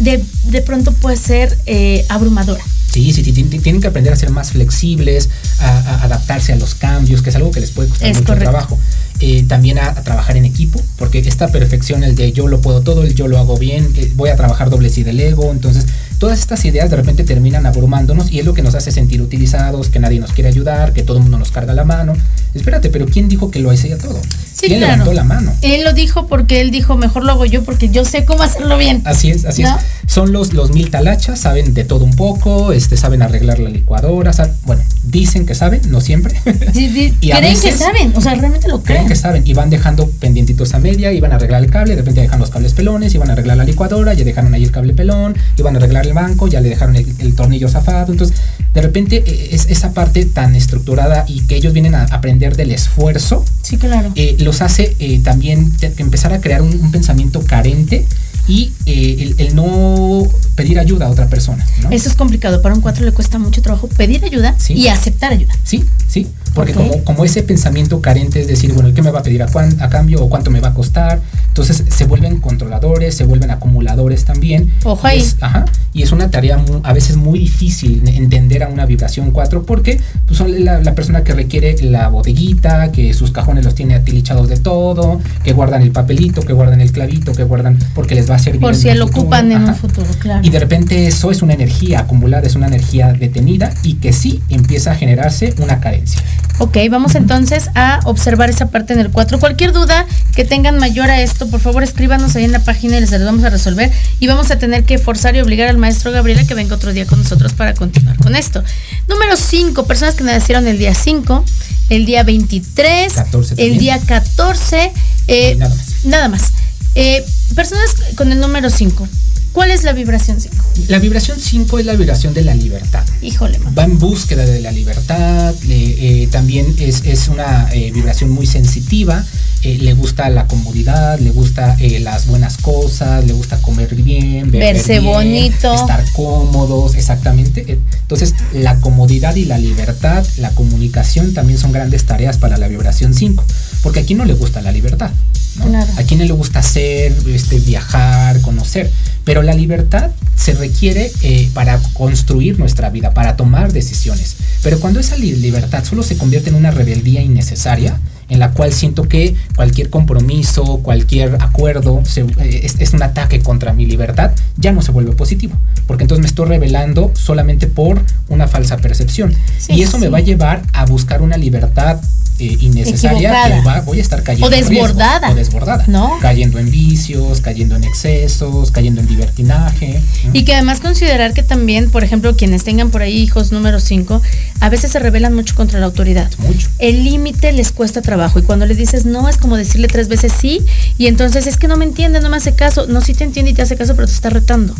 de, 0.00 0.24
de 0.44 0.62
pronto 0.62 0.92
puede 0.92 1.16
ser 1.16 1.58
eh, 1.66 2.04
abrumadora. 2.08 2.62
Sí, 2.90 3.12
sí, 3.12 3.22
sí, 3.22 3.32
ti- 3.32 3.42
ti- 3.42 3.58
tienen 3.58 3.82
que 3.82 3.88
aprender 3.88 4.12
a 4.12 4.16
ser 4.16 4.30
más 4.30 4.52
flexibles, 4.52 5.28
a, 5.60 5.68
a 5.68 6.04
adaptarse 6.04 6.52
a 6.54 6.56
los 6.56 6.74
cambios, 6.74 7.20
que 7.20 7.28
es 7.30 7.36
algo 7.36 7.50
que 7.50 7.60
les 7.60 7.70
puede 7.70 7.90
costar 7.90 8.08
Es 8.08 8.16
mucho 8.16 8.28
correcto. 8.28 8.50
trabajo. 8.50 8.78
Eh, 9.20 9.44
también 9.46 9.78
a, 9.78 9.88
a 9.88 10.02
trabajar 10.02 10.36
en 10.38 10.44
equipo, 10.46 10.80
porque 10.96 11.18
esta 11.18 11.48
perfección, 11.48 12.02
el 12.02 12.14
de 12.14 12.32
yo 12.32 12.48
lo 12.48 12.60
puedo 12.60 12.80
todo, 12.80 13.02
el 13.02 13.14
yo 13.14 13.28
lo 13.28 13.38
hago 13.38 13.58
bien, 13.58 13.92
eh, 13.96 14.10
voy 14.16 14.30
a 14.30 14.36
trabajar 14.36 14.70
doble 14.70 14.88
si 14.88 15.02
del 15.02 15.20
ego, 15.20 15.50
entonces 15.52 15.84
todas 16.18 16.38
estas 16.40 16.64
ideas 16.64 16.90
de 16.90 16.96
repente 16.96 17.24
terminan 17.24 17.66
abrumándonos 17.66 18.30
y 18.30 18.40
es 18.40 18.44
lo 18.44 18.54
que 18.54 18.62
nos 18.62 18.74
hace 18.74 18.92
sentir 18.92 19.22
utilizados, 19.22 19.88
que 19.88 19.98
nadie 20.00 20.20
nos 20.20 20.32
quiere 20.32 20.48
ayudar, 20.48 20.92
que 20.92 21.02
todo 21.02 21.18
el 21.18 21.22
mundo 21.22 21.38
nos 21.38 21.50
carga 21.50 21.74
la 21.74 21.84
mano. 21.84 22.14
Espérate, 22.54 22.90
pero 22.90 23.06
¿quién 23.06 23.28
dijo 23.28 23.50
que 23.50 23.60
lo 23.60 23.70
hacía 23.70 23.98
todo? 23.98 24.20
Sí, 24.52 24.66
¿Quién 24.66 24.80
claro. 24.80 24.92
levantó 24.94 25.12
la 25.12 25.24
mano? 25.24 25.52
Él 25.62 25.84
lo 25.84 25.92
dijo 25.92 26.26
porque 26.26 26.60
él 26.60 26.70
dijo, 26.70 26.96
mejor 26.96 27.24
lo 27.24 27.32
hago 27.32 27.44
yo 27.46 27.62
porque 27.62 27.90
yo 27.90 28.04
sé 28.04 28.24
cómo 28.24 28.42
hacerlo 28.42 28.76
bien. 28.76 29.02
Así 29.04 29.30
es, 29.30 29.44
así 29.44 29.62
¿No? 29.62 29.76
es. 29.76 29.84
Son 30.10 30.32
los, 30.32 30.52
los 30.52 30.72
mil 30.72 30.90
talachas, 30.90 31.38
saben 31.38 31.74
de 31.74 31.84
todo 31.84 32.04
un 32.04 32.16
poco, 32.16 32.72
este, 32.72 32.96
saben 32.96 33.22
arreglar 33.22 33.60
la 33.60 33.70
licuadora, 33.70 34.32
bueno, 34.64 34.82
dicen 35.04 35.46
que 35.46 35.54
saben, 35.54 35.82
no 35.88 36.00
siempre. 36.00 36.34
Sí, 36.74 36.88
Y 37.20 37.30
creen 37.30 37.60
que 37.60 37.72
saben, 37.72 38.12
o 38.16 38.20
sea, 38.20 38.34
realmente 38.34 38.68
lo 38.68 38.82
creen. 38.82 39.04
Creen 39.04 39.08
que 39.08 39.16
saben 39.16 39.46
y 39.46 39.54
van 39.54 39.70
dejando 39.70 40.08
pendientitos 40.18 40.74
a 40.74 40.78
media, 40.78 41.12
iban 41.12 41.32
a 41.32 41.36
arreglar 41.36 41.62
el 41.62 41.70
cable, 41.70 41.94
de 41.94 42.00
repente 42.00 42.20
dejan 42.22 42.40
los 42.40 42.50
cables 42.50 42.72
pelones, 42.74 43.14
iban 43.14 43.30
a 43.30 43.34
arreglar 43.34 43.56
la 43.56 43.64
licuadora, 43.64 44.14
ya 44.14 44.24
dejaron 44.24 44.54
ahí 44.54 44.64
el 44.64 44.70
cable 44.70 44.94
pelón, 44.94 45.36
iban 45.56 45.74
a 45.74 45.78
arreglar 45.78 46.07
el 46.08 46.14
banco, 46.14 46.48
ya 46.48 46.60
le 46.60 46.68
dejaron 46.70 46.96
el, 46.96 47.06
el 47.18 47.34
tornillo 47.34 47.68
zafado. 47.68 48.12
Entonces, 48.12 48.36
de 48.74 48.82
repente 48.82 49.22
eh, 49.26 49.48
es 49.52 49.66
esa 49.70 49.92
parte 49.92 50.24
tan 50.24 50.54
estructurada 50.56 51.24
y 51.28 51.42
que 51.46 51.56
ellos 51.56 51.72
vienen 51.72 51.94
a 51.94 52.04
aprender 52.04 52.56
del 52.56 52.72
esfuerzo, 52.72 53.44
Sí, 53.62 53.76
claro. 53.76 54.12
eh, 54.14 54.36
los 54.40 54.60
hace 54.62 54.96
eh, 54.98 55.20
también 55.22 55.72
empezar 55.98 56.32
a 56.32 56.40
crear 56.40 56.62
un, 56.62 56.68
un 56.80 56.90
pensamiento 56.90 57.40
carente 57.44 58.06
y 58.46 58.72
eh, 58.86 59.16
el, 59.38 59.46
el 59.46 59.54
no 59.54 60.22
pedir 60.54 60.78
ayuda 60.78 61.06
a 61.06 61.10
otra 61.10 61.26
persona. 61.28 61.66
¿no? 61.82 61.90
Eso 61.90 62.08
es 62.08 62.14
complicado. 62.14 62.62
Para 62.62 62.74
un 62.74 62.80
4 62.80 63.04
le 63.04 63.12
cuesta 63.12 63.38
mucho 63.38 63.60
trabajo 63.60 63.88
pedir 63.88 64.24
ayuda 64.24 64.54
Sí. 64.58 64.72
y 64.74 64.88
aceptar 64.88 65.32
ayuda. 65.32 65.52
Sí, 65.64 65.84
sí, 66.08 66.26
porque 66.54 66.72
como, 66.72 67.04
como 67.04 67.24
ese 67.24 67.42
pensamiento 67.42 68.00
carente 68.00 68.40
es 68.40 68.46
decir, 68.48 68.72
bueno, 68.72 68.92
¿qué 68.94 69.02
me 69.02 69.10
va 69.10 69.20
a 69.20 69.22
pedir 69.22 69.42
a, 69.42 69.46
cuán- 69.46 69.80
a 69.80 69.88
cambio 69.88 70.22
o 70.22 70.28
cuánto 70.28 70.50
me 70.50 70.60
va 70.60 70.68
a 70.68 70.74
costar? 70.74 71.20
Entonces 71.48 71.84
se 71.88 72.04
vuelven 72.04 72.40
controladores, 72.40 73.14
se 73.16 73.24
vuelven 73.24 73.50
acumuladores 73.50 74.24
también. 74.24 74.72
Ojo 74.84 75.06
Y 75.06 75.10
ahí. 75.10 75.18
es- 75.20 75.36
ajá, 75.40 75.64
y 75.92 76.02
es 76.02 76.12
una 76.12 76.30
tarea 76.30 76.58
mu- 76.58 76.80
a 76.84 76.92
veces 76.92 77.16
muy 77.16 77.38
difícil 77.40 78.04
de 78.04 78.16
entender 78.16 78.62
a 78.62 78.68
una 78.68 78.86
vibración 78.86 79.30
4 79.30 79.64
porque 79.64 80.00
pues, 80.26 80.38
son 80.38 80.64
la, 80.64 80.80
la 80.80 80.94
persona 80.94 81.24
que 81.24 81.32
requiere 81.34 81.76
la 81.82 82.08
bodeguita, 82.08 82.92
que 82.92 83.12
sus 83.14 83.30
cajones 83.32 83.64
los 83.64 83.74
tiene 83.74 83.94
atilichados 83.94 84.48
de 84.48 84.56
todo, 84.58 85.20
que 85.44 85.52
guardan 85.52 85.82
el 85.82 85.90
papelito, 85.90 86.42
que 86.42 86.52
guardan 86.52 86.80
el 86.80 86.92
clavito, 86.92 87.32
que 87.32 87.44
guardan 87.44 87.78
porque 87.94 88.14
les 88.14 88.30
va 88.30 88.36
a 88.36 88.38
servir 88.38 88.60
Por 88.60 88.74
si 88.76 88.88
lo 88.94 89.06
futuro. 89.06 89.22
ocupan 89.22 89.52
en 89.52 89.64
un 89.64 89.74
futuro, 89.74 90.06
claro. 90.20 90.40
Y 90.46 90.50
de 90.50 90.58
repente 90.60 91.06
eso 91.06 91.30
es 91.30 91.42
una 91.42 91.54
energía 91.54 92.00
acumulada, 92.00 92.46
es 92.46 92.54
una 92.54 92.66
energía 92.68 93.12
detenida 93.12 93.72
y 93.82 93.94
que 93.94 94.12
sí 94.12 94.40
empieza 94.48 94.92
a 94.92 94.94
generarse 94.94 95.54
una 95.60 95.80
carencia. 95.80 96.20
Ok, 96.60 96.76
vamos 96.90 97.14
entonces 97.14 97.70
a 97.76 98.00
observar 98.04 98.50
esa 98.50 98.66
parte 98.66 98.92
en 98.92 98.98
el 98.98 99.10
4. 99.10 99.38
Cualquier 99.38 99.72
duda 99.72 100.06
que 100.34 100.44
tengan 100.44 100.78
mayor 100.78 101.08
a 101.08 101.22
esto, 101.22 101.48
por 101.48 101.60
favor 101.60 101.84
escríbanos 101.84 102.34
ahí 102.34 102.44
en 102.44 102.50
la 102.50 102.58
página 102.58 102.96
y 102.96 103.00
les 103.00 103.12
las 103.12 103.24
vamos 103.24 103.44
a 103.44 103.50
resolver. 103.50 103.92
Y 104.18 104.26
vamos 104.26 104.50
a 104.50 104.58
tener 104.58 104.84
que 104.84 104.98
forzar 104.98 105.36
y 105.36 105.40
obligar 105.40 105.68
al 105.68 105.78
maestro 105.78 106.10
Gabriela 106.10 106.44
que 106.44 106.54
venga 106.54 106.74
otro 106.74 106.92
día 106.92 107.06
con 107.06 107.22
nosotros 107.22 107.52
para 107.52 107.74
continuar 107.74 108.16
con 108.16 108.34
esto. 108.34 108.64
Número 109.06 109.36
5, 109.36 109.86
personas 109.86 110.16
que 110.16 110.24
nacieron 110.24 110.66
el 110.66 110.78
día 110.78 110.94
5, 110.94 111.44
el 111.90 112.06
día 112.06 112.24
23, 112.24 113.12
14 113.12 113.54
el 113.58 113.78
día 113.78 114.00
14, 114.04 114.92
eh, 115.28 115.54
nada 115.56 115.74
más. 115.74 116.04
nada 116.04 116.28
más. 116.28 116.52
Eh, 116.96 117.24
personas 117.54 117.94
con 118.16 118.32
el 118.32 118.40
número 118.40 118.68
5. 118.68 119.06
¿Cuál 119.52 119.70
es 119.70 119.82
la 119.82 119.92
vibración 119.92 120.40
5? 120.40 120.56
La 120.88 120.98
vibración 120.98 121.38
5 121.40 121.78
es 121.78 121.86
la 121.86 121.94
vibración 121.94 122.34
de 122.34 122.44
la 122.44 122.54
libertad. 122.54 123.04
Híjole, 123.22 123.58
man. 123.58 123.74
Va 123.76 123.84
en 123.84 123.98
búsqueda 123.98 124.44
de 124.44 124.60
la 124.60 124.70
libertad, 124.72 125.54
eh, 125.68 126.28
también 126.30 126.74
es, 126.78 127.02
es 127.04 127.28
una 127.28 127.68
eh, 127.72 127.90
vibración 127.92 128.30
muy 128.30 128.46
sensitiva, 128.46 129.24
eh, 129.62 129.76
le 129.80 129.92
gusta 129.94 130.28
la 130.30 130.46
comodidad, 130.46 131.18
le 131.18 131.30
gusta 131.30 131.76
eh, 131.80 131.98
las 131.98 132.28
buenas 132.28 132.58
cosas, 132.58 133.24
le 133.26 133.32
gusta 133.32 133.60
comer 133.60 133.92
bien, 133.96 134.52
beber 134.52 134.74
Verse 134.74 135.00
bien, 135.00 135.04
bonito. 135.04 135.74
estar 135.74 136.04
cómodos, 136.12 136.94
exactamente. 136.94 137.78
Entonces, 138.02 138.34
la 138.52 138.76
comodidad 138.80 139.34
y 139.34 139.46
la 139.46 139.58
libertad, 139.58 140.24
la 140.36 140.50
comunicación 140.50 141.34
también 141.34 141.58
son 141.58 141.72
grandes 141.72 142.04
tareas 142.04 142.38
para 142.38 142.56
la 142.56 142.68
vibración 142.68 143.14
5, 143.14 143.44
porque 143.82 144.00
aquí 144.00 144.14
no 144.14 144.24
le 144.24 144.34
gusta 144.34 144.60
la 144.62 144.72
libertad. 144.72 145.10
¿no? 145.56 145.66
Claro. 145.66 145.90
A 145.96 146.02
quien 146.04 146.20
no 146.20 146.26
le 146.26 146.32
gusta 146.32 146.60
hacer, 146.60 147.16
este, 147.26 147.58
viajar, 147.58 148.40
conocer. 148.42 148.90
Pero 149.24 149.42
la 149.42 149.54
libertad 149.54 150.10
se 150.36 150.54
requiere 150.54 151.10
eh, 151.22 151.48
para 151.52 151.78
construir 151.94 152.58
nuestra 152.58 152.90
vida, 152.90 153.12
para 153.12 153.36
tomar 153.36 153.72
decisiones. 153.72 154.36
Pero 154.62 154.78
cuando 154.80 155.00
esa 155.00 155.16
li- 155.16 155.32
libertad 155.36 155.84
solo 155.84 156.02
se 156.02 156.16
convierte 156.16 156.50
en 156.50 156.56
una 156.56 156.70
rebeldía 156.70 157.22
innecesaria, 157.22 157.98
en 158.28 158.38
la 158.38 158.50
cual 158.52 158.72
siento 158.72 159.04
que 159.08 159.34
cualquier 159.56 159.90
compromiso, 159.90 160.78
cualquier 160.82 161.36
acuerdo 161.40 162.02
se- 162.04 162.20
eh, 162.22 162.60
es, 162.64 162.76
es 162.78 162.92
un 162.92 163.02
ataque 163.02 163.40
contra 163.40 163.72
mi 163.72 163.86
libertad, 163.86 164.32
ya 164.56 164.72
no 164.72 164.82
se 164.82 164.92
vuelve 164.92 165.12
positivo. 165.12 165.54
Porque 165.86 166.04
entonces 166.04 166.20
me 166.22 166.26
estoy 166.28 166.46
rebelando 166.46 167.12
solamente 167.14 167.66
por 167.66 168.02
una 168.28 168.46
falsa 168.48 168.76
percepción. 168.76 169.34
Sí, 169.58 169.72
y 169.74 169.82
eso 169.82 169.98
me 169.98 170.06
sí. 170.06 170.12
va 170.12 170.18
a 170.18 170.22
llevar 170.22 170.62
a 170.72 170.84
buscar 170.86 171.22
una 171.22 171.36
libertad 171.36 172.00
eh, 172.40 172.56
innecesaria 172.60 173.32
que 173.48 173.60
va- 173.66 173.80
voy 173.80 173.98
a 173.98 174.00
estar 174.00 174.22
cayendo 174.22 174.46
O 174.46 174.50
desbordada. 174.50 175.28
o 175.30 175.34
desbordada 175.34 175.82
¿No? 175.88 176.18
cayendo 176.20 176.60
en 176.60 176.70
vicios 176.70 177.40
cayendo 177.40 177.74
en 177.74 177.82
excesos 177.82 178.70
cayendo 178.70 179.00
en 179.00 179.08
libertinaje 179.08 180.00
¿no? 180.24 180.30
Y 180.32 180.44
que 180.44 180.54
además 180.54 180.78
considerar 180.78 181.32
que 181.34 181.42
también, 181.42 181.90
por 181.90 182.04
ejemplo, 182.04 182.36
quienes 182.36 182.62
tengan 182.62 182.90
por 182.90 183.02
ahí 183.02 183.16
hijos 183.18 183.50
número 183.50 183.80
5, 183.80 184.22
a 184.60 184.68
veces 184.68 184.92
se 184.92 185.00
rebelan 185.00 185.34
mucho 185.34 185.56
contra 185.56 185.80
la 185.80 185.86
autoridad. 185.86 186.30
mucho 186.38 186.68
El 186.78 187.02
límite 187.02 187.50
les 187.52 187.72
cuesta 187.72 188.02
y 188.36 188.42
cuando 188.42 188.66
le 188.66 188.74
dices 188.74 189.06
no 189.06 189.28
es 189.28 189.36
como 189.36 189.56
decirle 189.56 189.88
tres 189.88 190.08
veces 190.08 190.32
sí 190.32 190.64
y 190.98 191.06
entonces 191.06 191.46
es 191.46 191.56
que 191.56 191.68
no 191.68 191.76
me 191.76 191.84
entiende, 191.84 192.20
no 192.20 192.28
me 192.28 192.36
hace 192.36 192.54
caso. 192.54 192.86
No, 192.86 193.00
sí 193.00 193.14
te 193.14 193.24
entiende 193.24 193.52
y 193.52 193.54
te 193.54 193.62
hace 193.62 193.76
caso, 193.76 193.94
pero 193.94 194.06
te 194.06 194.12
está 194.12 194.30
retando. 194.30 194.74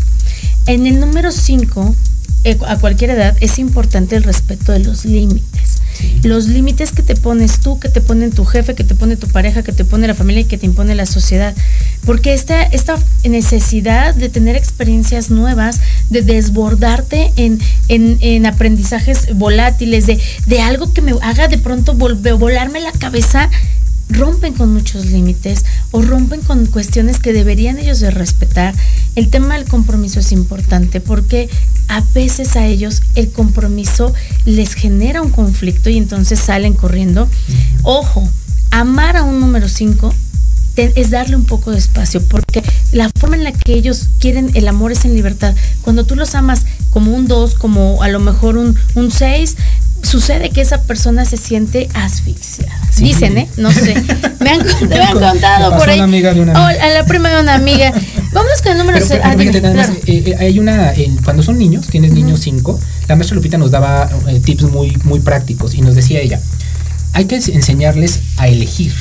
En 0.67 0.87
el 0.87 1.01
número 1.01 1.31
5, 1.31 1.95
a 2.67 2.79
cualquier 2.79 3.11
edad, 3.11 3.37
es 3.41 3.59
importante 3.59 4.17
el 4.17 4.23
respeto 4.23 4.73
de 4.73 4.81
los 4.81 5.05
límites. 5.05 5.83
Los 6.23 6.47
límites 6.47 6.93
que 6.93 7.03
te 7.03 7.17
pones 7.17 7.61
tú, 7.61 7.81
que 7.81 7.89
te 7.89 8.01
pone 8.01 8.31
tu 8.31 8.45
jefe, 8.45 8.75
que 8.75 8.85
te 8.85 8.95
pone 8.95 9.17
tu 9.17 9.27
pareja, 9.29 9.63
que 9.63 9.73
te 9.73 9.85
pone 9.85 10.07
la 10.07 10.15
familia 10.15 10.43
y 10.43 10.45
que 10.45 10.57
te 10.57 10.67
impone 10.67 10.95
la 10.95 11.07
sociedad. 11.07 11.55
Porque 12.07 12.35
esta, 12.35 12.63
esta 12.63 12.97
necesidad 13.25 14.15
de 14.15 14.29
tener 14.29 14.55
experiencias 14.55 15.31
nuevas, 15.31 15.81
de 16.11 16.23
desbordarte 16.23 17.33
en, 17.37 17.59
en, 17.89 18.19
en 18.21 18.47
aprendizajes 18.47 19.35
volátiles, 19.35 20.07
de, 20.07 20.21
de 20.47 20.61
algo 20.61 20.93
que 20.93 21.03
me 21.03 21.15
haga 21.21 21.49
de 21.49 21.59
pronto 21.59 21.95
volver, 21.95 22.35
volarme 22.35 22.81
la 22.81 22.93
cabeza, 22.93 23.51
rompen 24.09 24.55
con 24.55 24.73
muchos 24.73 25.07
límites 25.07 25.65
o 25.91 26.03
rompen 26.03 26.41
con 26.41 26.67
cuestiones 26.67 27.19
que 27.19 27.33
deberían 27.33 27.79
ellos 27.79 28.01
de 28.01 28.11
respetar. 28.11 28.75
El 29.15 29.31
tema 29.31 29.57
del 29.57 29.67
compromiso 29.67 30.21
es 30.21 30.33
importante 30.33 31.01
porque 31.01 31.49
a 31.89 32.01
veces 32.15 32.57
a 32.57 32.67
ellos 32.67 33.03
el 33.15 33.31
compromiso 33.31 34.13
les 34.45 34.75
genera 34.75 35.23
un 35.23 35.31
conflicto 35.31 35.91
y 35.91 35.97
entonces 35.97 36.39
salen 36.39 36.75
corriendo. 36.75 37.29
Ojo, 37.83 38.29
amar 38.71 39.17
a 39.17 39.25
un 39.25 39.41
número 39.41 39.69
5 39.69 40.15
es 40.77 41.11
darle 41.11 41.35
un 41.35 41.45
poco 41.45 41.73
de 41.73 41.79
espacio, 41.79 42.23
porque 42.23 42.63
la 42.93 43.11
forma 43.19 43.37
en 43.37 43.43
la 43.43 43.53
que 43.53 43.75
ellos 43.75 44.09
quieren 44.21 44.53
el 44.55 44.69
amor 44.69 44.93
es 44.93 45.05
en 45.05 45.15
libertad. 45.15 45.55
Cuando 45.83 46.05
tú 46.05 46.15
los 46.15 46.37
amas 46.37 46.67
como 46.93 47.13
un 47.13 47.27
2, 47.27 47.55
como 47.55 48.01
a 48.03 48.09
lo 48.09 48.21
mejor 48.21 48.57
un 48.57 49.11
6, 49.11 49.57
sucede 50.03 50.51
que 50.51 50.61
esa 50.61 50.83
persona 50.83 51.25
se 51.25 51.37
siente 51.37 51.89
asfixiada. 51.95 52.73
Sí. 52.91 53.05
Dicen, 53.05 53.37
¿eh? 53.39 53.49
No 53.57 53.71
sé. 53.71 53.95
Me 54.41 54.51
han, 54.51 54.63
me 54.89 54.97
han 55.01 55.13
contado 55.19 55.77
por 55.77 55.89
a 55.89 55.93
ahí. 55.93 55.99
una 55.99 56.05
amiga 56.05 56.33
de 56.33 56.41
una 56.41 56.53
Oh, 56.53 56.65
amiga. 56.67 56.85
a 56.85 56.89
la 56.91 57.05
prima 57.05 57.29
de 57.31 57.41
una 57.41 57.55
amiga. 57.55 57.93
Vámonos 58.33 58.63
con 58.63 58.73
el 58.73 58.79
número 58.79 58.99
Pero, 58.99 59.09
pero 59.09 59.23
Ah, 59.25 59.37
más, 59.37 59.87
claro. 59.87 59.93
eh, 60.07 60.23
eh, 60.27 60.37
hay 60.39 60.59
una, 60.59 60.93
en- 60.95 61.17
cuando 61.19 61.43
son 61.43 61.59
niños, 61.59 61.87
tienes 61.89 62.13
niños 62.13 62.41
5, 62.41 62.79
la 63.09 63.17
maestra 63.17 63.35
Lupita 63.35 63.59
nos 63.59 63.71
daba 63.73 64.09
eh, 64.29 64.41
tips 64.41 64.63
muy, 64.65 64.97
muy 65.05 65.21
prácticos 65.21 65.75
y 65.75 65.81
nos 65.83 65.95
decía 65.97 66.21
ella, 66.21 66.41
hay 67.13 67.25
que 67.27 67.35
enseñarles 67.37 68.21
a 68.37 68.49
elegir. 68.49 68.93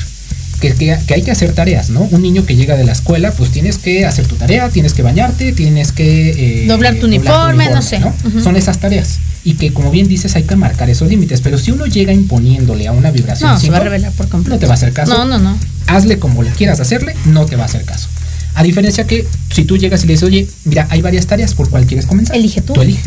Que, 0.60 0.74
que- 0.74 0.98
que 1.06 1.14
hay 1.14 1.22
que 1.22 1.30
hacer 1.30 1.52
tareas, 1.52 1.88
¿no? 1.90 2.00
Un 2.10 2.20
niño 2.22 2.44
que 2.44 2.56
llega 2.56 2.76
de 2.76 2.82
la 2.84 2.90
escuela, 2.92 3.30
pues 3.32 3.50
tienes 3.50 3.78
que 3.78 4.04
hacer 4.06 4.26
tu 4.26 4.34
tarea, 4.34 4.68
tienes 4.70 4.92
que 4.92 5.02
bañarte, 5.02 5.52
tienes 5.52 5.92
que... 5.92 6.62
eh, 6.64 6.66
Doblar 6.66 6.96
tu 6.96 7.06
uniforme, 7.06 7.70
no 7.70 7.80
sé. 7.80 8.00
Son 8.42 8.56
esas 8.56 8.78
tareas. 8.78 9.18
Y 9.44 9.54
que, 9.54 9.72
como 9.72 9.90
bien 9.92 10.08
dices, 10.08 10.34
hay 10.34 10.42
que 10.42 10.56
marcar 10.56 10.90
esos 10.90 11.08
límites. 11.08 11.40
Pero 11.42 11.58
si 11.58 11.70
uno 11.70 11.86
llega 11.86 12.12
imponiéndole 12.12 12.88
a 12.88 12.92
una 12.92 13.10
vibración 13.12 13.50
No, 13.52 13.60
se 13.60 13.70
va 13.70 13.76
a 13.76 13.80
revelar 13.80 14.12
por 14.12 14.28
completo. 14.28 14.56
no 14.56 14.58
te 14.60 14.66
va 14.66 14.72
a 14.72 14.74
hacer 14.74 14.92
caso. 14.92 15.12
No, 15.16 15.24
no, 15.24 15.38
no. 15.38 15.56
hazle 15.86 16.18
como 16.18 16.42
le 16.42 16.50
quieras 16.50 16.80
hacerle, 16.80 17.14
no 17.24 17.46
te 17.46 17.54
va 17.54 17.62
a 17.62 17.66
hacer 17.66 17.84
caso. 17.84 18.08
A 18.54 18.64
diferencia 18.64 19.06
que 19.06 19.26
si 19.54 19.62
tú 19.64 19.76
llegas 19.78 20.02
y 20.02 20.06
le 20.08 20.14
dices, 20.14 20.26
oye, 20.26 20.48
mira, 20.64 20.88
hay 20.90 21.00
varias 21.02 21.26
tareas, 21.28 21.54
¿por 21.54 21.70
cuál 21.70 21.86
quieres 21.86 22.06
comenzar? 22.06 22.34
Elige 22.34 22.60
tú. 22.62 22.72
Tú 22.72 22.82
elige. 22.82 23.00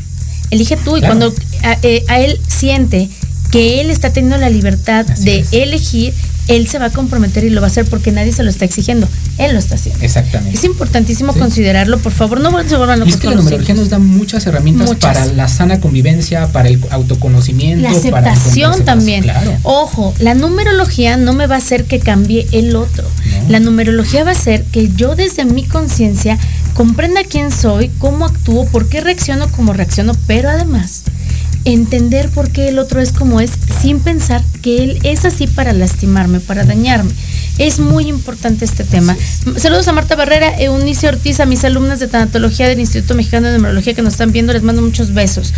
Elige 0.52 0.78
tú 0.78 0.96
y 0.96 1.02
Claro. 1.02 1.18
cuando 1.18 1.36
a, 1.64 1.78
eh, 1.84 2.04
a 2.08 2.20
él 2.22 2.40
siente 2.48 3.10
que 3.52 3.82
él 3.82 3.90
está 3.90 4.14
teniendo 4.14 4.38
la 4.38 4.50
libertad 4.50 5.06
Así 5.12 5.26
de 5.26 5.40
es. 5.40 5.52
elegir, 5.52 6.14
él 6.56 6.68
se 6.68 6.80
va 6.80 6.86
a 6.86 6.90
comprometer 6.92 7.44
y 7.44 7.50
lo 7.50 7.62
va 7.62 7.68
a 7.68 7.70
hacer 7.70 7.86
porque 7.86 8.12
nadie 8.12 8.32
se 8.34 8.44
lo 8.44 8.50
está 8.50 8.66
exigiendo. 8.66 9.08
Él 9.38 9.54
lo 9.54 9.60
está 9.60 9.76
haciendo. 9.76 10.04
Exactamente. 10.04 10.58
Es 10.58 10.64
importantísimo 10.64 11.34
Sí. 11.34 11.40
considerarlo, 11.40 11.98
por 12.00 12.12
favor, 12.12 12.40
no 12.42 12.50
se 12.68 12.76
vuelvan 12.78 12.98
Y 12.98 13.00
locos 13.00 13.16
es 13.16 13.20
que 13.22 13.28
la 13.28 13.36
numerología 13.36 13.76
nos 13.76 13.90
da 13.90 14.00
muchas 14.00 14.46
herramientas 14.46 14.88
Muchas. 14.88 15.18
para 15.18 15.26
la 15.34 15.48
sana 15.48 15.80
convivencia, 15.80 16.48
para 16.48 16.70
el 16.70 16.80
autoconocimiento. 16.90 17.88
La 17.90 18.12
para 18.12 18.32
aceptación 18.34 18.84
también. 18.86 19.24
Claro. 19.24 19.56
Ojo, 19.64 20.14
la 20.20 20.34
numerología 20.34 21.18
no 21.18 21.34
me 21.34 21.48
va 21.48 21.56
a 21.56 21.60
hacer 21.60 21.86
que 21.86 22.00
cambie 22.00 22.48
el 22.52 22.76
otro. 22.76 23.04
No. 23.44 23.50
La 23.50 23.60
numerología 23.60 24.24
va 24.24 24.32
a 24.32 24.34
hacer 24.34 24.64
que 24.66 24.90
yo 24.96 25.16
desde 25.16 25.46
mi 25.46 25.64
conciencia 25.64 26.38
comprenda 26.74 27.22
quién 27.24 27.52
soy, 27.52 27.90
cómo 28.00 28.26
actúo, 28.26 28.66
por 28.66 28.90
qué 28.90 29.02
reacciono 29.02 29.50
como 29.52 29.74
reacciono, 29.74 30.14
pero 30.28 30.50
además 30.50 31.04
entender 31.66 32.30
por 32.30 32.50
qué 32.52 32.70
el 32.70 32.80
otro 32.80 33.02
es 33.02 33.12
como 33.12 33.40
es 33.40 33.52
sin 33.82 34.00
pensar 34.00 34.44
que 34.62 34.84
él 34.84 35.00
es 35.04 35.26
así 35.26 35.48
para 35.48 35.74
lastimarme, 35.74 36.40
para 36.40 36.64
dañarme. 36.66 37.12
Es 37.58 37.80
muy 37.80 38.08
importante 38.08 38.66
este 38.66 38.84
tema. 38.84 39.16
Saludos 39.58 39.88
a 39.88 39.94
Marta 39.94 40.16
Barrera, 40.16 40.60
Eunice 40.60 41.08
Ortiz, 41.08 41.40
a 41.40 41.46
mis 41.46 41.64
alumnas 41.64 42.00
de 42.00 42.08
tanatología 42.08 42.68
del 42.68 42.80
Instituto 42.80 43.14
Mexicano 43.14 43.48
de 43.48 43.58
Numerología 43.58 43.94
que 43.94 44.02
nos 44.02 44.14
están 44.14 44.32
viendo, 44.32 44.54
les 44.54 44.64
mando 44.64 44.82
muchos 44.82 45.14
besos. 45.14 45.54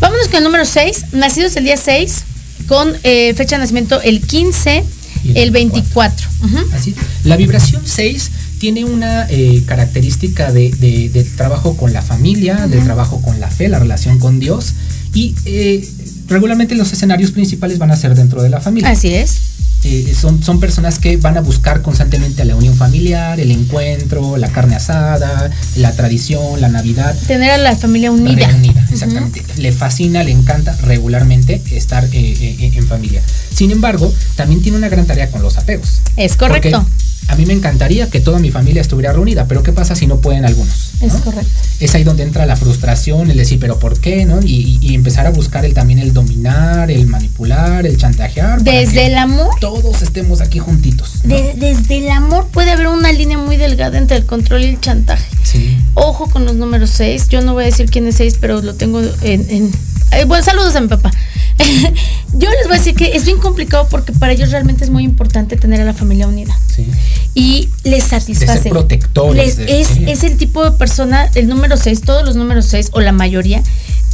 Vámonos 0.00 0.28
con 0.28 0.36
el 0.38 0.44
número 0.44 0.64
6, 0.64 1.06
nacidos 1.12 1.56
el 1.56 1.64
día 1.64 1.76
6, 1.76 2.22
con 2.66 2.94
eh, 3.02 3.34
fecha 3.34 3.56
de 3.56 3.60
nacimiento 3.62 4.00
el 4.00 4.20
15, 4.22 4.84
Y 5.24 5.30
el 5.32 5.36
el 5.38 5.50
24. 5.50 6.26
Ujú. 6.44 6.58
Así. 6.72 6.94
La 7.24 7.36
vibración 7.36 7.82
6 7.84 8.30
tiene 8.60 8.84
una 8.84 9.26
eh, 9.28 9.62
característica 9.66 10.52
de, 10.52 10.70
de- 10.70 11.08
de 11.10 11.24
trabajo 11.24 11.76
con 11.76 11.92
la 11.92 12.00
familia, 12.02 12.66
de 12.68 12.78
trabajo 12.80 13.20
con 13.20 13.40
la 13.40 13.48
fe, 13.50 13.68
la 13.68 13.78
relación 13.80 14.18
con 14.18 14.38
Dios. 14.40 14.72
Y 15.14 15.34
eh, 15.44 15.88
regularmente 16.28 16.74
los 16.74 16.92
escenarios 16.92 17.30
principales 17.30 17.78
van 17.78 17.90
a 17.90 17.96
ser 17.96 18.14
dentro 18.14 18.42
de 18.42 18.50
la 18.50 18.60
familia. 18.60 18.90
Así 18.90 19.14
es. 19.14 19.38
Eh, 19.84 20.12
son, 20.20 20.42
son 20.42 20.58
personas 20.58 20.98
que 20.98 21.16
van 21.18 21.36
a 21.36 21.40
buscar 21.40 21.82
constantemente 21.82 22.44
la 22.44 22.56
unión 22.56 22.74
familiar, 22.74 23.38
el 23.38 23.52
encuentro, 23.52 24.36
la 24.36 24.48
carne 24.48 24.74
asada, 24.74 25.50
la 25.76 25.92
tradición, 25.92 26.60
la 26.60 26.68
Navidad. 26.68 27.16
Tener 27.28 27.52
a 27.52 27.58
la 27.58 27.76
familia 27.76 28.10
unida. 28.10 28.48
Reunida, 28.48 28.87
exactamente. 29.02 29.42
Le 29.56 29.72
fascina, 29.72 30.22
le 30.24 30.30
encanta 30.32 30.76
regularmente 30.82 31.62
estar 31.72 32.04
eh, 32.04 32.08
eh, 32.12 32.72
en 32.74 32.86
familia. 32.86 33.22
Sin 33.54 33.70
embargo, 33.70 34.12
también 34.36 34.62
tiene 34.62 34.78
una 34.78 34.88
gran 34.88 35.06
tarea 35.06 35.30
con 35.30 35.42
los 35.42 35.58
apegos. 35.58 36.00
Es 36.16 36.36
correcto. 36.36 36.86
A 37.26 37.34
mí 37.36 37.44
me 37.44 37.52
encantaría 37.52 38.08
que 38.08 38.20
toda 38.20 38.38
mi 38.38 38.50
familia 38.50 38.80
estuviera 38.80 39.12
reunida, 39.12 39.44
pero 39.46 39.62
¿qué 39.62 39.70
pasa 39.70 39.94
si 39.94 40.06
no 40.06 40.16
pueden 40.18 40.46
algunos? 40.46 40.92
Es 41.02 41.12
¿no? 41.12 41.20
correcto. 41.20 41.50
Es 41.78 41.94
ahí 41.94 42.02
donde 42.02 42.22
entra 42.22 42.46
la 42.46 42.56
frustración, 42.56 43.30
el 43.30 43.36
decir, 43.36 43.58
pero 43.60 43.78
¿por 43.78 44.00
qué? 44.00 44.24
¿no? 44.24 44.40
Y, 44.42 44.94
empezar 44.94 45.26
a 45.26 45.30
buscar 45.30 45.66
el, 45.66 45.74
también 45.74 45.98
el 45.98 46.14
dominar, 46.14 46.90
el 46.90 47.06
manipular, 47.06 47.86
el 47.86 47.98
chantajear. 47.98 48.62
Desde 48.62 49.06
el 49.06 49.16
amor, 49.16 49.50
Todos 49.60 50.00
estemos 50.00 50.40
aquí 50.40 50.58
juntitos. 50.58 51.16
¿no? 51.24 51.34
de- 51.34 51.52
desde 51.54 51.98
el 51.98 52.08
amor 52.08 52.46
puede 52.50 52.70
haber 52.70 52.86
una 52.86 53.12
línea 53.12 53.36
muy 53.36 53.58
delgada 53.58 53.98
entre 53.98 54.16
el 54.16 54.24
control 54.24 54.62
y 54.62 54.68
el 54.68 54.80
chantaje. 54.80 55.26
Sí. 55.44 55.76
Ojo 55.94 56.30
con 56.30 56.46
los 56.46 56.56
números 56.56 56.90
6. 56.90 57.28
Yo 57.28 57.42
no 57.42 57.52
voy 57.52 57.64
a 57.64 57.66
decir 57.66 57.90
quién 57.90 58.06
es 58.06 58.14
6, 58.16 58.36
pero 58.40 58.62
lo 58.62 58.74
tengo 58.74 58.87
en... 59.22 59.46
en- 59.50 59.70
eh, 60.10 60.24
bueno, 60.24 60.42
saludos 60.42 60.74
a 60.74 60.80
mi 60.80 60.88
papá. 60.88 61.10
Yo 62.34 62.48
les 62.50 62.64
voy 62.66 62.76
a 62.76 62.78
decir 62.78 62.94
que 62.94 63.14
es 63.14 63.26
bien 63.26 63.38
complicado 63.38 63.86
porque 63.90 64.12
para 64.12 64.32
ellos 64.32 64.50
realmente 64.50 64.82
es 64.84 64.88
muy 64.90 65.04
importante 65.04 65.56
tener 65.58 65.80
a 65.82 65.84
la 65.84 65.92
familia 65.92 66.26
unida. 66.28 66.58
Sí. 66.74 66.86
y 67.34 67.68
les 67.84 68.04
satisface. 68.04 68.46
De 68.46 68.52
ser 68.54 68.64
Les- 68.64 68.70
protectores, 68.72 69.56
de- 69.58 69.80
es, 69.80 69.88
sí. 69.88 70.04
es 70.08 70.22
el 70.24 70.36
tipo 70.38 70.64
de 70.64 70.70
persona, 70.72 71.28
el 71.34 71.46
número 71.48 71.76
6, 71.76 72.00
todos 72.02 72.24
los 72.24 72.36
números 72.36 72.64
6 72.66 72.90
o 72.92 73.00
la 73.00 73.12
mayoría 73.12 73.62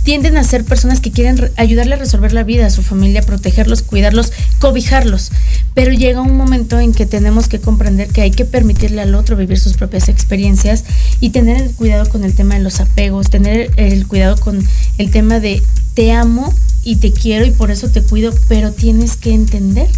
tienden 0.04 0.36
a 0.36 0.44
ser 0.44 0.64
personas 0.64 1.00
que 1.00 1.10
quieren 1.10 1.38
re- 1.38 1.52
ayudarle 1.56 1.94
a 1.94 1.98
resolver 1.98 2.32
la 2.32 2.44
vida 2.44 2.66
a 2.66 2.70
su 2.70 2.82
familia, 2.82 3.22
protegerlos, 3.22 3.82
cuidarlos, 3.82 4.32
cobijarlos. 4.60 5.30
Pero 5.74 5.92
llega 5.92 6.20
un 6.20 6.36
momento 6.36 6.78
en 6.78 6.92
que 6.92 7.06
tenemos 7.06 7.48
que 7.48 7.58
comprender 7.58 8.08
que 8.08 8.20
hay 8.20 8.30
que 8.30 8.44
permitirle 8.44 9.00
al 9.00 9.14
otro 9.14 9.36
vivir 9.36 9.58
sus 9.58 9.74
propias 9.74 10.08
experiencias 10.08 10.84
y 11.20 11.30
tener 11.30 11.60
el 11.60 11.70
cuidado 11.72 12.08
con 12.08 12.22
el 12.22 12.34
tema 12.34 12.54
de 12.54 12.60
los 12.62 12.80
apegos, 12.80 13.30
tener 13.30 13.70
el 13.76 14.06
cuidado 14.06 14.36
con 14.38 14.62
el 14.98 15.10
tema 15.10 15.40
de 15.40 15.62
te 15.94 16.12
amo 16.12 16.52
y 16.84 16.96
te 16.96 17.12
quiero 17.12 17.46
y 17.46 17.50
por 17.50 17.70
eso 17.70 17.88
te 17.88 18.02
cuido, 18.02 18.32
pero 18.48 18.72
tienes 18.72 19.16
que 19.16 19.32
entender 19.32 19.88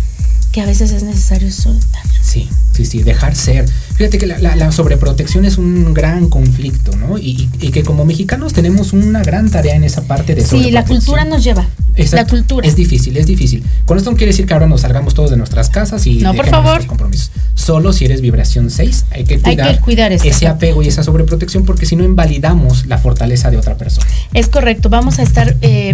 que 0.57 0.63
a 0.63 0.65
veces 0.65 0.91
es 0.91 1.03
necesario 1.03 1.53
soltar. 1.53 2.01
Sí, 2.23 2.49
sí, 2.73 2.87
sí, 2.87 3.03
dejar 3.03 3.37
ser. 3.37 3.69
Fíjate 3.97 4.17
que 4.17 4.25
la, 4.27 4.39
la- 4.39 4.57
la 4.57 4.73
sobreprotección 4.73 5.45
es 5.45 5.59
un 5.59 5.93
gran 5.93 6.31
conflicto, 6.31 6.97
¿no? 6.97 7.19
Y, 7.19 7.49
que 7.75 7.83
como 7.83 8.07
mexicanos 8.07 8.55
tenemos 8.55 8.95
una 8.95 9.23
gran 9.23 9.51
tarea 9.51 9.75
en 9.77 9.85
esa 9.85 10.05
parte 10.05 10.35
de 10.35 10.41
Sí, 10.41 10.71
la 10.71 10.87
cultura 10.87 11.27
nos 11.27 11.45
lleva. 11.45 11.69
Exacto. 11.95 12.17
La 12.17 12.41
cultura. 12.41 12.67
Es 12.67 12.75
difícil, 12.75 13.19
es 13.19 13.27
difícil. 13.27 13.63
Con 13.85 13.99
esto 13.99 14.11
no 14.11 14.17
quiere 14.17 14.33
decir 14.33 14.47
que 14.47 14.55
ahora 14.55 14.67
nos 14.67 14.81
salgamos 14.81 15.13
todos 15.13 15.29
de 15.31 15.37
nuestras 15.37 15.69
casas 15.69 16.07
y 16.07 16.21
No, 16.21 16.33
por 16.33 16.47
favor. 16.49 16.65
nuestros 16.69 16.87
compromisos. 16.89 17.31
Solo 17.55 17.93
si 17.93 18.07
eres 18.07 18.23
vibración 18.23 18.71
6, 18.71 19.05
hay 19.11 19.25
que 19.25 19.35
Hay 19.35 19.41
cuidar, 19.43 19.75
que 19.75 19.81
cuidar 19.83 20.13
ese 20.13 20.31
parte. 20.31 20.47
apego 20.49 20.83
y 20.83 20.89
esa 20.89 21.03
sobreprotección 21.03 21.67
porque 21.67 21.85
si 21.85 21.97
no 21.97 22.05
invalidamos 22.05 22.87
la 22.87 22.97
fortaleza 22.97 23.51
de 23.51 23.59
otra 23.59 23.77
persona. 23.77 24.07
Es 24.33 24.49
correcto, 24.49 24.89
vamos 24.89 25.19
a 25.19 25.23
estar 25.23 25.55
eh, 25.61 25.93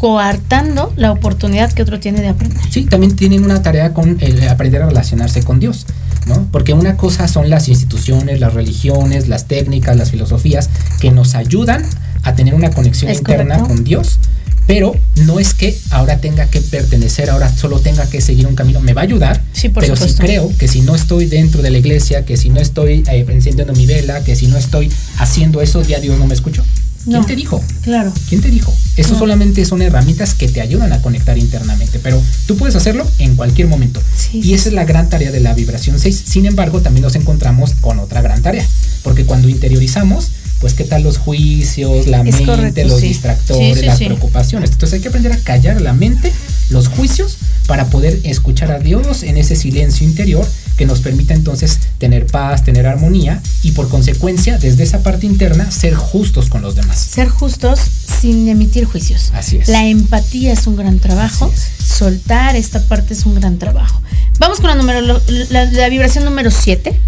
coartando 0.00 0.92
la 0.96 1.12
oportunidad 1.12 1.70
que 1.72 1.82
otro 1.82 2.00
tiene 2.00 2.22
de 2.22 2.28
aprender. 2.28 2.58
Sí, 2.70 2.86
también 2.86 3.14
tienen 3.16 3.44
una 3.44 3.60
tarea 3.62 3.92
con 3.92 4.16
el 4.20 4.48
aprender 4.48 4.82
a 4.82 4.86
relacionarse 4.86 5.42
con 5.42 5.60
Dios, 5.60 5.84
¿no? 6.26 6.46
Porque 6.50 6.72
una 6.72 6.96
cosa 6.96 7.28
son 7.28 7.50
las 7.50 7.68
instituciones, 7.68 8.40
las 8.40 8.54
religiones, 8.54 9.28
las 9.28 9.44
técnicas, 9.46 9.96
las 9.96 10.10
filosofías 10.10 10.70
que 11.00 11.10
nos 11.10 11.34
ayudan 11.34 11.84
a 12.22 12.34
tener 12.34 12.54
una 12.54 12.70
conexión 12.70 13.10
Es 13.10 13.18
interna 13.18 13.56
correcto. 13.56 13.74
con 13.74 13.84
Dios. 13.84 14.18
Pero 14.66 14.94
no 15.26 15.38
es 15.40 15.52
que 15.52 15.76
ahora 15.90 16.18
tenga 16.18 16.46
que 16.46 16.60
pertenecer, 16.60 17.28
ahora 17.28 17.48
solo 17.54 17.80
tenga 17.80 18.08
que 18.08 18.20
seguir 18.20 18.46
un 18.46 18.54
camino. 18.54 18.80
Me 18.80 18.94
va 18.94 19.02
a 19.02 19.04
ayudar, 19.04 19.42
Sí, 19.52 19.68
por 19.68 19.82
pero 19.82 19.96
supuesto. 19.96 20.22
creo 20.22 20.50
que 20.58 20.66
si 20.68 20.80
no 20.80 20.94
estoy 20.94 21.26
dentro 21.26 21.60
de 21.60 21.70
la 21.70 21.78
iglesia, 21.78 22.24
que 22.24 22.36
si 22.36 22.48
no 22.50 22.60
estoy 22.60 23.02
eh, 23.10 23.26
encendiendo 23.28 23.72
mi 23.74 23.84
vela, 23.84 24.22
que 24.24 24.34
si 24.36 24.46
no 24.46 24.56
estoy 24.56 24.90
haciendo 25.18 25.60
eso, 25.60 25.82
ya 25.82 25.98
Dios 26.00 26.18
no 26.18 26.26
me 26.26 26.34
escuchó. 26.34 26.62
¿Quién 27.04 27.20
No. 27.20 27.26
te 27.26 27.34
dijo? 27.36 27.62
Claro. 27.82 28.12
¿Quién 28.28 28.40
te 28.40 28.50
dijo? 28.50 28.72
Eso 28.96 29.16
solamente 29.18 29.64
son 29.64 29.80
herramientas 29.80 30.34
que 30.34 30.48
te 30.48 30.60
ayudan 30.60 30.92
a 30.92 31.00
conectar 31.00 31.38
internamente, 31.38 31.98
pero 32.02 32.22
tú 32.46 32.56
puedes 32.56 32.76
hacerlo 32.76 33.06
en 33.18 33.36
cualquier 33.36 33.68
momento. 33.68 34.02
Sí, 34.16 34.40
y 34.42 34.52
esa 34.54 34.68
es 34.68 34.74
la 34.74 34.84
gran 34.84 35.08
tarea 35.08 35.30
de 35.30 35.40
la 35.40 35.54
vibración 35.54 35.98
6. 35.98 36.24
Sin 36.26 36.44
embargo, 36.46 36.82
también 36.82 37.02
nos 37.02 37.14
encontramos 37.14 37.72
con 37.80 37.98
otra 37.98 38.20
gran 38.20 38.42
tarea, 38.42 38.66
porque 39.02 39.24
cuando 39.24 39.48
interiorizamos, 39.48 40.30
pues 40.60 40.74
qué 40.74 40.84
tal 40.84 41.02
los 41.02 41.16
juicios, 41.16 42.06
la 42.06 42.18
Es 42.18 42.24
mente, 42.24 42.44
correcto, 42.44 42.84
los 42.84 43.00
sí. 43.00 43.08
distractores, 43.08 43.78
Sí, 43.78 43.86
las 43.86 43.98
preocupaciones. 43.98 44.70
Entonces 44.72 44.96
hay 44.96 45.00
que 45.00 45.08
aprender 45.08 45.32
a 45.32 45.38
callar 45.38 45.80
la 45.80 45.94
mente, 45.94 46.30
los 46.70 46.88
juicios, 46.88 47.36
para 47.66 47.86
poder 47.86 48.20
escuchar 48.24 48.72
a 48.72 48.78
Dios 48.78 49.22
en 49.22 49.36
ese 49.36 49.54
silencio 49.54 50.06
interior 50.06 50.46
que 50.76 50.86
nos 50.86 51.00
permita 51.00 51.34
entonces 51.34 51.78
tener 51.98 52.26
paz, 52.26 52.64
tener 52.64 52.86
armonía 52.86 53.42
y 53.62 53.72
por 53.72 53.88
consecuencia, 53.88 54.58
desde 54.58 54.82
esa 54.82 55.02
parte 55.02 55.26
interna, 55.26 55.70
ser 55.70 55.94
justos 55.94 56.48
con 56.48 56.62
los 56.62 56.74
demás. 56.74 56.98
Ser 56.98 57.28
justos 57.28 57.78
sin 58.20 58.48
emitir 58.48 58.86
juicios. 58.86 59.30
Así 59.34 59.58
es. 59.58 59.68
La 59.68 59.86
empatía 59.86 60.52
es 60.52 60.66
un 60.66 60.76
gran 60.76 60.98
trabajo. 60.98 61.52
Soltar 61.78 62.56
esta 62.56 62.80
parte 62.82 63.14
es 63.14 63.26
un 63.26 63.34
gran 63.34 63.58
trabajo. 63.58 64.00
Vamos 64.38 64.60
con 64.60 64.68
la, 64.68 64.74
número, 64.74 65.20
la, 65.50 65.64
la 65.66 65.88
vibración 65.90 66.24
número 66.24 66.50
7. 66.50 66.98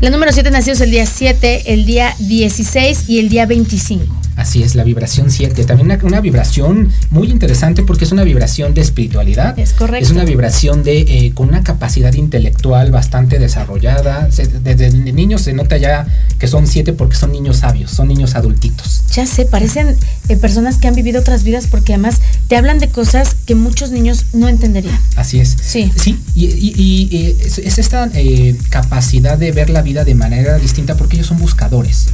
La 0.00 0.10
número 0.10 0.32
7 0.32 0.50
nació 0.50 0.72
el 0.74 0.90
día 0.90 1.04
7, 1.04 1.72
el 1.72 1.84
día 1.84 2.14
16 2.18 3.08
y 3.08 3.18
el 3.18 3.28
día 3.28 3.46
25. 3.46 4.14
Así 4.36 4.62
es, 4.62 4.74
la 4.74 4.84
vibración 4.84 5.30
7. 5.30 5.64
También 5.64 5.90
una, 5.90 5.98
una 6.04 6.20
vibración 6.20 6.92
muy 7.10 7.30
interesante 7.30 7.82
porque 7.82 8.04
es 8.04 8.12
una 8.12 8.22
vibración 8.22 8.74
de 8.74 8.82
espiritualidad. 9.06 9.58
Es 9.58 9.72
correcto. 9.72 10.04
Es 10.04 10.10
una 10.10 10.24
vibración 10.24 10.82
de 10.82 10.98
eh, 11.00 11.32
con 11.34 11.48
una 11.48 11.62
capacidad 11.62 12.12
intelectual 12.14 12.90
bastante 12.90 13.38
desarrollada. 13.38 14.30
Se- 14.30 14.46
desde 14.46 14.90
niños 15.12 15.42
se 15.42 15.52
nota 15.52 15.76
ya 15.76 16.06
que 16.38 16.46
son 16.48 16.66
7 16.66 16.92
porque 16.92 17.16
son 17.16 17.32
niños 17.32 17.58
sabios, 17.58 17.90
son 17.90 18.08
niños 18.08 18.34
adultitos. 18.34 19.02
Ya 19.12 19.26
sé, 19.26 19.46
parecen 19.46 19.96
eh, 20.28 20.36
personas 20.36 20.76
que 20.78 20.88
han 20.88 20.94
vivido 20.94 21.20
otras 21.20 21.44
vidas 21.44 21.66
porque 21.68 21.94
además 21.94 22.20
te 22.48 22.56
hablan 22.56 22.78
de 22.78 22.88
cosas 22.88 23.36
que 23.46 23.54
muchos 23.54 23.90
niños 23.90 24.26
no 24.32 24.48
entenderían. 24.48 24.98
Así 25.16 25.38
es. 25.40 25.56
Sí. 25.62 25.90
Sí, 25.96 26.18
y, 26.34 26.46
y- 26.46 26.74
y, 27.10 27.16
eh, 27.16 27.36
es, 27.44 27.58
es 27.58 27.78
esta 27.78 28.08
eh, 28.14 28.56
capacidad 28.70 29.38
de 29.38 29.52
ver 29.52 29.70
la 29.70 29.82
vida 29.82 30.04
de 30.04 30.14
manera 30.14 30.58
distinta 30.58 30.96
porque 30.96 31.16
ellos 31.16 31.28
son 31.28 31.38
buscadores. 31.38 32.06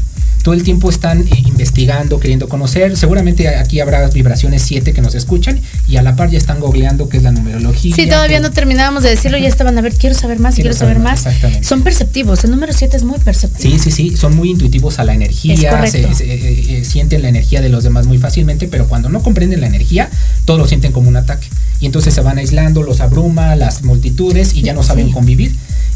Todo 0.43 0.55
el 0.55 0.63
tiempo 0.65 0.91
están 0.91 1.21
eh, 1.21 1.43
investigando, 1.47 2.19
queriendo 2.19 2.49
conocer. 2.49 2.97
Seguramente 2.97 3.49
aquí 3.49 3.79
habrá 3.81 4.09
vibraciones 4.09 4.63
7 4.63 4.93
que 4.93 5.01
nos 5.01 5.15
escuchan 5.15 5.61
y 5.87 5.97
a 5.97 6.03
la 6.03 6.17
par 6.17 6.31
ya 6.31 6.39
están 6.39 6.59
googleando 6.59 7.09
qué 7.09 7.19
es 7.19 7.23
la 7.23 7.31
numerología. 7.33 7.95
Sí, 7.95 8.07
todavía 8.07 8.41
no 8.41 8.51
terminábamos 8.51 9.03
de 9.05 9.11
decirlo, 9.11 9.39
ya 9.39 9.49
estaban 9.49 9.79
a 9.79 9.81
ver, 9.83 9.95
quiero 9.95 10.15
saber 10.17 10.41
más, 10.41 10.55
Quiero 10.57 10.71
quiero, 10.71 10.79
saber 10.79 10.95
saber 10.97 11.05
más. 11.11 11.27
exactamente. 11.27 11.65
Son 11.67 11.83
perceptivos, 11.83 12.43
el 12.45 12.51
número 12.51 12.73
7 12.73 12.97
es 12.97 13.05
muy 13.05 13.19
perceptivo. 13.21 13.73
Sí, 13.73 13.79
sí, 13.79 13.91
sí, 13.93 14.17
son 14.17 14.35
muy 14.37 14.51
intuitivos 14.51 14.99
a 14.99 15.05
la 15.05 15.15
energía, 15.15 15.71
correcto. 15.71 16.09
se- 16.09 16.15
se- 16.15 16.35
eh, 16.35 16.79
eh, 16.81 16.85
sienten 16.85 17.23
la 17.23 17.29
energía 17.29 17.61
de 17.61 17.69
los 17.69 17.85
demás 17.85 18.07
muy 18.07 18.19
fácilmente, 18.19 18.67
pero 18.69 18.89
cuando 18.89 19.09
no 19.09 19.23
comprenden 19.23 19.61
la 19.61 19.69
energía, 19.69 20.11
todos 20.45 20.59
lo 20.59 20.67
sienten 20.67 20.91
como 20.93 21.09
un 21.09 21.17
ataque. 21.17 21.47
Y 21.81 21.87
entonces 21.87 22.15
se 22.15 22.21
van 22.21 22.39
aislando, 22.39 22.83
los 22.83 23.01
abruma, 23.01 23.55
las 23.57 23.83
multitudes 23.83 24.55
y 24.55 24.63
ya 24.63 24.73
no 24.73 24.83
saben 24.83 25.07
Sí. 25.07 25.13
convivir. 25.13 25.53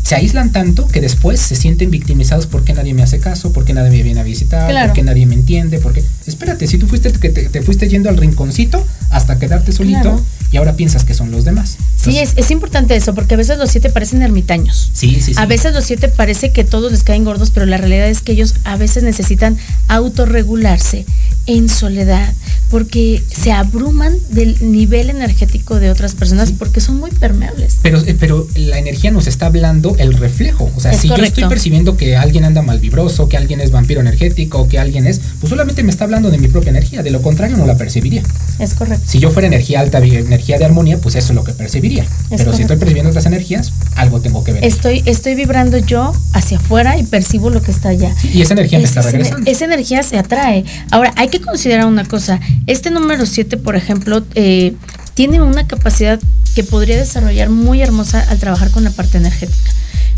Se 0.06 0.14
aíslan 0.14 0.52
tanto 0.52 0.86
que 0.86 1.00
después 1.00 1.40
se 1.40 1.56
sienten 1.56 1.90
victimizados 1.90 2.46
porque 2.46 2.72
nadie 2.72 2.94
me 2.94 3.02
hace 3.02 3.18
caso, 3.18 3.52
porque 3.52 3.74
nadie 3.74 3.90
me 3.90 4.04
viene 4.04 4.20
a 4.20 4.22
visitar, 4.22 4.70
Claro. 4.70 4.86
porque 4.90 5.02
nadie 5.02 5.26
me 5.26 5.34
entiende, 5.34 5.80
porque 5.80 6.04
espérate, 6.28 6.68
si 6.68 6.78
tú 6.78 6.86
fuiste 6.86 7.10
que 7.10 7.28
te, 7.30 7.48
te 7.48 7.60
fuiste 7.60 7.88
yendo 7.88 8.08
al 8.08 8.16
rinconcito 8.16 8.86
hasta 9.10 9.40
quedarte 9.40 9.72
solito 9.72 10.02
Claro. 10.02 10.22
Y 10.50 10.56
ahora 10.56 10.74
piensas 10.74 11.04
que 11.04 11.14
son 11.14 11.30
los 11.30 11.44
demás. 11.44 11.76
Sí, 11.96 12.18
es, 12.18 12.34
es 12.36 12.50
importante 12.50 12.94
eso, 12.94 13.14
porque 13.14 13.34
a 13.34 13.36
veces 13.36 13.58
los 13.58 13.70
siete 13.70 13.90
parecen 13.90 14.22
ermitaños. 14.22 14.90
Sí, 14.92 15.16
sí, 15.16 15.32
sí. 15.32 15.34
A 15.36 15.46
veces 15.46 15.74
los 15.74 15.84
siete 15.84 16.08
parece 16.08 16.52
que 16.52 16.64
todos 16.64 16.92
les 16.92 17.02
caen 17.02 17.24
gordos, 17.24 17.50
pero 17.50 17.66
la 17.66 17.76
realidad 17.76 18.08
es 18.08 18.20
que 18.20 18.32
ellos 18.32 18.54
a 18.64 18.76
veces 18.76 19.02
necesitan 19.02 19.56
autorregularse 19.88 21.04
en 21.46 21.68
soledad, 21.68 22.32
porque 22.70 23.22
se 23.28 23.52
abruman 23.52 24.14
del 24.30 24.56
nivel 24.72 25.10
energético 25.10 25.78
de 25.78 25.90
otras 25.90 26.14
personas, 26.14 26.52
porque 26.52 26.80
son 26.80 26.98
muy 26.98 27.10
permeables. 27.12 27.78
Pero, 27.82 28.00
eh, 28.00 28.16
pero 28.18 28.48
la 28.56 28.78
energía 28.78 29.12
nos 29.12 29.28
está 29.28 29.46
hablando 29.46 29.94
el 29.98 30.14
reflejo. 30.14 30.70
O 30.76 30.80
sea, 30.80 30.90
Es 30.90 31.00
si 31.00 31.08
yo 31.08 31.14
estoy 31.16 31.44
percibiendo 31.44 31.96
que 31.96 32.16
alguien 32.16 32.44
anda 32.44 32.62
mal 32.62 32.80
vibroso, 32.80 33.28
que 33.28 33.36
alguien 33.36 33.60
es 33.60 33.70
vampiro 33.70 34.00
energético, 34.00 34.68
que 34.68 34.78
alguien 34.78 35.06
es, 35.06 35.20
pues 35.40 35.50
solamente 35.50 35.84
me 35.84 35.90
está 35.90 36.04
hablando 36.04 36.30
de 36.30 36.38
mi 36.38 36.48
propia 36.48 36.70
energía. 36.70 37.02
De 37.04 37.10
lo 37.10 37.22
contrario, 37.22 37.56
no 37.56 37.66
la 37.66 37.76
percibiría. 37.76 38.22
Es 38.58 38.74
correcto. 38.74 39.04
Si 39.06 39.20
yo 39.20 39.30
fuera 39.30 39.46
energía 39.46 39.80
alta, 39.80 40.00
energía 40.36 40.58
de 40.58 40.64
armonía, 40.66 40.98
pues 40.98 41.14
eso 41.14 41.32
es 41.32 41.34
lo 41.34 41.44
que 41.44 41.52
percibiría. 41.52 42.04
pero 42.36 42.52
si 42.54 42.62
estoy 42.62 42.76
percibiendo 42.76 43.08
otras 43.10 43.26
energías, 43.26 43.72
algo 43.96 44.20
tengo 44.20 44.44
que 44.44 44.52
ver. 44.52 44.64
Estoy, 44.64 45.02
estoy 45.06 45.34
vibrando 45.34 45.78
yo 45.78 46.12
hacia 46.32 46.58
afuera 46.58 46.98
y 46.98 47.04
percibo 47.04 47.50
lo 47.50 47.62
que 47.62 47.70
está 47.70 47.88
allá. 47.90 48.14
y 48.22 48.42
esa 48.42 48.52
energía 48.54 48.78
me 48.78 48.84
está 48.84 49.00
Esa- 49.00 49.10
regresando. 49.10 49.50
Esa 49.50 49.64
energía 49.64 50.02
se 50.02 50.18
atrae. 50.18 50.64
Ahora, 50.90 51.12
hay 51.16 51.28
que 51.28 51.40
considerar 51.40 51.86
una 51.86 52.04
cosa. 52.04 52.40
Este 52.66 52.90
número 52.90 53.24
7, 53.26 53.56
por 53.56 53.76
ejemplo, 53.76 54.24
eh, 54.34 54.74
tiene 55.14 55.40
una 55.42 55.66
capacidad 55.66 56.20
que 56.54 56.62
podría 56.64 56.96
desarrollar 56.96 57.48
muy 57.50 57.80
hermosa 57.82 58.20
al 58.28 58.38
trabajar 58.38 58.70
con 58.70 58.84
la 58.84 58.90
parte 58.90 59.18
energética. 59.18 59.70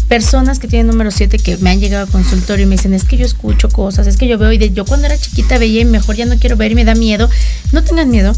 Personas 0.09 0.59
que 0.59 0.69
tienen 0.69 0.87
número 0.87 1.11
7 1.11 1.39
que 1.39 1.59
me 1.59 1.71
han 1.71 1.81
llegado 1.81 2.07
al 2.07 2.11
consultorio 2.11 2.65
y 2.65 2.69
me 2.69 2.77
dicen, 2.77 2.95
es 2.95 3.05
que 3.05 3.19
yo 3.19 3.27
escucho 3.27 3.69
cosas, 3.69 4.07
es 4.07 4.17
que 4.17 4.27
yo 4.27 4.39
veo 4.39 4.53
y 4.53 4.59
de 4.59 4.73
yo 4.73 4.85
cuando 4.85 5.07
era 5.07 5.19
chiquita 5.19 5.59
veía 5.59 5.83
y 5.83 5.85
mejor 5.85 6.17
ya 6.17 6.25
no 6.25 6.39
quiero 6.39 6.57
ver 6.57 6.73
y 6.73 6.75
me 6.75 6.85
da 6.85 6.95
miedo. 6.95 7.29
No 7.73 7.85
tengan 7.85 8.11
miedo. 8.11 8.33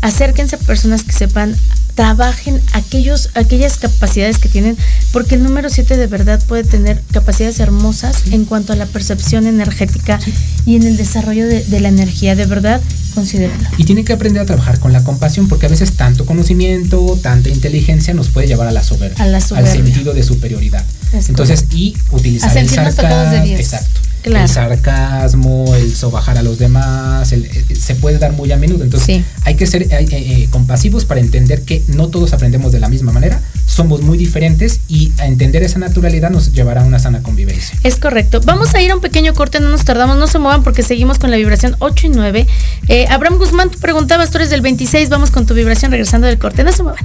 Acérquense 0.00 0.56
a 0.56 0.58
personas 0.60 1.02
que 1.02 1.12
sepan 1.12 1.56
trabajen 1.98 2.62
aquellos, 2.74 3.30
aquellas 3.34 3.76
capacidades 3.76 4.38
que 4.38 4.48
tienen, 4.48 4.76
porque 5.10 5.34
el 5.34 5.42
número 5.42 5.68
7 5.68 5.96
de 5.96 6.06
verdad 6.06 6.40
puede 6.46 6.62
tener 6.62 7.02
capacidades 7.10 7.58
hermosas 7.58 8.22
en 8.30 8.44
cuanto 8.44 8.72
a 8.72 8.76
la 8.76 8.86
percepción 8.86 9.48
energética 9.48 10.20
y 10.64 10.76
en 10.76 10.84
el 10.84 10.96
desarrollo 10.96 11.48
de, 11.48 11.64
de 11.64 11.80
la 11.80 11.88
energía, 11.88 12.36
de 12.36 12.46
verdad, 12.46 12.80
considérenlo. 13.16 13.68
Y 13.78 13.84
tienen 13.84 14.04
que 14.04 14.12
aprender 14.12 14.40
a 14.40 14.46
trabajar 14.46 14.78
con 14.78 14.92
la 14.92 15.02
compasión, 15.02 15.48
porque 15.48 15.66
a 15.66 15.70
veces 15.70 15.94
tanto 15.94 16.24
conocimiento, 16.24 17.18
tanta 17.20 17.48
inteligencia 17.48 18.14
nos 18.14 18.28
puede 18.28 18.46
llevar 18.46 18.68
a 18.68 18.70
la 18.70 18.84
soberbia, 18.84 19.20
A 19.20 19.26
la 19.26 19.38
al 19.38 19.66
sentido 19.66 20.14
de 20.14 20.22
superioridad. 20.22 20.84
Es 21.12 21.28
Entonces, 21.30 21.64
y 21.72 21.96
utilizar 22.12 22.56
A 22.56 22.60
el 22.60 22.68
sarcasmo, 22.68 23.44
exacto. 23.44 24.07
Claro. 24.28 24.44
El 24.44 24.50
sarcasmo, 24.50 25.74
el 25.74 25.94
sobajar 25.94 26.38
a 26.38 26.42
los 26.42 26.58
demás, 26.58 27.32
el- 27.32 27.44
eh, 27.46 27.64
se 27.78 27.94
puede 27.94 28.18
dar 28.18 28.32
muy 28.32 28.50
a 28.52 28.56
menudo. 28.56 28.84
Entonces, 28.84 29.06
Sí. 29.06 29.24
hay 29.44 29.54
que 29.56 29.66
ser 29.66 29.82
eh, 29.82 29.88
eh, 30.10 30.48
compasivos 30.50 31.04
para 31.04 31.20
entender 31.20 31.62
que 31.62 31.82
no 31.88 32.08
todos 32.08 32.32
aprendemos 32.32 32.72
de 32.72 32.80
la 32.80 32.88
misma 32.88 33.12
manera, 33.12 33.40
somos 33.66 34.00
muy 34.02 34.16
diferentes 34.18 34.80
y 34.88 35.12
a 35.18 35.26
entender 35.26 35.62
esa 35.62 35.78
naturalidad 35.78 36.30
nos 36.30 36.52
llevará 36.52 36.82
a 36.82 36.84
una 36.84 36.98
sana 36.98 37.22
convivencia. 37.22 37.78
Es 37.84 37.96
correcto. 37.96 38.40
Vamos 38.44 38.74
a 38.74 38.80
ir 38.80 38.90
a 38.90 38.94
un 38.94 39.00
pequeño 39.00 39.34
corte, 39.34 39.60
no 39.60 39.68
nos 39.70 39.84
tardamos, 39.84 40.16
no 40.16 40.26
se 40.26 40.38
muevan 40.38 40.62
porque 40.62 40.82
seguimos 40.82 41.18
con 41.18 41.30
la 41.30 41.36
vibración 41.36 41.76
8 41.78 42.06
y 42.06 42.10
9. 42.10 42.46
Eh, 42.88 43.06
Abraham 43.10 43.38
Guzmán, 43.38 43.70
tú 43.70 43.78
preguntabas, 43.78 44.30
tú 44.30 44.38
eres 44.38 44.50
del 44.50 44.60
26, 44.60 45.08
vamos 45.10 45.30
con 45.30 45.46
tu 45.46 45.54
vibración 45.54 45.90
regresando 45.90 46.26
del 46.26 46.38
corte, 46.38 46.64
no 46.64 46.72
se 46.72 46.82
muevan. 46.82 47.04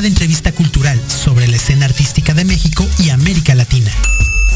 De 0.00 0.08
entrevista 0.08 0.50
cultural 0.52 1.00
sobre 1.08 1.46
la 1.46 1.56
escena 1.56 1.86
artística 1.86 2.34
de 2.34 2.44
México 2.44 2.86
y 2.98 3.10
América 3.10 3.54
Latina. 3.54 3.90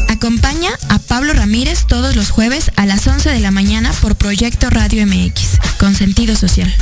Acompaña 0.09 0.69
a 0.89 0.99
Pablo 0.99 1.33
Ramírez 1.33 1.85
todos 1.87 2.15
los 2.15 2.29
jueves 2.29 2.71
a 2.75 2.85
las 2.85 3.07
11 3.07 3.29
de 3.29 3.39
la 3.39 3.51
mañana 3.51 3.93
por 4.01 4.15
Proyecto 4.15 4.69
Radio 4.69 5.05
MX, 5.05 5.59
con 5.79 5.95
sentido 5.95 6.35
social. 6.35 6.73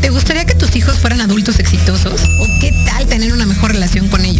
¿Te 0.00 0.10
gustaría 0.10 0.44
que 0.44 0.54
tus 0.54 0.76
hijos 0.76 0.98
fueran 0.98 1.20
adultos 1.20 1.58
exitosos? 1.58 2.20
¿O 2.22 2.46
qué 2.60 2.72
tal 2.86 3.06
tener 3.06 3.32
una 3.32 3.46
mejor 3.46 3.72
relación 3.72 4.08
con 4.08 4.24
ellos? 4.24 4.39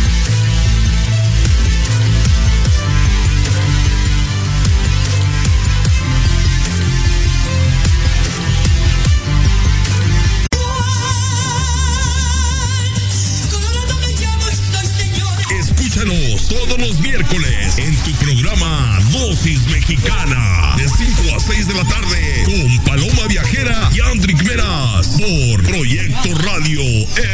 Mexicana 19.91 20.73
de 20.77 20.87
5 20.87 21.35
a 21.35 21.39
6 21.41 21.67
de 21.67 21.73
la 21.73 21.83
tarde 21.83 22.43
con 22.45 22.85
Paloma 22.85 23.27
Viajera 23.27 23.89
y 23.93 23.99
Andrick 23.99 24.41
Meras 24.43 25.17
por 25.17 25.63
Proyecto 25.63 26.33
Radio 26.45 26.81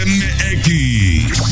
MX. 0.08 1.47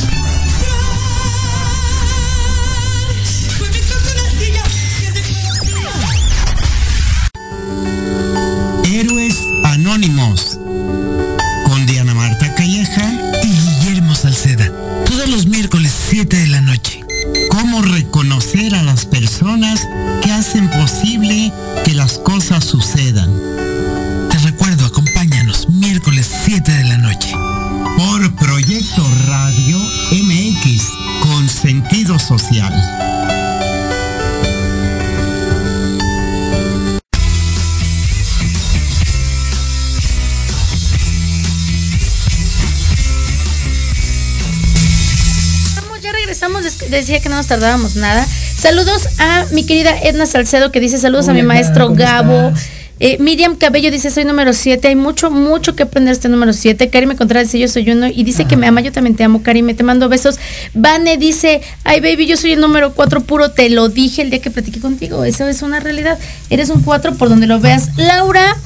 Regresamos, 46.54 46.90
decía 46.90 47.22
que 47.22 47.30
no 47.30 47.36
nos 47.36 47.48
tardábamos 47.48 47.96
nada. 47.96 48.26
Saludos 48.56 49.08
a 49.20 49.46
mi 49.52 49.66
querida 49.66 49.92
Edna 50.02 50.26
Salcedo 50.26 50.72
que 50.72 50.80
dice 50.80 50.98
saludos 50.98 51.28
a 51.30 51.34
mi 51.34 51.44
maestro 51.44 51.88
¿cómo 51.88 51.98
Gabo. 51.98 52.50
estás? 52.50 52.70
Eh, 53.00 53.18
Miriam 53.20 53.58
Cabello 53.58 53.92
dice 53.92 54.10
soy 54.10 54.24
número 54.24 54.54
7, 54.54 54.88
hay 54.88 54.96
mucho, 54.96 55.30
mucho 55.30 55.76
que 55.76 55.84
aprender 55.84 56.14
este 56.14 56.30
número 56.30 56.54
7. 56.54 56.90
Karime 56.90 57.18
Contreras 57.18 57.48
dice 57.48 57.60
yo 57.60 57.68
soy 57.68 57.90
uno 57.92 58.08
y 58.08 58.24
dice 58.24 58.46
que 58.46 58.56
me 58.56 58.68
ama, 58.68 58.80
yo 58.80 58.92
también 58.94 59.16
te 59.18 59.24
amo, 59.26 59.44
Karime, 59.44 59.74
te 59.74 59.84
mando 59.84 60.08
besos. 60.08 60.40
Vane 60.74 61.18
dice, 61.18 61.62
ay 61.84 62.00
baby, 62.00 62.26
yo 62.26 62.38
soy 62.38 62.54
el 62.54 62.62
número 62.62 62.94
4 62.94 63.22
puro, 63.22 63.52
te 63.52 63.70
lo 63.70 63.90
dije 63.90 64.22
el 64.22 64.30
día 64.30 64.40
que 64.42 64.50
platiqué 64.50 64.80
contigo, 64.80 65.26
eso 65.26 65.48
es 65.48 65.62
una 65.62 65.82
realidad. 65.82 66.18
Eres 66.50 66.70
un 66.70 66.82
4 66.84 67.16
por 67.16 67.28
donde 67.28 67.48
lo 67.48 67.60
veas. 67.60 67.98
Laura, 67.98 68.58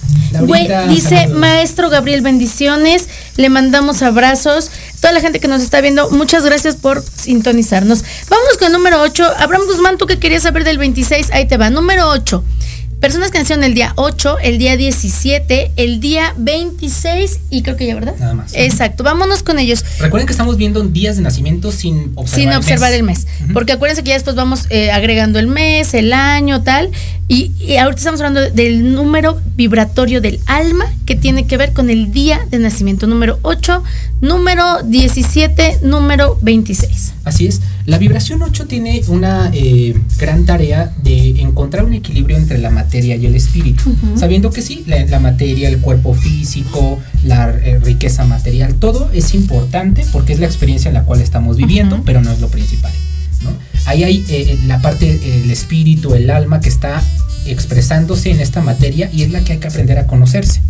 güey, 0.41 0.67
dice 0.89 1.21
saludos. 1.21 1.39
maestro 1.39 1.89
Gabriel, 1.89 2.21
bendiciones, 2.21 3.09
le 3.35 3.49
mandamos 3.49 4.03
abrazos. 4.03 4.69
Toda 5.01 5.13
la 5.13 5.21
gente 5.21 5.39
que 5.39 5.47
nos 5.47 5.61
está 5.61 5.81
viendo, 5.81 6.11
muchas 6.11 6.43
gracias 6.43 6.75
por 6.75 7.03
sintonizarnos. 7.03 8.03
Vámonos 8.29 8.57
con 8.57 8.67
el 8.67 8.73
número 8.73 9.01
8. 9.01 9.25
Abraham 9.37 9.65
Guzmán, 9.65 9.97
tú 9.97 10.05
que 10.05 10.19
querías 10.19 10.43
saber 10.43 10.65
del 10.65 10.77
26, 10.77 11.31
ahí 11.31 11.47
te 11.47 11.57
va. 11.57 11.69
Número 11.69 12.09
8. 12.09 12.43
Personas 12.99 13.31
que 13.31 13.39
nacieron 13.39 13.63
el 13.63 13.73
día 13.73 13.93
8, 13.95 14.39
el 14.43 14.57
día 14.57 14.75
17, 14.75 15.71
el 15.77 16.01
día 16.01 16.33
26 16.37 17.39
y 17.49 17.61
creo 17.61 17.77
que 17.77 17.87
ya, 17.87 17.95
¿verdad? 17.95 18.15
Nada 18.19 18.33
más. 18.33 18.51
Exacto, 18.53 19.03
vámonos 19.03 19.41
con 19.41 19.57
ellos. 19.57 19.85
Recuerden 19.99 20.27
que 20.27 20.33
estamos 20.33 20.57
viendo 20.57 20.81
días 20.83 21.15
de 21.15 21.21
nacimiento 21.21 21.71
sin 21.71 22.11
observar 22.15 22.27
Sin 22.27 22.51
observar 22.51 22.93
el 22.93 23.03
mes. 23.03 23.25
Porque 23.53 23.71
acuérdense 23.71 24.03
que 24.03 24.09
ya 24.09 24.15
después 24.15 24.35
vamos 24.35 24.65
eh, 24.69 24.91
agregando 24.91 25.39
el 25.39 25.47
mes, 25.47 25.93
el 25.93 26.11
año, 26.11 26.61
tal. 26.61 26.91
Y, 27.29 27.53
y 27.59 27.77
ahorita 27.77 27.99
estamos 27.99 28.19
hablando 28.19 28.49
del 28.49 28.93
número 28.93 29.39
vibratorio 29.55 30.19
del 30.19 30.41
alma 30.45 30.91
que 31.05 31.15
tiene 31.15 31.47
que 31.47 31.55
ver 31.55 31.71
con 31.71 31.89
el 31.89 32.11
día 32.11 32.47
de 32.49 32.59
nacimiento. 32.59 33.07
Número 33.07 33.39
8, 33.43 33.81
número 34.19 34.83
17, 34.83 35.79
número 35.83 36.37
26. 36.41 37.13
Así 37.23 37.47
es. 37.47 37.61
La 37.85 37.97
vibración 37.97 38.41
8 38.41 38.67
tiene 38.67 39.01
una 39.07 39.49
eh, 39.53 39.95
gran 40.17 40.45
tarea 40.45 40.93
de 41.03 41.41
encontrar 41.41 41.85
un 41.85 41.93
equilibrio 41.93 42.37
entre 42.37 42.57
la 42.57 42.69
materia 42.69 43.15
y 43.15 43.25
el 43.25 43.35
espíritu. 43.35 43.95
Sabiendo 44.15 44.51
que 44.51 44.61
sí, 44.61 44.83
la, 44.87 45.05
la 45.05 45.19
materia, 45.19 45.69
el 45.69 45.79
cuerpo 45.79 46.13
físico, 46.13 46.99
la 47.23 47.49
eh, 47.49 47.79
riqueza 47.79 48.25
material, 48.25 48.75
todo 48.75 49.09
es 49.13 49.33
importante 49.33 50.05
porque 50.11 50.33
es 50.33 50.39
la 50.39 50.45
experiencia 50.45 50.89
en 50.89 50.95
la 50.95 51.03
cual 51.03 51.21
estamos 51.21 51.57
viviendo, 51.57 52.01
pero 52.05 52.21
no 52.21 52.31
es 52.31 52.39
lo 52.39 52.47
principal. 52.47 52.91
Ahí 53.85 54.03
hay 54.03 54.25
eh, 54.29 54.57
la 54.67 54.81
parte, 54.81 55.19
el 55.41 55.49
espíritu, 55.51 56.13
el 56.13 56.29
alma 56.29 56.59
que 56.59 56.69
está 56.69 57.03
expresándose 57.45 58.31
en 58.31 58.39
esta 58.39 58.61
materia 58.61 59.09
y 59.11 59.23
es 59.23 59.31
la 59.31 59.43
que 59.43 59.53
hay 59.53 59.59
que 59.59 59.67
aprender 59.67 59.97
a 59.97 60.07
conocerse. 60.07 60.61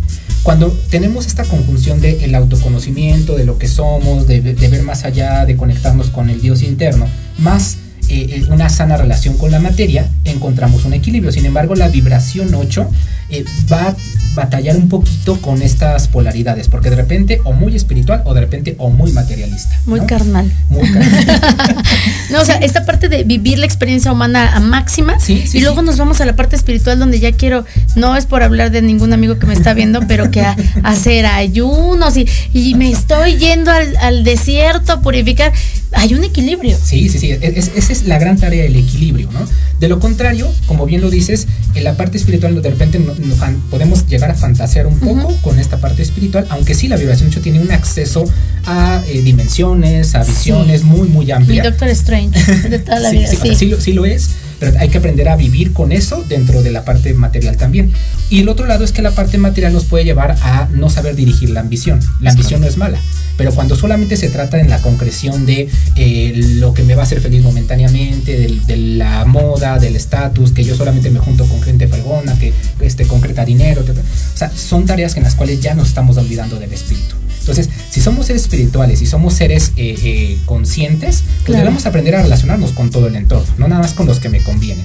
Cuando 0.42 0.70
tenemos 0.88 1.26
esta 1.26 1.44
conjunción 1.44 2.00
del 2.00 2.22
el 2.22 2.34
autoconocimiento, 2.34 3.36
de 3.36 3.44
lo 3.44 3.58
que 3.58 3.68
somos, 3.68 4.26
de 4.26 4.40
ver 4.40 4.82
más 4.82 5.04
allá, 5.04 5.44
de 5.44 5.56
conectarnos 5.56 6.08
con 6.08 6.30
el 6.30 6.40
Dios 6.40 6.62
interno, 6.62 7.06
más 7.38 7.76
eh, 8.10 8.26
eh, 8.28 8.44
una 8.50 8.68
sana 8.68 8.96
relación 8.96 9.36
con 9.36 9.52
la 9.52 9.60
materia, 9.60 10.08
encontramos 10.24 10.84
un 10.84 10.94
equilibrio. 10.94 11.30
Sin 11.30 11.46
embargo, 11.46 11.76
la 11.76 11.88
vibración 11.88 12.52
8 12.52 12.90
eh, 13.30 13.44
va 13.72 13.90
a 13.90 13.96
batallar 14.34 14.76
un 14.76 14.88
poquito 14.88 15.40
con 15.40 15.62
estas 15.62 16.08
polaridades, 16.08 16.66
porque 16.66 16.90
de 16.90 16.96
repente 16.96 17.40
o 17.44 17.52
muy 17.52 17.76
espiritual 17.76 18.22
o 18.24 18.34
de 18.34 18.40
repente 18.40 18.74
o 18.78 18.90
muy 18.90 19.12
materialista. 19.12 19.78
Muy 19.86 20.00
¿no? 20.00 20.06
carnal. 20.08 20.52
Muy 20.68 20.90
carnal. 20.90 21.84
No, 22.30 22.40
o 22.40 22.44
sea, 22.44 22.56
esta 22.56 22.84
parte 22.86 23.08
de 23.08 23.24
vivir 23.24 23.58
la 23.58 23.66
experiencia 23.66 24.12
humana 24.12 24.54
a 24.54 24.60
máxima 24.60 25.18
Sí, 25.18 25.44
sí, 25.46 25.58
y 25.58 25.60
luego 25.62 25.80
sí. 25.80 25.86
nos 25.86 25.98
vamos 25.98 26.20
a 26.20 26.24
la 26.24 26.36
parte 26.36 26.54
espiritual 26.54 26.96
donde 26.96 27.18
ya 27.18 27.32
quiero, 27.32 27.64
no 27.96 28.16
es 28.16 28.24
por 28.24 28.44
hablar 28.44 28.70
de 28.70 28.82
ningún 28.82 29.12
amigo 29.12 29.38
que 29.38 29.46
me 29.46 29.52
está 29.52 29.74
viendo, 29.74 30.06
pero 30.06 30.30
que 30.30 30.40
a, 30.40 30.56
hacer 30.84 31.26
ayunos 31.26 32.16
y, 32.16 32.28
y 32.52 32.74
me 32.76 32.90
estoy 32.90 33.36
yendo 33.36 33.72
al, 33.72 33.96
al 33.96 34.22
desierto 34.22 34.92
a 34.92 35.00
purificar. 35.00 35.52
Hay 35.92 36.14
un 36.14 36.22
equilibrio. 36.24 36.78
Sí, 36.82 37.08
sí, 37.08 37.18
sí. 37.18 37.30
es- 37.32 37.42
es- 37.56 37.70
esa 37.74 37.92
es 37.92 38.04
la 38.04 38.18
gran 38.18 38.38
tarea 38.38 38.62
del 38.62 38.76
equilibrio, 38.76 39.28
¿no? 39.32 39.40
De 39.80 39.88
lo 39.88 39.98
contrario, 39.98 40.52
como 40.66 40.86
bien 40.86 41.00
lo 41.00 41.10
dices, 41.10 41.46
en 41.74 41.84
la 41.84 41.96
parte 41.96 42.16
espiritual 42.18 42.60
de 42.62 42.70
repente 42.70 42.98
no- 42.98 43.14
no 43.14 43.34
podemos 43.70 44.06
llegar 44.06 44.30
a 44.30 44.34
fantasear 44.34 44.86
un 44.86 44.98
poco 45.00 45.34
con 45.42 45.58
esta 45.58 45.78
parte 45.78 46.02
espiritual, 46.02 46.46
aunque 46.50 46.74
sí 46.74 46.86
la 46.88 46.96
vibración 46.96 47.28
8 47.30 47.40
tiene 47.40 47.60
un 47.60 47.72
acceso 47.72 48.24
a 48.66 49.02
eh, 49.08 49.22
dimensiones, 49.22 50.14
a 50.14 50.22
visiones 50.24 50.82
muy, 50.84 51.08
muy 51.08 51.26
Mi 51.26 51.32
amplia. 51.32 51.62
Doctor 51.64 51.88
Strange 51.88 52.38
de 52.68 52.78
toda 52.78 53.00
la 53.00 53.10
Sí, 53.10 53.16
vida. 53.18 53.28
sí, 53.28 53.36
o 53.36 53.40
sea, 53.40 53.50
sí. 53.52 53.56
sí 53.58 53.66
lo, 53.66 53.80
sí 53.80 53.92
lo 53.92 54.04
es, 54.06 54.30
pero 54.60 54.78
hay 54.78 54.88
que 54.88 54.98
aprender 54.98 55.28
a 55.28 55.36
vivir 55.36 55.72
con 55.72 55.90
eso 55.90 56.24
dentro 56.28 56.62
de 56.62 56.70
la 56.70 56.84
parte 56.84 57.12
material 57.14 57.56
también. 57.56 57.90
Y 58.28 58.40
el 58.40 58.48
otro 58.48 58.66
lado 58.66 58.84
es 58.84 58.92
que 58.92 59.02
la 59.02 59.10
parte 59.10 59.38
material 59.38 59.72
nos 59.72 59.86
puede 59.86 60.04
llevar 60.04 60.36
a 60.42 60.68
no 60.70 60.90
saber 60.90 61.16
dirigir 61.16 61.50
la 61.50 61.60
ambición. 61.60 61.98
La 62.20 62.30
ambición 62.30 62.60
no 62.60 62.66
es 62.66 62.76
mala, 62.76 63.00
pero 63.36 63.52
cuando 63.52 63.74
solamente 63.74 64.16
se 64.16 64.28
trata 64.28 64.60
en 64.60 64.68
la 64.68 64.80
concreción 64.82 65.46
de 65.46 65.68
eh, 65.96 66.32
lo 66.58 66.74
que 66.74 66.82
me 66.82 66.94
va 66.94 67.02
a 67.02 67.04
hacer 67.06 67.20
feliz 67.20 67.42
momentáneamente, 67.42 68.60
de, 68.66 68.76
la 68.76 69.24
moda, 69.24 69.78
del 69.78 69.96
estatus, 69.96 70.52
que 70.52 70.62
yo 70.62 70.76
solamente 70.76 71.10
me 71.10 71.20
junto 71.20 71.46
con 71.46 71.62
gente 71.62 71.88
fregona, 71.88 72.38
que 72.38 72.52
este, 72.80 73.06
concreta 73.06 73.44
dinero, 73.44 73.80
etc. 73.80 73.98
o 74.34 74.36
sea, 74.36 74.52
son 74.54 74.84
tareas 74.84 75.16
en 75.16 75.22
las 75.22 75.34
cuales 75.34 75.60
ya 75.60 75.74
nos 75.74 75.88
estamos 75.88 76.18
olvidando 76.18 76.58
del 76.58 76.72
espíritu. 76.72 77.16
Entonces, 77.40 77.68
si 77.90 78.00
somos 78.00 78.26
seres 78.26 78.42
espirituales, 78.42 78.98
si 79.00 79.06
somos 79.06 79.34
seres 79.34 79.72
eh, 79.76 79.96
eh, 80.04 80.38
conscientes, 80.46 81.22
pues 81.22 81.44
Claro. 81.46 81.64
debemos 81.64 81.86
aprender 81.86 82.14
a 82.14 82.22
relacionarnos 82.22 82.72
con 82.72 82.90
todo 82.90 83.08
el 83.08 83.16
entorno, 83.16 83.46
no 83.58 83.66
nada 83.68 83.82
más 83.82 83.92
con 83.94 84.06
los 84.06 84.20
que 84.20 84.28
me 84.28 84.40
convienen. 84.42 84.84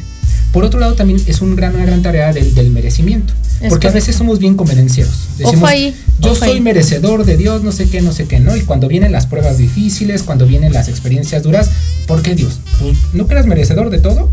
Por 0.51 0.63
otro 0.63 0.79
lado, 0.79 0.93
también 0.95 1.19
es 1.27 1.41
un 1.41 1.55
gran, 1.57 1.75
una 1.75 1.85
gran 1.85 2.01
tarea 2.01 2.31
del, 2.31 2.55
del 2.55 2.71
merecimiento. 2.71 3.33
Es 3.59 3.69
Porque 3.69 3.87
a 3.87 3.91
veces 3.91 4.15
somos 4.15 4.39
bien 4.39 4.55
convenencieros. 4.55 5.27
Ojo 5.43 5.67
ahí, 5.67 5.93
yo 6.19 6.31
ojo 6.31 6.39
soy 6.39 6.49
ahí. 6.55 6.61
merecedor 6.61 7.25
de 7.25 7.35
Dios, 7.35 7.61
no 7.61 7.73
sé 7.73 7.89
qué, 7.89 8.01
no 8.01 8.13
sé 8.13 8.25
qué, 8.25 8.39
¿no? 8.39 8.55
Y 8.55 8.61
cuando 8.61 8.87
vienen 8.87 9.11
las 9.11 9.25
pruebas 9.25 9.57
difíciles, 9.57 10.23
cuando 10.23 10.45
vienen 10.45 10.71
las 10.71 10.87
experiencias 10.87 11.43
duras, 11.43 11.69
¿por 12.07 12.21
qué 12.21 12.35
Dios? 12.35 12.59
Pues, 12.79 12.97
¿No 13.13 13.27
creas 13.27 13.45
merecedor 13.47 13.89
de 13.89 13.99
todo? 13.99 14.31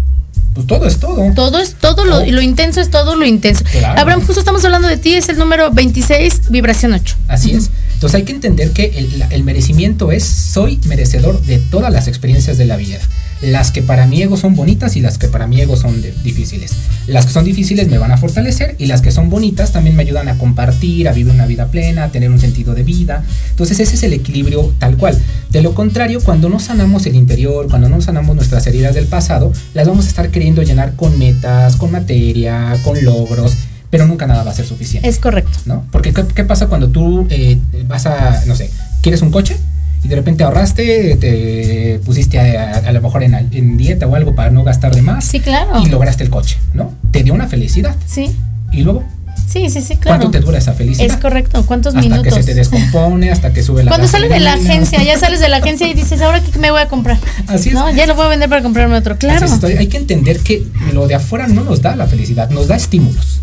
Pues 0.55 0.67
todo 0.67 0.87
es 0.87 0.99
todo. 0.99 1.33
Todo 1.35 1.59
es 1.59 1.75
todo 1.75 2.05
lo, 2.05 2.19
Oh. 2.19 2.25
lo 2.27 2.43
intenso 2.43 2.81
es 2.81 2.91
todo 2.91 3.17
lo 3.17 3.25
intenso. 3.25 3.65
Claro. 3.71 4.01
Abraham, 4.01 4.21
justo 4.27 4.41
estamos 4.41 4.65
hablando 4.65 4.87
de 4.89 4.97
ti, 4.99 5.15
es 5.15 5.29
el 5.29 5.39
número 5.39 5.71
26, 5.71 6.51
vibración 6.51 6.93
8. 6.93 7.17
Así 7.29 7.53
es. 7.53 7.71
Entonces 7.95 8.17
hay 8.19 8.25
que 8.25 8.33
entender 8.33 8.73
que 8.73 9.09
el 9.31 9.45
merecimiento 9.45 10.11
es 10.13 10.25
soy 10.25 10.79
merecedor 10.87 11.41
de 11.43 11.59
todas 11.59 11.93
las 11.93 12.09
experiencias 12.09 12.59
de 12.59 12.67
la 12.67 12.77
vida. 12.77 12.99
Las 13.43 13.73
que 13.73 13.83
para 13.83 14.07
mi 14.07 14.23
ego 14.23 14.37
son 14.37 14.55
bonitas 14.55 14.97
y 14.97 15.01
las 15.01 15.19
que 15.19 15.27
para 15.29 15.47
mi 15.49 15.61
ego 15.61 15.77
son 15.77 16.01
de- 16.01 16.15
difíciles. 16.23 16.73
Las 17.09 17.27
que 17.27 17.33
son 17.33 17.45
difíciles 17.45 17.89
me 17.89 17.99
van 17.99 18.13
a 18.13 18.17
fortalecer 18.17 18.77
y 18.79 18.87
las 18.87 19.01
que 19.03 19.11
son 19.11 19.31
bonitas 19.31 19.73
también 19.73 19.97
me 19.97 20.03
ayudan 20.03 20.29
a 20.29 20.39
compartir, 20.39 21.09
a 21.09 21.13
vivir 21.13 21.33
una 21.33 21.47
vida 21.47 21.67
plena, 21.67 22.05
a 22.05 22.09
tener 22.11 22.31
un 22.31 22.39
sentido 22.39 22.75
de 22.75 22.85
vida. 22.85 23.25
Entonces 23.51 23.81
ese 23.81 23.97
es 23.97 24.03
el 24.05 24.13
equilibrio 24.13 24.73
tal 24.79 24.97
cual. 24.97 25.19
De 25.51 25.61
lo 25.61 25.75
contrario, 25.75 26.21
cuando 26.23 26.49
no 26.49 26.61
sanamos 26.61 27.05
el 27.07 27.17
interior, 27.17 27.67
cuando 27.69 27.89
no 27.89 28.01
sanamos 28.01 28.37
nuestras 28.37 28.65
heridas 28.69 28.95
del 28.95 29.07
pasado, 29.07 29.53
las 29.75 29.89
vamos 29.89 30.05
a 30.07 30.09
estar 30.09 30.29
queriendo 30.31 30.63
llenar 30.63 30.95
con 30.95 31.19
metas, 31.19 31.75
con 31.77 31.91
materia, 31.91 32.77
con 32.85 33.05
logros, 33.05 33.57
pero 33.91 34.07
nunca 34.07 34.27
nada 34.29 34.45
va 34.45 34.53
a 34.53 34.55
ser 34.55 34.67
suficiente. 34.67 35.09
Es 35.09 35.19
correcto. 35.19 35.59
¿no? 35.67 35.85
Porque 35.91 36.13
¿qué, 36.13 36.25
qué 36.35 36.45
pasa 36.45 36.69
cuando 36.69 36.89
tú 36.89 37.27
eh, 37.29 37.59
vas 37.89 38.07
a, 38.07 38.43
no 38.47 38.55
sé, 38.55 38.71
quieres 39.03 39.21
un 39.23 39.31
coche 39.33 39.57
y 40.05 40.09
de 40.09 40.17
repente 40.17 40.43
ahorraste, 40.45 41.17
te 41.17 42.01
pusiste 42.05 42.39
a, 42.39 42.73
a- 42.75 42.89
a 42.89 42.93
lo 42.93 43.01
mejor 43.01 43.23
en, 43.23 43.35
en 43.35 43.77
dieta 43.77 44.07
o 44.07 44.15
algo 44.17 44.35
para 44.35 44.51
no 44.51 44.65
gastar 44.65 44.95
de 44.95 45.03
más 45.03 45.25
Sí, 45.25 45.41
claro. 45.41 45.81
y 45.85 45.87
lograste 45.89 46.25
el 46.25 46.31
coche, 46.31 46.59
¿no? 46.75 46.93
Te 47.11 47.23
dio 47.23 47.35
una 47.35 47.47
felicidad. 47.49 47.95
Sí. 48.07 48.35
Y 48.73 48.83
luego, 48.83 49.05
Sí, 49.47 49.69
sí, 49.69 49.83
sí, 49.83 49.97
claro. 49.97 50.19
¿cuánto 50.19 50.31
te 50.31 50.41
dura 50.41 50.57
esa 50.59 50.73
felicidad? 50.73 51.07
Es 51.07 51.17
correcto. 51.19 51.63
¿Cuántos 51.67 51.95
hasta 51.95 52.09
minutos? 52.09 52.25
que 52.35 52.43
se 52.43 52.43
te 52.43 52.55
descompone, 52.55 53.31
hasta 53.31 53.53
que 53.53 53.63
sube 53.63 53.85
la 53.85 53.91
Cuando 53.91 54.09
sales 54.09 54.31
de 54.31 54.41
la 54.41 54.55
agencia, 54.55 55.03
ya 55.03 55.19
sales 55.19 55.41
de 55.41 55.49
la 55.51 55.59
agencia 55.59 55.87
y 55.89 55.95
dices, 55.95 56.23
¿ahora 56.23 56.41
qué 56.41 56.59
me 56.59 56.71
voy 56.71 56.81
a 56.81 56.89
comprar? 56.89 57.19
Así 57.49 57.69
es. 57.69 57.75
No, 57.75 57.91
ya 57.93 58.07
lo 58.07 58.15
voy 58.15 58.25
a 58.27 58.29
vender 58.29 58.49
para 58.49 58.63
comprarme 58.63 58.97
otro. 58.97 59.19
Claro. 59.19 59.45
Así 59.45 59.67
es, 59.67 59.79
hay 59.79 59.89
que 59.89 59.99
entender 59.99 60.39
que 60.41 60.63
lo 60.95 61.07
de 61.07 61.17
afuera 61.17 61.49
no 61.49 61.65
nos 61.65 61.83
da 61.83 61.97
la 61.97 62.07
felicidad, 62.07 62.49
nos 62.51 62.69
da 62.69 62.77
estímulos. 62.77 63.41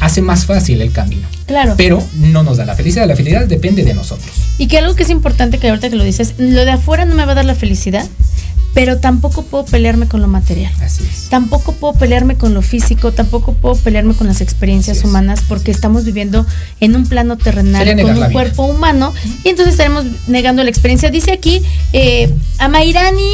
Hace 0.00 0.22
más 0.22 0.46
fácil 0.46 0.80
el 0.80 0.92
camino. 0.92 1.26
Claro. 1.46 1.74
Pero 1.76 2.02
no 2.14 2.42
nos 2.42 2.56
da 2.56 2.64
la 2.64 2.74
felicidad, 2.74 3.06
la 3.08 3.16
felicidad 3.16 3.46
depende 3.46 3.84
de 3.84 3.94
nosotros. 3.94 4.30
Y 4.58 4.68
que 4.68 4.78
algo 4.78 4.94
que 4.94 5.02
es 5.02 5.10
importante 5.10 5.58
que 5.58 5.68
ahorita 5.68 5.90
que 5.90 5.96
lo 5.96 6.04
dices, 6.04 6.34
lo 6.38 6.64
de 6.64 6.70
afuera 6.70 7.04
no 7.04 7.14
me 7.14 7.24
va 7.24 7.32
a 7.32 7.34
dar 7.36 7.44
la 7.44 7.54
felicidad, 7.54 8.06
pero 8.78 8.98
tampoco 9.00 9.42
puedo 9.42 9.64
pelearme 9.64 10.06
con 10.06 10.20
lo 10.22 10.28
material. 10.28 10.72
Así 10.80 11.02
es. 11.02 11.28
Tampoco 11.30 11.72
puedo 11.72 11.94
pelearme 11.94 12.36
con 12.36 12.54
lo 12.54 12.62
físico, 12.62 13.10
tampoco 13.10 13.54
puedo 13.54 13.74
pelearme 13.74 14.14
con 14.14 14.28
las 14.28 14.40
experiencias 14.40 15.02
humanas 15.02 15.40
porque 15.48 15.72
estamos 15.72 16.04
viviendo 16.04 16.46
en 16.78 16.94
un 16.94 17.04
plano 17.04 17.36
terrenal 17.36 17.90
con 18.00 18.10
un 18.10 18.14
vida. 18.14 18.30
cuerpo 18.30 18.66
humano 18.66 19.12
y 19.42 19.48
entonces 19.48 19.72
estaremos 19.74 20.04
negando 20.28 20.62
la 20.62 20.70
experiencia. 20.70 21.10
Dice 21.10 21.32
aquí 21.32 21.60
eh, 21.92 22.32
Amairani, 22.58 23.28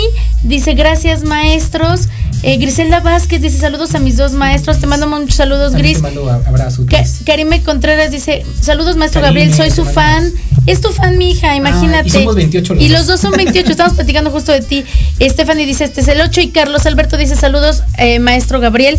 dice 0.45 0.72
gracias 0.72 1.24
maestros. 1.24 2.09
Eh, 2.42 2.59
Griselda 2.59 3.01
Vázquez 3.01 3.40
dice 3.40 3.59
saludos 3.59 3.95
a 3.95 3.99
mis 3.99 4.16
dos 4.16 4.32
maestros. 4.32 4.78
Te 4.78 4.86
mando 4.86 5.07
muchos 5.07 5.34
saludos, 5.34 5.72
También 5.72 5.95
Gris. 5.95 5.97
te 5.97 6.03
mando 6.14 6.30
abrazos. 6.30 6.86
Ka-. 6.86 7.05
Karime 7.26 7.62
Contreras 7.62 8.11
dice, 8.11 8.45
saludos 8.61 8.97
maestro 8.97 9.22
Karime, 9.22 9.40
Gabriel, 9.47 9.57
soy 9.57 9.70
su 9.70 9.84
mando 9.84 10.01
fan. 10.01 10.32
Es 10.66 10.80
tu 10.80 10.88
fan, 10.90 11.18
mi 11.18 11.30
hija, 11.32 11.55
imagínate. 11.57 12.09
y 12.09 12.11
somos 12.11 12.34
28 12.34 12.74
los 12.74 12.82
Y 12.82 12.88
dos. 12.88 12.99
los 12.99 13.07
dos 13.07 13.20
son 13.20 13.32
28, 13.32 13.70
estamos 13.70 13.95
platicando 13.95 14.30
justo 14.30 14.53
de 14.53 14.61
ti. 14.62 14.84
Stephanie 15.35 15.66
dice, 15.66 15.85
este 15.85 16.01
es 16.01 16.09
el 16.09 16.20
8 16.20 16.41
y 16.41 16.49
Carlos 16.49 16.87
Alberto 16.87 17.16
dice, 17.16 17.37
saludos, 17.37 17.82
eh, 17.99 18.18
maestro 18.20 18.61
Gabriel. 18.61 18.99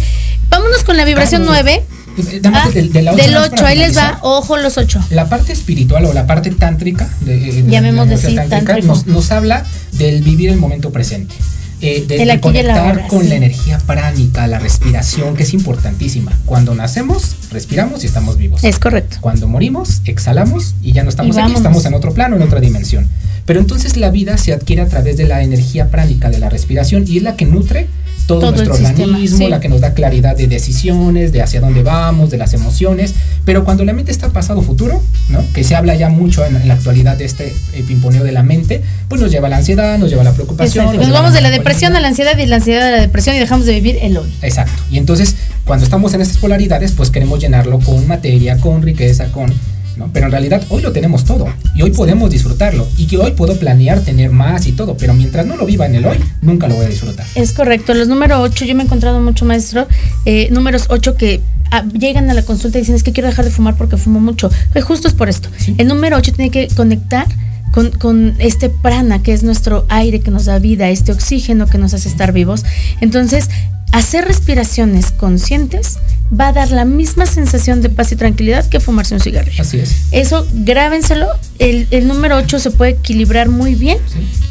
Vámonos 0.50 0.84
con 0.84 0.96
la 0.98 1.06
vibración 1.06 1.46
Carlos, 1.46 1.62
9. 1.64 1.84
eh, 2.32 2.40
dame 2.42 2.58
Ah, 2.58 2.70
del- 2.74 2.92
de 2.94 3.02
la 3.02 3.12
ocho, 3.14 3.22
del 3.24 3.32
nada 3.32 3.42
más 3.42 3.50
8, 3.52 3.56
para 3.58 3.70
ahí 3.70 3.78
les 3.80 3.98
va, 3.98 4.20
ojo 4.22 4.58
los 4.58 4.78
8. 4.78 5.02
La 5.10 5.28
parte 5.28 5.52
espiritual 5.54 6.06
o 6.06 6.14
la 6.14 6.28
parte 6.28 6.52
tántrica, 6.52 7.10
de, 7.22 7.36
eh, 7.60 7.64
de 7.64 7.72
así, 8.16 8.36
tántrica, 8.36 8.78
nos, 8.88 9.08
nos 9.08 9.32
habla 9.32 9.66
del 9.94 10.22
vivir 10.22 10.50
el 10.50 10.58
momento 10.58 10.92
presente. 10.92 11.34
Eh, 11.82 12.06
de, 12.08 12.26
de 12.26 12.40
conectar 12.40 13.08
con 13.08 13.24
sí. 13.24 13.30
la 13.30 13.36
energía 13.36 13.78
pránica, 13.80 14.48
la 14.48 14.60
respiración, 14.60 15.36
que 15.36 15.44
es 15.44 15.54
importantísima. 15.54 16.32
Cuando 16.46 16.74
nacemos, 16.76 17.36
respiramos 17.52 18.04
y 18.04 18.08
estamos 18.08 18.38
vivos. 18.38 18.64
Es 18.64 18.80
correcto. 18.80 19.18
Cuando 19.22 19.48
morimos, 19.48 20.02
exhalamos 20.06 20.76
y 20.82 20.94
ya 20.94 21.04
no 21.04 21.10
estamos 21.10 21.38
aquí, 21.38 21.54
estamos 21.54 21.86
en 21.86 21.94
otro 21.94 22.14
plano, 22.14 22.36
en 22.36 22.42
otra 22.42 22.60
dimensión. 22.60 23.08
Pero 23.46 23.60
entonces 23.60 23.98
la 23.98 24.10
vida 24.10 24.38
se 24.38 24.54
adquiere 24.54 24.82
a 24.82 24.88
través 24.88 25.18
de 25.18 25.28
la 25.28 25.44
energía 25.44 25.90
pránica, 25.90 26.30
de 26.30 26.40
la 26.40 26.50
respiración, 26.50 27.06
y 27.08 27.18
es 27.18 27.24
la 27.24 27.36
que 27.36 27.46
nutre 27.46 27.88
todo, 28.28 28.52
nuestro 28.52 28.74
organismo, 28.74 29.38
sí. 29.38 29.48
la 29.48 29.60
que 29.60 29.70
nos 29.70 29.82
da 29.82 29.94
claridad 29.94 30.36
de 30.36 30.48
decisiones, 30.48 31.32
de 31.32 31.42
hacia 31.42 31.62
dónde 31.62 31.84
vamos, 31.84 32.30
de 32.30 32.38
las 32.38 32.54
emociones. 32.54 33.14
Pero 33.46 33.64
cuando 33.64 33.86
la 33.86 33.94
mente 33.94 34.12
está 34.12 34.30
pasado 34.30 34.62
futuro, 34.62 35.02
¿no? 35.30 35.44
que 35.54 35.64
se 35.64 35.76
habla 35.76 35.96
ya 35.96 36.10
mucho 36.10 36.46
en, 36.46 36.56
en 36.56 36.68
la 36.68 36.76
actualidad 36.76 37.18
de 37.18 37.26
este 37.26 37.54
eh, 37.74 37.84
pimponeo 37.88 38.24
de 38.24 38.32
la 38.32 38.44
mente, 38.44 38.82
pues 39.08 39.22
nos 39.22 39.32
lleva 39.32 39.48
a 39.48 39.50
la 39.50 39.58
ansiedad, 39.58 39.98
nos 39.98 40.10
lleva 40.10 40.22
a 40.22 40.26
la 40.26 40.34
preocupación. 40.34 40.86
Nos 40.98 41.12
vamos 41.12 41.34
de 41.34 41.42
la 41.42 41.50
melancolía. 41.50 41.52
depresión 41.52 41.96
a 41.96 42.00
la 42.00 42.08
ansiedad 42.08 42.34
y 42.34 42.42
de 42.42 42.48
la 42.48 42.56
ansiedad 42.58 42.88
a 42.88 42.92
la 42.92 43.02
depresión 43.02 43.36
y 43.36 43.40
dejamos 43.40 43.66
de 43.66 43.74
vivir 43.74 43.98
el 44.02 44.18
hoy. 44.18 44.34
Exacto. 44.42 44.82
Y 44.90 44.98
entonces, 44.98 45.36
cuando 45.66 45.84
estamos 45.86 46.14
en 46.14 46.22
estas 46.22 46.38
polaridades, 46.38 46.92
pues 46.94 47.10
queremos 47.10 47.40
llenarlo 47.40 47.80
con 47.80 48.08
materia, 48.08 48.58
con 48.58 48.82
riqueza, 48.82 49.32
con. 49.32 49.54
¿No? 49.98 50.10
Pero 50.14 50.28
en 50.28 50.32
realidad 50.32 50.64
hoy 50.70 50.82
lo 50.82 50.91
tenemos 50.91 51.26
todo 51.26 51.48
y 51.74 51.82
hoy 51.82 51.91
podemos 51.91 52.30
disfrutarlo 52.30 52.88
y 52.98 53.08
que 53.08 53.18
hoy 53.18 53.32
puedo 53.32 53.58
planear 53.58 54.02
tener 54.02 54.32
más 54.32 54.68
y 54.68 54.74
todo, 54.74 54.96
pero 54.98 55.14
mientras 55.14 55.46
no 55.46 55.56
lo 55.58 55.66
viva 55.66 55.86
en 55.86 55.96
el 55.96 56.06
hoy, 56.06 56.18
nunca 56.41 56.68
lo 56.68 56.76
voy 56.76 56.86
a 56.86 56.89
disfrutar. 56.89 57.26
Es 57.36 57.54
correcto. 57.54 57.93
Los 57.93 58.08
número 58.08 58.41
8, 58.41 58.66
yo 58.66 58.76
me 58.76 58.84
he 58.84 58.86
encontrado 58.86 59.20
mucho, 59.22 59.46
maestro, 59.46 59.88
eh, 60.26 60.50
números 60.52 60.86
8 60.89 61.16
que 61.16 61.41
ah, 61.72 61.84
llegan 61.93 62.30
a 62.30 62.34
la 62.34 62.43
consulta 62.43 62.78
y 62.78 62.82
dicen 62.82 62.96
es 62.96 63.04
que 63.04 63.12
quiero 63.12 63.30
dejar 63.30 63.46
de 63.46 63.52
fumar 63.52 63.76
porque 63.76 63.98
fumo 63.98 64.20
mucho. 64.20 64.50
Pues 64.74 64.84
justo 64.84 65.08
es 65.08 65.14
por 65.14 65.30
esto. 65.30 65.50
El 65.78 65.88
número 65.88 66.18
8 66.18 66.34
tiene 66.34 66.52
que 66.52 66.68
conectar 66.76 67.28
con, 67.72 67.91
con 67.91 68.36
este 68.39 68.70
prana, 68.70 69.22
que 69.22 69.34
es 69.34 69.43
nuestro 69.43 69.86
aire 69.89 70.20
que 70.22 70.32
nos 70.32 70.46
da 70.46 70.60
vida, 70.60 70.89
este 70.89 71.12
oxígeno 71.12 71.68
que 71.68 71.78
nos 71.78 71.93
hace 71.93 72.10
estar 72.10 72.32
vivos. 72.32 72.64
Entonces, 73.02 73.50
hacer 73.91 74.26
respiraciones 74.26 75.12
conscientes 75.12 75.98
va 76.32 76.50
a 76.50 76.54
dar 76.54 76.72
la 76.72 76.86
misma 76.86 77.26
sensación 77.26 77.82
de 77.82 77.90
paz 77.90 78.12
y 78.12 78.16
tranquilidad 78.16 78.68
que 78.68 78.80
fumarse 78.80 79.14
un 79.14 79.22
cigarrillo. 79.22 79.62
Así 79.62 79.80
es. 79.80 80.08
Eso, 80.12 80.48
grábenselo. 80.54 81.28
El, 81.60 81.88
el 81.92 82.08
número 82.08 82.38
8 82.38 82.60
se 82.60 82.72
puede 82.72 82.92
equilibrar 82.92 83.50
muy 83.50 83.76
bien 83.76 83.98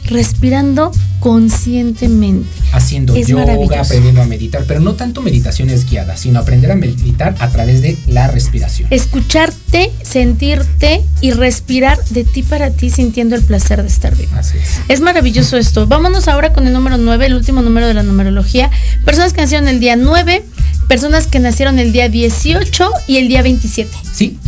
respirando 0.06 0.92
conscientemente. 1.20 2.48
Haciendo 2.72 3.14
Es 3.14 3.28
yoga, 3.28 3.80
aprendiendo 3.80 4.20
a 4.20 4.26
meditar, 4.26 4.64
pero 4.66 4.80
no 4.80 4.94
tanto 4.94 5.22
meditaciones 5.22 5.88
guiadas, 5.88 6.20
sino 6.20 6.40
aprender 6.40 6.70
a 6.70 6.74
meditar 6.74 7.34
a 7.38 7.48
través 7.48 7.80
de 7.80 7.96
la 8.06 8.28
respiración. 8.28 8.88
Escucharte, 8.90 9.90
sentirte 10.02 11.02
y 11.20 11.30
respirar 11.30 12.02
de 12.10 12.24
ti 12.24 12.42
para 12.42 12.70
ti 12.70 12.90
sintiendo 12.90 13.36
el 13.36 13.42
placer 13.42 13.80
de 13.80 13.88
estar 13.88 14.14
vivo. 14.16 14.32
Así 14.36 14.58
es. 14.58 14.80
Es 14.88 15.00
maravilloso 15.00 15.56
esto. 15.56 15.86
Vámonos 15.86 16.28
ahora 16.28 16.52
con 16.52 16.66
el 16.66 16.72
número 16.72 16.98
9, 16.98 17.26
el 17.26 17.34
último 17.34 17.62
número 17.62 17.86
de 17.86 17.94
la 17.94 18.02
numerología. 18.02 18.70
Personas 19.04 19.32
que 19.32 19.40
nacieron 19.40 19.68
el 19.68 19.80
día 19.80 19.96
9, 19.96 20.44
personas 20.88 21.26
que 21.26 21.38
nacieron 21.40 21.78
el 21.78 21.92
día 21.92 22.08
18 22.08 22.90
y 23.06 23.16
el 23.18 23.28
día 23.28 23.42
27. 23.42 23.90
Sí. 24.12 24.38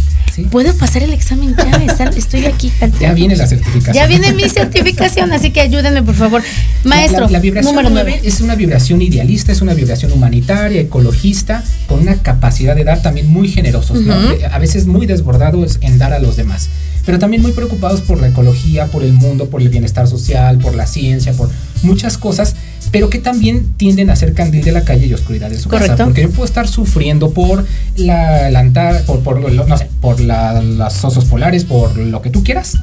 ¿Puedo 0.51 0.75
pasar 0.77 1.03
el 1.03 1.15
examen 1.15 1.57
ya? 1.57 2.11
Estoy 2.17 2.45
aquí. 2.45 2.71
Ya 3.01 3.15
viene 3.15 3.37
la 3.37 3.47
certificación. 3.47 3.95
Ya 3.95 4.07
viene 4.07 4.33
mi 4.35 4.47
certificación, 4.51 5.33
así 5.33 5.51
que 5.51 5.63
ayúdenme, 5.63 6.03
por 6.03 6.15
favor. 6.15 6.43
Maestro, 6.85 7.21
La, 7.21 7.27
la- 7.27 7.33
la 7.33 7.41
vibración 7.41 7.75
número 7.75 7.89
9 7.89 8.11
9. 8.19 8.29
es 8.29 8.41
una 8.43 8.55
vibración 8.55 9.01
idealista, 9.01 9.51
es 9.53 9.63
una 9.63 9.73
vibración 9.73 10.13
humanitaria, 10.13 10.83
ecologista, 10.83 11.65
con 11.87 12.01
una 12.01 12.17
capacidad 12.23 12.77
de 12.77 12.85
dar 12.85 13.01
también 13.01 13.29
muy 13.29 13.49
generosos, 13.49 14.03
¿no? 14.03 14.15
Ujú. 14.15 14.37
De- 14.37 14.45
A 14.47 14.59
veces 14.59 14.87
muy 14.87 15.07
desbordados 15.07 15.79
en 15.81 15.97
dar 15.97 16.13
a 16.13 16.19
los 16.19 16.37
demás, 16.37 16.69
pero 17.07 17.19
también 17.19 17.41
muy 17.41 17.53
preocupados 17.53 18.03
por 18.03 18.21
la 18.21 18.29
ecología, 18.29 18.89
por 18.89 19.05
el 19.05 19.15
mundo, 19.15 19.49
por 19.49 19.63
el 19.63 19.71
bienestar 19.71 20.07
social, 20.07 20.59
por 20.59 20.75
la 20.75 20.85
ciencia, 20.87 21.33
por 21.33 21.49
muchas 21.83 22.19
cosas, 22.19 22.57
pero 22.93 23.11
que 23.11 23.19
también 23.19 23.75
tienden 23.77 24.11
a 24.11 24.17
ser 24.17 24.33
candil 24.35 24.65
de 24.65 24.73
la 24.73 24.83
calle 24.83 25.07
y 25.07 25.15
oscuridad 25.15 25.51
de 25.51 25.59
su 25.59 25.69
Correcto. 25.69 25.93
casa, 25.95 26.05
porque 26.05 26.23
yo 26.23 26.31
puedo 26.31 26.45
estar 26.45 26.69
sufriendo 26.69 27.31
por 27.31 27.65
la, 27.97 28.51
la 28.51 29.03
por, 29.07 29.21
por, 29.21 29.53
no 29.53 29.79
sé, 29.79 29.89
por 30.01 30.21
la- 30.21 30.61
los 30.63 31.05
osos 31.05 31.25
polares, 31.27 31.65
por 31.65 31.97
lo 31.97 32.23
que 32.23 32.31
tú 32.31 32.43
quieras, 32.45 32.79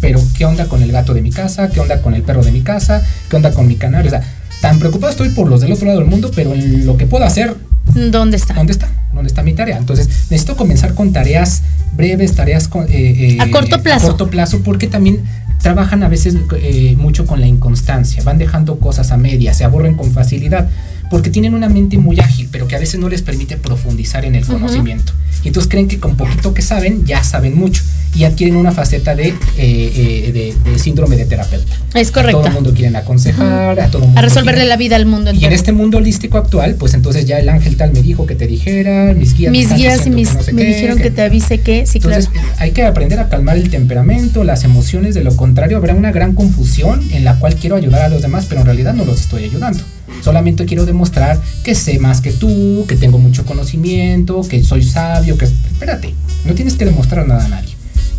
pero 0.00 0.20
¿qué 0.36 0.44
onda 0.44 0.66
con 0.66 0.82
el 0.82 0.92
gato 0.92 1.14
de 1.14 1.22
mi 1.22 1.30
casa? 1.30 1.70
¿Qué 1.70 1.80
onda 1.80 2.00
con 2.02 2.14
el 2.14 2.22
perro 2.22 2.42
de 2.42 2.52
mi 2.52 2.60
casa? 2.62 3.02
¿Qué 3.28 3.36
onda 3.36 3.52
con 3.52 3.66
mi 3.66 3.76
canal? 3.76 4.06
O 4.06 4.10
sea, 4.10 4.22
tan 4.60 4.78
preocupado 4.78 5.10
estoy 5.10 5.30
por 5.30 5.48
los 5.48 5.60
del 5.60 5.72
otro 5.72 5.86
lado 5.86 5.98
del 6.00 6.08
mundo, 6.08 6.30
pero 6.34 6.54
en 6.54 6.86
lo 6.86 6.96
que 6.96 7.06
puedo 7.06 7.24
hacer, 7.24 7.56
¿Dónde 7.94 8.36
está? 8.36 8.52
¿dónde 8.54 8.72
está? 8.72 8.88
¿Dónde 9.14 9.28
está 9.28 9.42
mi 9.42 9.54
tarea? 9.54 9.78
Entonces, 9.78 10.08
necesito 10.30 10.56
comenzar 10.56 10.94
con 10.94 11.12
tareas 11.12 11.62
breves, 11.96 12.34
tareas 12.34 12.68
con, 12.68 12.84
eh, 12.84 12.88
eh, 12.90 13.38
A 13.40 13.50
corto 13.50 13.82
plazo. 13.82 14.04
A 14.06 14.08
corto 14.10 14.28
plazo, 14.28 14.60
porque 14.62 14.86
también 14.88 15.22
trabajan 15.58 16.02
a 16.02 16.08
veces 16.08 16.36
eh, 16.56 16.96
mucho 16.96 17.26
con 17.26 17.40
la 17.40 17.46
inconstancia, 17.46 18.22
van 18.22 18.38
dejando 18.38 18.78
cosas 18.78 19.10
a 19.10 19.16
medias, 19.16 19.58
se 19.58 19.64
aburren 19.64 19.94
con 19.94 20.10
facilidad. 20.12 20.68
Porque 21.10 21.30
tienen 21.30 21.54
una 21.54 21.68
mente 21.68 21.96
muy 21.98 22.20
ágil, 22.20 22.48
pero 22.52 22.68
que 22.68 22.76
a 22.76 22.78
veces 22.78 23.00
no 23.00 23.08
les 23.08 23.22
permite 23.22 23.56
profundizar 23.56 24.24
en 24.24 24.34
el 24.34 24.44
conocimiento. 24.44 25.12
Y 25.44 25.48
entonces 25.48 25.70
creen 25.70 25.88
que 25.88 25.98
con 25.98 26.16
poquito 26.16 26.52
que 26.52 26.62
saben, 26.62 27.06
ya 27.06 27.22
saben 27.24 27.56
mucho. 27.56 27.82
Y 28.14 28.24
adquieren 28.24 28.56
una 28.56 28.72
faceta 28.72 29.14
de, 29.14 29.28
eh, 29.28 29.34
eh, 29.58 30.54
de, 30.64 30.70
de 30.70 30.78
síndrome 30.78 31.16
de 31.16 31.26
terapeuta. 31.26 31.72
Es 31.94 32.08
A 32.08 32.12
correcto. 32.12 32.38
todo 32.38 32.46
el 32.48 32.54
mundo 32.54 32.74
quieren 32.74 32.96
aconsejar, 32.96 33.78
a 33.78 33.90
todo 33.90 34.02
mundo 34.04 34.18
A 34.18 34.22
resolverle 34.22 34.52
quieren- 34.62 34.68
la 34.70 34.76
vida 34.76 34.96
al 34.96 35.06
mundo 35.06 35.32
y 35.32 35.44
en 35.44 35.52
este 35.52 35.72
mundo 35.72 35.98
holístico 35.98 36.38
actual, 36.38 36.74
pues 36.74 36.94
entonces 36.94 37.26
ya 37.26 37.38
el 37.38 37.48
ángel 37.48 37.76
tal 37.76 37.92
me 37.92 38.02
dijo 38.02 38.26
que 38.26 38.34
te 38.34 38.46
dijera, 38.46 39.14
mis 39.14 39.34
guías, 39.34 39.52
me 39.52 39.58
Mis 39.58 39.74
guías 39.74 40.06
y 40.06 40.10
mis, 40.10 40.34
no 40.34 40.42
sé 40.42 40.52
me 40.52 40.62
qué, 40.62 40.68
dijeron 40.68 40.96
que- 40.96 41.02
que 41.04 41.10
te 41.10 41.22
avise 41.22 41.60
que, 41.60 41.86
sí, 41.86 41.98
entonces 41.98 42.28
claro. 42.28 42.48
hay 42.58 42.70
que 42.72 42.84
aprender 42.84 43.20
a 43.20 43.28
calmar 43.28 43.56
el 43.58 43.68
temperamento, 43.70 44.42
las 44.42 44.64
emociones, 44.64 45.14
de 45.14 45.22
lo 45.22 45.36
contrario 45.36 45.76
habrá 45.76 45.94
una 45.94 46.10
gran 46.10 46.34
confusión 46.34 47.02
en 47.12 47.24
la 47.24 47.38
cual 47.38 47.54
quiero 47.56 47.76
ayudar 47.76 48.02
a 48.02 48.08
los 48.08 48.22
demás, 48.22 48.46
pero 48.48 48.62
en 48.62 48.66
realidad 48.66 48.94
no 48.94 49.04
los 49.04 49.20
estoy 49.20 49.44
ayudando. 49.44 49.84
Solamente 50.22 50.66
quiero 50.66 50.84
demostrar 50.86 51.40
que 51.62 51.74
sé 51.74 51.98
más 51.98 52.20
que 52.20 52.32
tú, 52.32 52.84
que 52.88 52.96
tengo 52.96 53.18
mucho 53.18 53.44
conocimiento, 53.44 54.42
que 54.48 54.62
soy 54.64 54.82
sabio, 54.82 55.38
que... 55.38 55.44
Espérate, 55.44 56.14
no 56.44 56.54
tienes 56.54 56.74
que 56.74 56.84
demostrar 56.84 57.26
nada 57.26 57.44
a 57.44 57.48
nadie. 57.48 57.74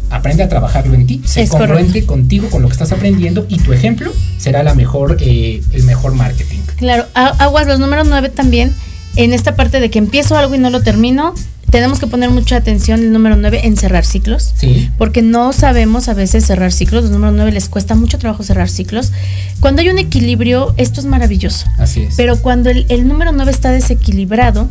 Aprende 0.09 0.41
a 0.41 0.49
trabajarlo 0.49 0.95
en 0.95 1.05
ti, 1.05 1.21
sé 1.23 1.47
congruente 1.47 2.05
contigo, 2.05 2.49
con 2.49 2.63
lo 2.63 2.67
que 2.67 2.73
estás 2.73 2.91
aprendiendo 2.91 3.45
y 3.47 3.59
tu 3.59 3.73
ejemplo 3.73 4.11
será 4.39 4.63
la 4.63 4.73
mejor, 4.73 5.17
eh, 5.19 5.61
el 5.71 5.83
mejor 5.83 6.15
marketing. 6.15 6.59
Claro, 6.77 7.05
aguas, 7.13 7.67
los 7.67 7.79
números 7.79 8.07
9 8.09 8.29
también, 8.29 8.73
en 9.17 9.33
esta 9.33 9.55
parte 9.55 9.79
de 9.79 9.91
que 9.91 9.99
empiezo 9.99 10.35
algo 10.35 10.55
y 10.55 10.57
no 10.57 10.71
lo 10.71 10.81
termino, 10.81 11.35
tenemos 11.71 11.99
que 11.99 12.07
poner 12.07 12.29
mucha 12.29 12.57
atención 12.57 12.99
el 12.99 13.11
número 13.11 13.35
9 13.35 13.61
en 13.63 13.77
cerrar 13.77 14.05
ciclos. 14.05 14.53
Sí. 14.55 14.89
Porque 14.97 15.21
no 15.21 15.53
sabemos 15.53 16.09
a 16.09 16.13
veces 16.13 16.45
cerrar 16.45 16.71
ciclos, 16.71 17.03
los 17.03 17.11
números 17.11 17.35
9 17.35 17.51
les 17.51 17.69
cuesta 17.69 17.95
mucho 17.95 18.17
trabajo 18.17 18.43
cerrar 18.43 18.69
ciclos. 18.69 19.11
Cuando 19.59 19.81
hay 19.81 19.89
un 19.89 19.97
equilibrio, 19.97 20.73
esto 20.77 20.99
es 20.99 21.05
maravilloso. 21.05 21.65
Así 21.77 22.01
es. 22.03 22.15
Pero 22.15 22.37
cuando 22.41 22.69
el, 22.69 22.85
el 22.89 23.07
número 23.07 23.31
9 23.31 23.51
está 23.51 23.71
desequilibrado, 23.71 24.67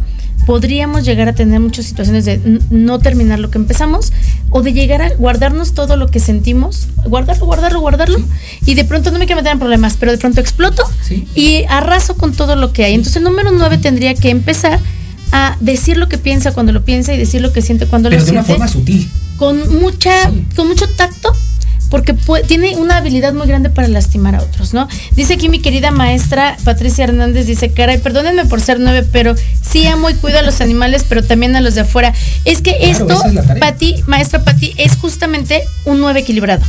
podríamos 0.49 1.05
llegar 1.05 1.29
a 1.29 1.35
tener 1.35 1.61
muchas 1.61 1.85
situaciones 1.85 2.25
de 2.25 2.41
no 2.71 2.99
terminar 3.01 3.39
lo 3.39 3.51
que 3.51 3.59
empezamos 3.59 4.15
o 4.51 4.63
de 4.63 4.73
llegar 4.73 5.03
a 5.03 5.11
guardarnos 5.11 5.75
todo 5.75 5.97
lo 5.97 6.09
que 6.11 6.21
sentimos, 6.21 6.89
guardarlo, 7.05 7.45
guardarlo, 7.45 7.81
guardarlo 7.81 8.19
y 8.65 8.75
de 8.75 8.85
pronto 8.85 9.11
no 9.11 9.19
me 9.19 9.27
quiero 9.27 9.43
meter 9.43 9.53
en 9.53 9.59
problemas, 9.59 9.97
pero 10.01 10.11
de 10.11 10.17
pronto 10.17 10.41
exploto 10.41 10.83
y 11.35 11.65
arraso 11.69 12.17
con 12.17 12.33
todo 12.33 12.57
lo 12.57 12.73
que 12.73 12.85
hay. 12.85 12.95
Entonces 12.95 13.17
el 13.17 13.25
número 13.25 13.51
9 13.53 13.77
tendría 13.77 14.15
que 14.15 14.31
empezar 14.31 14.81
a 15.33 15.57
decir 15.61 15.97
lo 15.97 16.09
que 16.09 16.19
piensa 16.19 16.53
cuando 16.53 16.73
lo 16.73 16.85
piensa 16.85 17.13
y 17.13 17.19
decir 17.19 17.41
lo 17.41 17.53
que 17.53 17.63
siente 17.63 17.87
cuando 17.87 18.09
Pero 18.09 18.21
lo 18.21 18.27
de 18.27 18.33
una 18.33 18.43
siente 18.45 18.53
forma 18.53 18.69
sutil. 18.69 19.11
con 19.37 19.81
mucha 19.81 20.31
con 20.57 20.69
mucho 20.69 20.89
tacto 20.97 21.33
porque 21.91 22.15
tiene 22.47 22.77
una 22.77 22.99
habilidad 22.99 23.33
muy 23.33 23.47
grande 23.47 23.71
para 23.71 23.89
lastimar 23.89 24.35
a 24.35 24.43
otros, 24.43 24.75
¿no? 24.75 24.89
Dice 25.17 25.35
aquí 25.35 25.49
mi 25.49 25.61
querida 25.61 25.91
maestra 25.91 26.57
Patricia 26.65 27.05
Hernández, 27.05 27.47
dice, 27.47 27.73
caray, 27.73 27.99
perdónenme 27.99 28.45
por 28.45 28.61
ser 28.61 28.79
nueve, 28.79 29.07
pero 29.11 29.35
sí 29.63 29.87
amo 29.87 30.11
y 30.11 30.15
cuido 30.15 30.39
a 30.39 30.43
los 30.43 30.61
animales, 30.61 31.05
pero 31.09 31.25
también 31.25 31.57
a 31.57 31.61
los 31.61 31.75
de 31.75 31.83
afuera. 31.83 32.13
Es 32.45 32.61
que 32.61 32.77
Claro, 32.77 33.09
esto, 33.09 33.25
es. 33.27 33.59
Pati, 33.59 34.03
maestra 34.07 34.45
Pati, 34.45 34.75
es 34.77 34.97
justamente 34.97 35.63
un 35.85 36.01
nueve 36.01 36.21
equilibrado. 36.21 36.63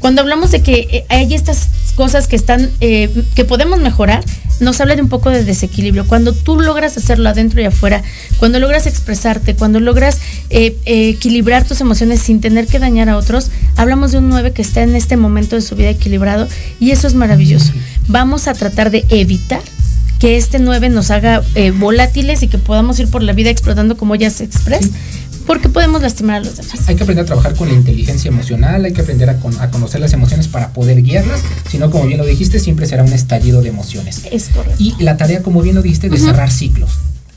Cuando 0.00 0.20
hablamos 0.20 0.50
de 0.50 0.62
que 0.62 0.88
eh, 0.90 1.04
hay 1.08 1.34
estas 1.34 1.68
cosas 1.94 2.26
que 2.26 2.36
están, 2.36 2.70
eh, 2.80 3.24
que 3.34 3.44
podemos 3.44 3.80
mejorar, 3.80 4.24
nos 4.60 4.80
habla 4.80 4.96
de 4.96 5.02
un 5.02 5.08
poco 5.08 5.30
de 5.30 5.44
desequilibrio. 5.44 6.06
Cuando 6.06 6.32
tú 6.32 6.60
logras 6.60 6.96
hacerlo 6.96 7.28
adentro 7.28 7.60
y 7.60 7.64
afuera, 7.64 8.02
cuando 8.38 8.58
logras 8.60 8.86
expresarte, 8.86 9.54
cuando 9.54 9.80
logras 9.80 10.18
eh, 10.50 10.76
equilibrar 10.84 11.64
tus 11.64 11.80
emociones 11.80 12.20
sin 12.20 12.40
tener 12.40 12.66
que 12.66 12.78
dañar 12.78 13.08
a 13.08 13.16
otros, 13.16 13.50
hablamos 13.76 14.12
de 14.12 14.18
un 14.18 14.28
9 14.28 14.52
que 14.52 14.62
está 14.62 14.82
en 14.82 14.94
este 14.94 15.16
momento 15.16 15.56
de 15.56 15.62
su 15.62 15.76
vida 15.76 15.90
equilibrado 15.90 16.48
y 16.80 16.90
eso 16.90 17.06
es 17.06 17.14
maravilloso. 17.14 17.72
Vamos 18.08 18.46
a 18.48 18.54
tratar 18.54 18.90
de 18.90 19.04
evitar 19.08 19.62
que 20.20 20.36
este 20.36 20.58
9 20.58 20.88
nos 20.88 21.10
haga 21.10 21.42
volátiles 21.74 22.42
y 22.42 22.48
que 22.48 22.58
podamos 22.58 22.98
ir 22.98 23.08
por 23.10 23.22
la 23.22 23.32
vida 23.32 23.50
explotando 23.50 23.96
como 23.96 24.14
ya 24.14 24.30
se 24.30 24.44
expresa, 24.44 24.88
porque 25.46 25.68
podemos 25.68 26.00
lastimar 26.02 26.36
a 26.36 26.44
los 26.44 26.56
demás. 26.56 26.88
Hay 26.88 26.96
que 26.96 27.02
aprender 27.02 27.24
a 27.24 27.26
trabajar 27.26 27.54
con 27.54 27.68
la 27.68 27.74
inteligencia 27.74 28.28
emocional, 28.28 28.84
hay 28.84 28.92
que 28.92 29.00
aprender 29.02 29.28
a, 29.30 29.36
con- 29.38 29.58
a 29.60 29.70
conocer 29.70 30.00
las 30.00 30.12
emociones 30.12 30.48
para 30.48 30.70
poder 30.72 31.02
guiarlas, 31.02 31.40
si 31.70 31.78
no, 31.78 31.90
como 31.90 32.06
bien 32.06 32.18
lo 32.18 32.26
dijiste, 32.26 32.58
siempre 32.60 32.86
será 32.86 33.02
un 33.04 33.12
estallido 33.12 33.62
de 33.62 33.68
emociones. 33.68 34.22
Es 34.30 34.48
correcto. 34.48 34.76
Y 34.82 34.94
la 35.02 35.16
tarea, 35.16 35.42
como 35.42 35.60
bien 35.62 35.74
lo 35.74 35.82
dijiste, 35.82 36.08
de 36.08 36.16
Ujú. 36.16 36.26
cerrar 36.26 36.50
ciclos. 36.50 36.90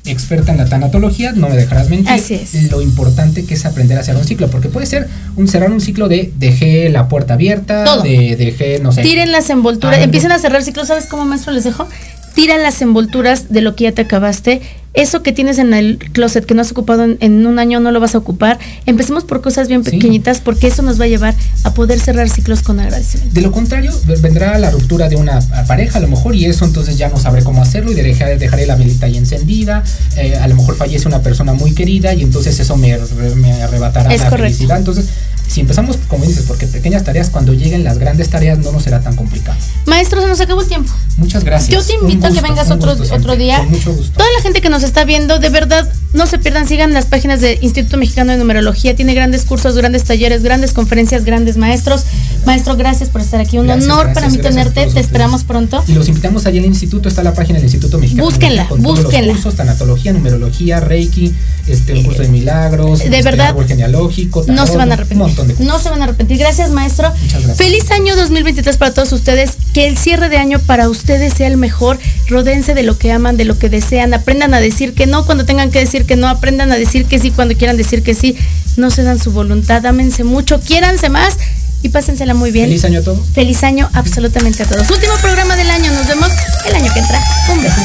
Experta 0.05 0.53
en 0.53 0.57
la 0.57 0.65
tanatología, 0.69 1.33
no 1.33 1.49
me 1.49 1.57
dejarás 1.57 1.89
mentir. 1.89 2.09
Así 2.09 2.35
es. 2.35 2.71
Lo 2.71 2.81
importante 2.81 3.43
que 3.45 3.55
es 3.55 3.65
aprender 3.65 3.97
a 3.97 4.03
cerrar 4.03 4.21
un 4.21 4.27
ciclo, 4.27 4.49
porque 4.49 4.69
puede 4.69 4.85
ser 4.85 5.09
un 5.35 5.49
cerrar 5.49 5.69
un 5.69 5.81
ciclo 5.81 6.07
de 6.07 6.31
dejé 6.37 6.87
la 6.87 7.09
puerta 7.09 7.33
abierta, 7.33 7.83
Todo. 7.83 8.03
de 8.03 8.37
dejé, 8.37 8.79
no 8.79 8.93
sé. 8.93 9.01
Tiren 9.01 9.33
las 9.33 9.49
envolturas, 9.49 9.95
Algo. 9.95 10.05
empiecen 10.05 10.31
a 10.31 10.39
cerrar 10.39 10.63
ciclos. 10.63 10.87
¿Sabes 10.87 11.07
cómo, 11.07 11.25
maestro, 11.25 11.51
les 11.51 11.65
dejo? 11.65 11.87
Tira 12.35 12.57
las 12.57 12.81
envolturas 12.81 13.49
de 13.49 13.59
lo 13.61 13.75
que 13.75 13.83
ya 13.85 13.91
te 13.91 14.03
acabaste. 14.03 14.61
Eso 14.93 15.21
que 15.21 15.31
tienes 15.31 15.59
en 15.59 15.75
el 15.75 15.99
closet 16.11 16.43
que 16.45 16.55
no 16.55 16.61
has 16.63 16.71
ocupado 16.71 17.03
en, 17.03 17.17
en 17.21 17.45
un 17.45 17.59
año 17.59 17.79
no 17.79 17.91
lo 17.91 17.99
vas 17.99 18.15
a 18.15 18.17
ocupar. 18.17 18.57
Empecemos 18.87 19.23
por 19.25 19.41
cosas 19.41 19.67
bien 19.67 19.83
pequeñitas 19.83 20.39
porque 20.41 20.65
eso 20.67 20.81
nos 20.81 20.99
va 20.99 21.05
a 21.05 21.07
llevar 21.07 21.35
a 21.63 21.73
poder 21.75 21.99
cerrar 21.99 22.29
ciclos 22.29 22.63
con 22.63 22.79
agradecimiento. 22.79 23.33
De 23.35 23.41
lo 23.41 23.51
contrario, 23.51 23.91
vendrá 24.21 24.57
la 24.57 24.71
ruptura 24.71 25.07
de 25.07 25.15
una 25.15 25.39
pareja 25.67 25.99
a 25.99 26.01
lo 26.01 26.07
mejor 26.07 26.35
y 26.35 26.45
eso 26.45 26.65
entonces 26.65 26.97
ya 26.97 27.09
no 27.09 27.17
sabré 27.19 27.43
cómo 27.43 27.61
hacerlo 27.61 27.91
y 27.91 27.95
dejaré, 27.95 28.37
dejaré 28.39 28.65
la 28.65 28.75
velita 28.75 29.05
ahí 29.05 29.17
encendida. 29.17 29.83
eh, 30.15 30.35
a 30.35 30.47
lo 30.47 30.55
mejor 30.55 30.75
fallece 30.75 31.07
una 31.07 31.21
persona 31.21 31.53
muy 31.53 31.73
querida 31.73 32.13
y 32.15 32.23
entonces 32.23 32.59
eso 32.59 32.75
me, 32.75 32.97
re- 32.97 33.35
me 33.35 33.53
arrebatará 33.61 34.11
Es 34.13 34.21
la 34.21 34.29
correcto. 34.31 34.45
felicidad. 34.57 34.77
Entonces, 34.79 35.05
si 35.47 35.61
empezamos, 35.61 35.97
como 36.09 36.25
dices, 36.25 36.43
porque 36.47 36.67
pequeñas 36.67 37.03
tareas, 37.03 37.29
cuando 37.29 37.53
lleguen 37.53 37.83
las 37.85 37.99
grandes 37.99 38.29
tareas 38.29 38.57
no 38.59 38.71
nos 38.73 38.83
será 38.83 38.99
tan 39.01 39.15
complicado. 39.15 39.57
Maestro, 39.85 40.21
se 40.21 40.27
nos 40.27 40.41
acabó 40.41 40.61
el 40.61 40.67
tiempo. 40.67 40.91
Muchas 41.17 41.43
gracias. 41.45 41.69
Yo 41.73 41.81
te 41.81 41.93
invito 42.01 42.27
a 42.27 42.31
que 42.31 42.41
vengas 42.41 42.69
otro, 42.69 42.91
otro 42.91 43.35
día. 43.37 43.59
Con 43.59 43.69
mucho 43.71 43.93
gusto. 43.93 44.11
Toda 44.17 44.27
la 44.37 44.41
gente 44.43 44.59
que 44.59 44.69
nos 44.69 44.76
está 44.83 45.05
viendo, 45.05 45.39
de 45.39 45.49
verdad, 45.49 45.87
no 46.13 46.25
se 46.25 46.37
pierdan, 46.39 46.67
sigan 46.67 46.93
las 46.93 47.05
páginas 47.05 47.41
del 47.41 47.57
Instituto 47.61 47.97
Mexicano 47.97 48.31
de 48.31 48.37
Numerología. 48.37 48.95
Tiene 48.95 49.13
grandes 49.13 49.43
cursos, 49.45 49.75
grandes 49.75 50.03
talleres, 50.03 50.41
grandes 50.43 50.73
conferencias, 50.73 51.25
grandes 51.25 51.57
maestros. 51.57 52.05
Maestro, 52.45 52.75
gracias 52.77 53.09
por 53.09 53.21
estar 53.21 53.39
aquí. 53.41 53.57
Un 53.57 53.65
Gracias, 53.67 53.85
honor 53.85 54.05
gracias, 54.07 54.13
para 54.23 54.29
mí 54.29 54.37
tenerte. 54.37 54.87
Te 54.87 54.99
esperamos 54.99 55.43
pronto. 55.43 55.83
Y 55.87 55.93
los 55.93 56.07
invitamos 56.07 56.45
allá 56.45 56.59
al 56.59 56.65
instituto, 56.65 57.09
está 57.09 57.23
la 57.23 57.33
página 57.33 57.55
del 57.57 57.65
Instituto 57.65 57.99
Mexicano. 57.99 58.23
Búsquenla, 58.27 58.67
con 58.67 58.81
todos 58.81 59.03
búsquenla. 59.03 59.33
Los 59.33 59.37
cursos, 59.43 59.55
tanatología, 59.55 60.13
numerología, 60.13 60.79
reiki, 60.79 61.33
este, 61.67 61.93
un 61.93 62.03
curso 62.05 62.21
de 62.21 62.29
milagros, 62.29 62.99
de 62.99 63.05
este, 63.05 63.21
verdad, 63.23 63.47
árbol 63.47 63.67
genealógico, 63.67 64.45
No 64.47 64.65
se 64.65 64.77
van 64.77 64.83
a 64.83 64.85
Un 64.85 64.91
arrepentir. 64.93 65.17
montón 65.17 65.47
de 65.49 65.53
cosas. 65.55 65.67
No 65.67 65.79
se 65.79 65.89
van 65.89 66.01
a 66.01 66.05
arrepentir. 66.05 66.37
Gracias, 66.37 66.71
maestro. 66.71 67.09
Muchas 67.11 67.43
gracias. 67.43 67.57
Feliz 67.57 67.91
año 67.91 68.15
2023 68.15 68.77
para 68.77 68.93
todos 68.93 69.11
ustedes. 69.11 69.57
Que 69.73 69.87
el 69.87 69.97
cierre 69.97 70.29
de 70.29 70.37
año 70.37 70.59
para 70.59 70.89
ustedes 70.89 71.33
sea 71.33 71.47
el 71.47 71.57
mejor. 71.57 71.99
Rodense 72.29 72.73
de 72.73 72.83
lo 72.83 72.97
que 72.97 73.11
aman, 73.11 73.35
de 73.37 73.45
lo 73.45 73.59
que 73.59 73.69
desean. 73.69 74.13
Aprendan 74.13 74.53
a 74.53 74.59
decir 74.69 74.93
que 74.93 75.05
no 75.05 75.25
cuando 75.25 75.45
tengan 75.45 75.71
que 75.71 75.79
decir 75.79 76.05
que 76.05 76.15
no. 76.15 76.27
Aprendan 76.27 76.71
a 76.71 76.77
decir 76.77 77.05
que 77.05 77.19
sí 77.19 77.31
cuando 77.31 77.55
quieran 77.55 77.77
decir 77.77 78.03
que 78.03 78.13
sí. 78.13 78.35
No 78.75 78.91
se 78.91 79.03
dan 79.03 79.19
su 79.19 79.31
voluntad. 79.31 79.85
Ámense 79.85 80.23
mucho. 80.23 80.59
Quiéranse 80.59 81.09
más. 81.09 81.37
Y 81.83 81.89
pásensela 81.89 82.33
muy 82.33 82.51
bien. 82.51 82.67
Feliz 82.67 82.85
año 82.85 82.99
a 82.99 83.03
todos. 83.03 83.27
Feliz 83.33 83.63
año 83.63 83.89
absolutamente 83.93 84.63
a 84.63 84.65
todos. 84.65 84.89
Último 84.89 85.13
programa 85.21 85.55
del 85.55 85.69
año. 85.69 85.91
Nos 85.91 86.07
vemos 86.07 86.29
el 86.67 86.75
año 86.75 86.93
que 86.93 86.99
entra. 86.99 87.19
Un 87.51 87.61
beso. 87.61 87.81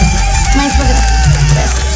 Maestro. 0.57 0.85
Gracias 1.55 1.92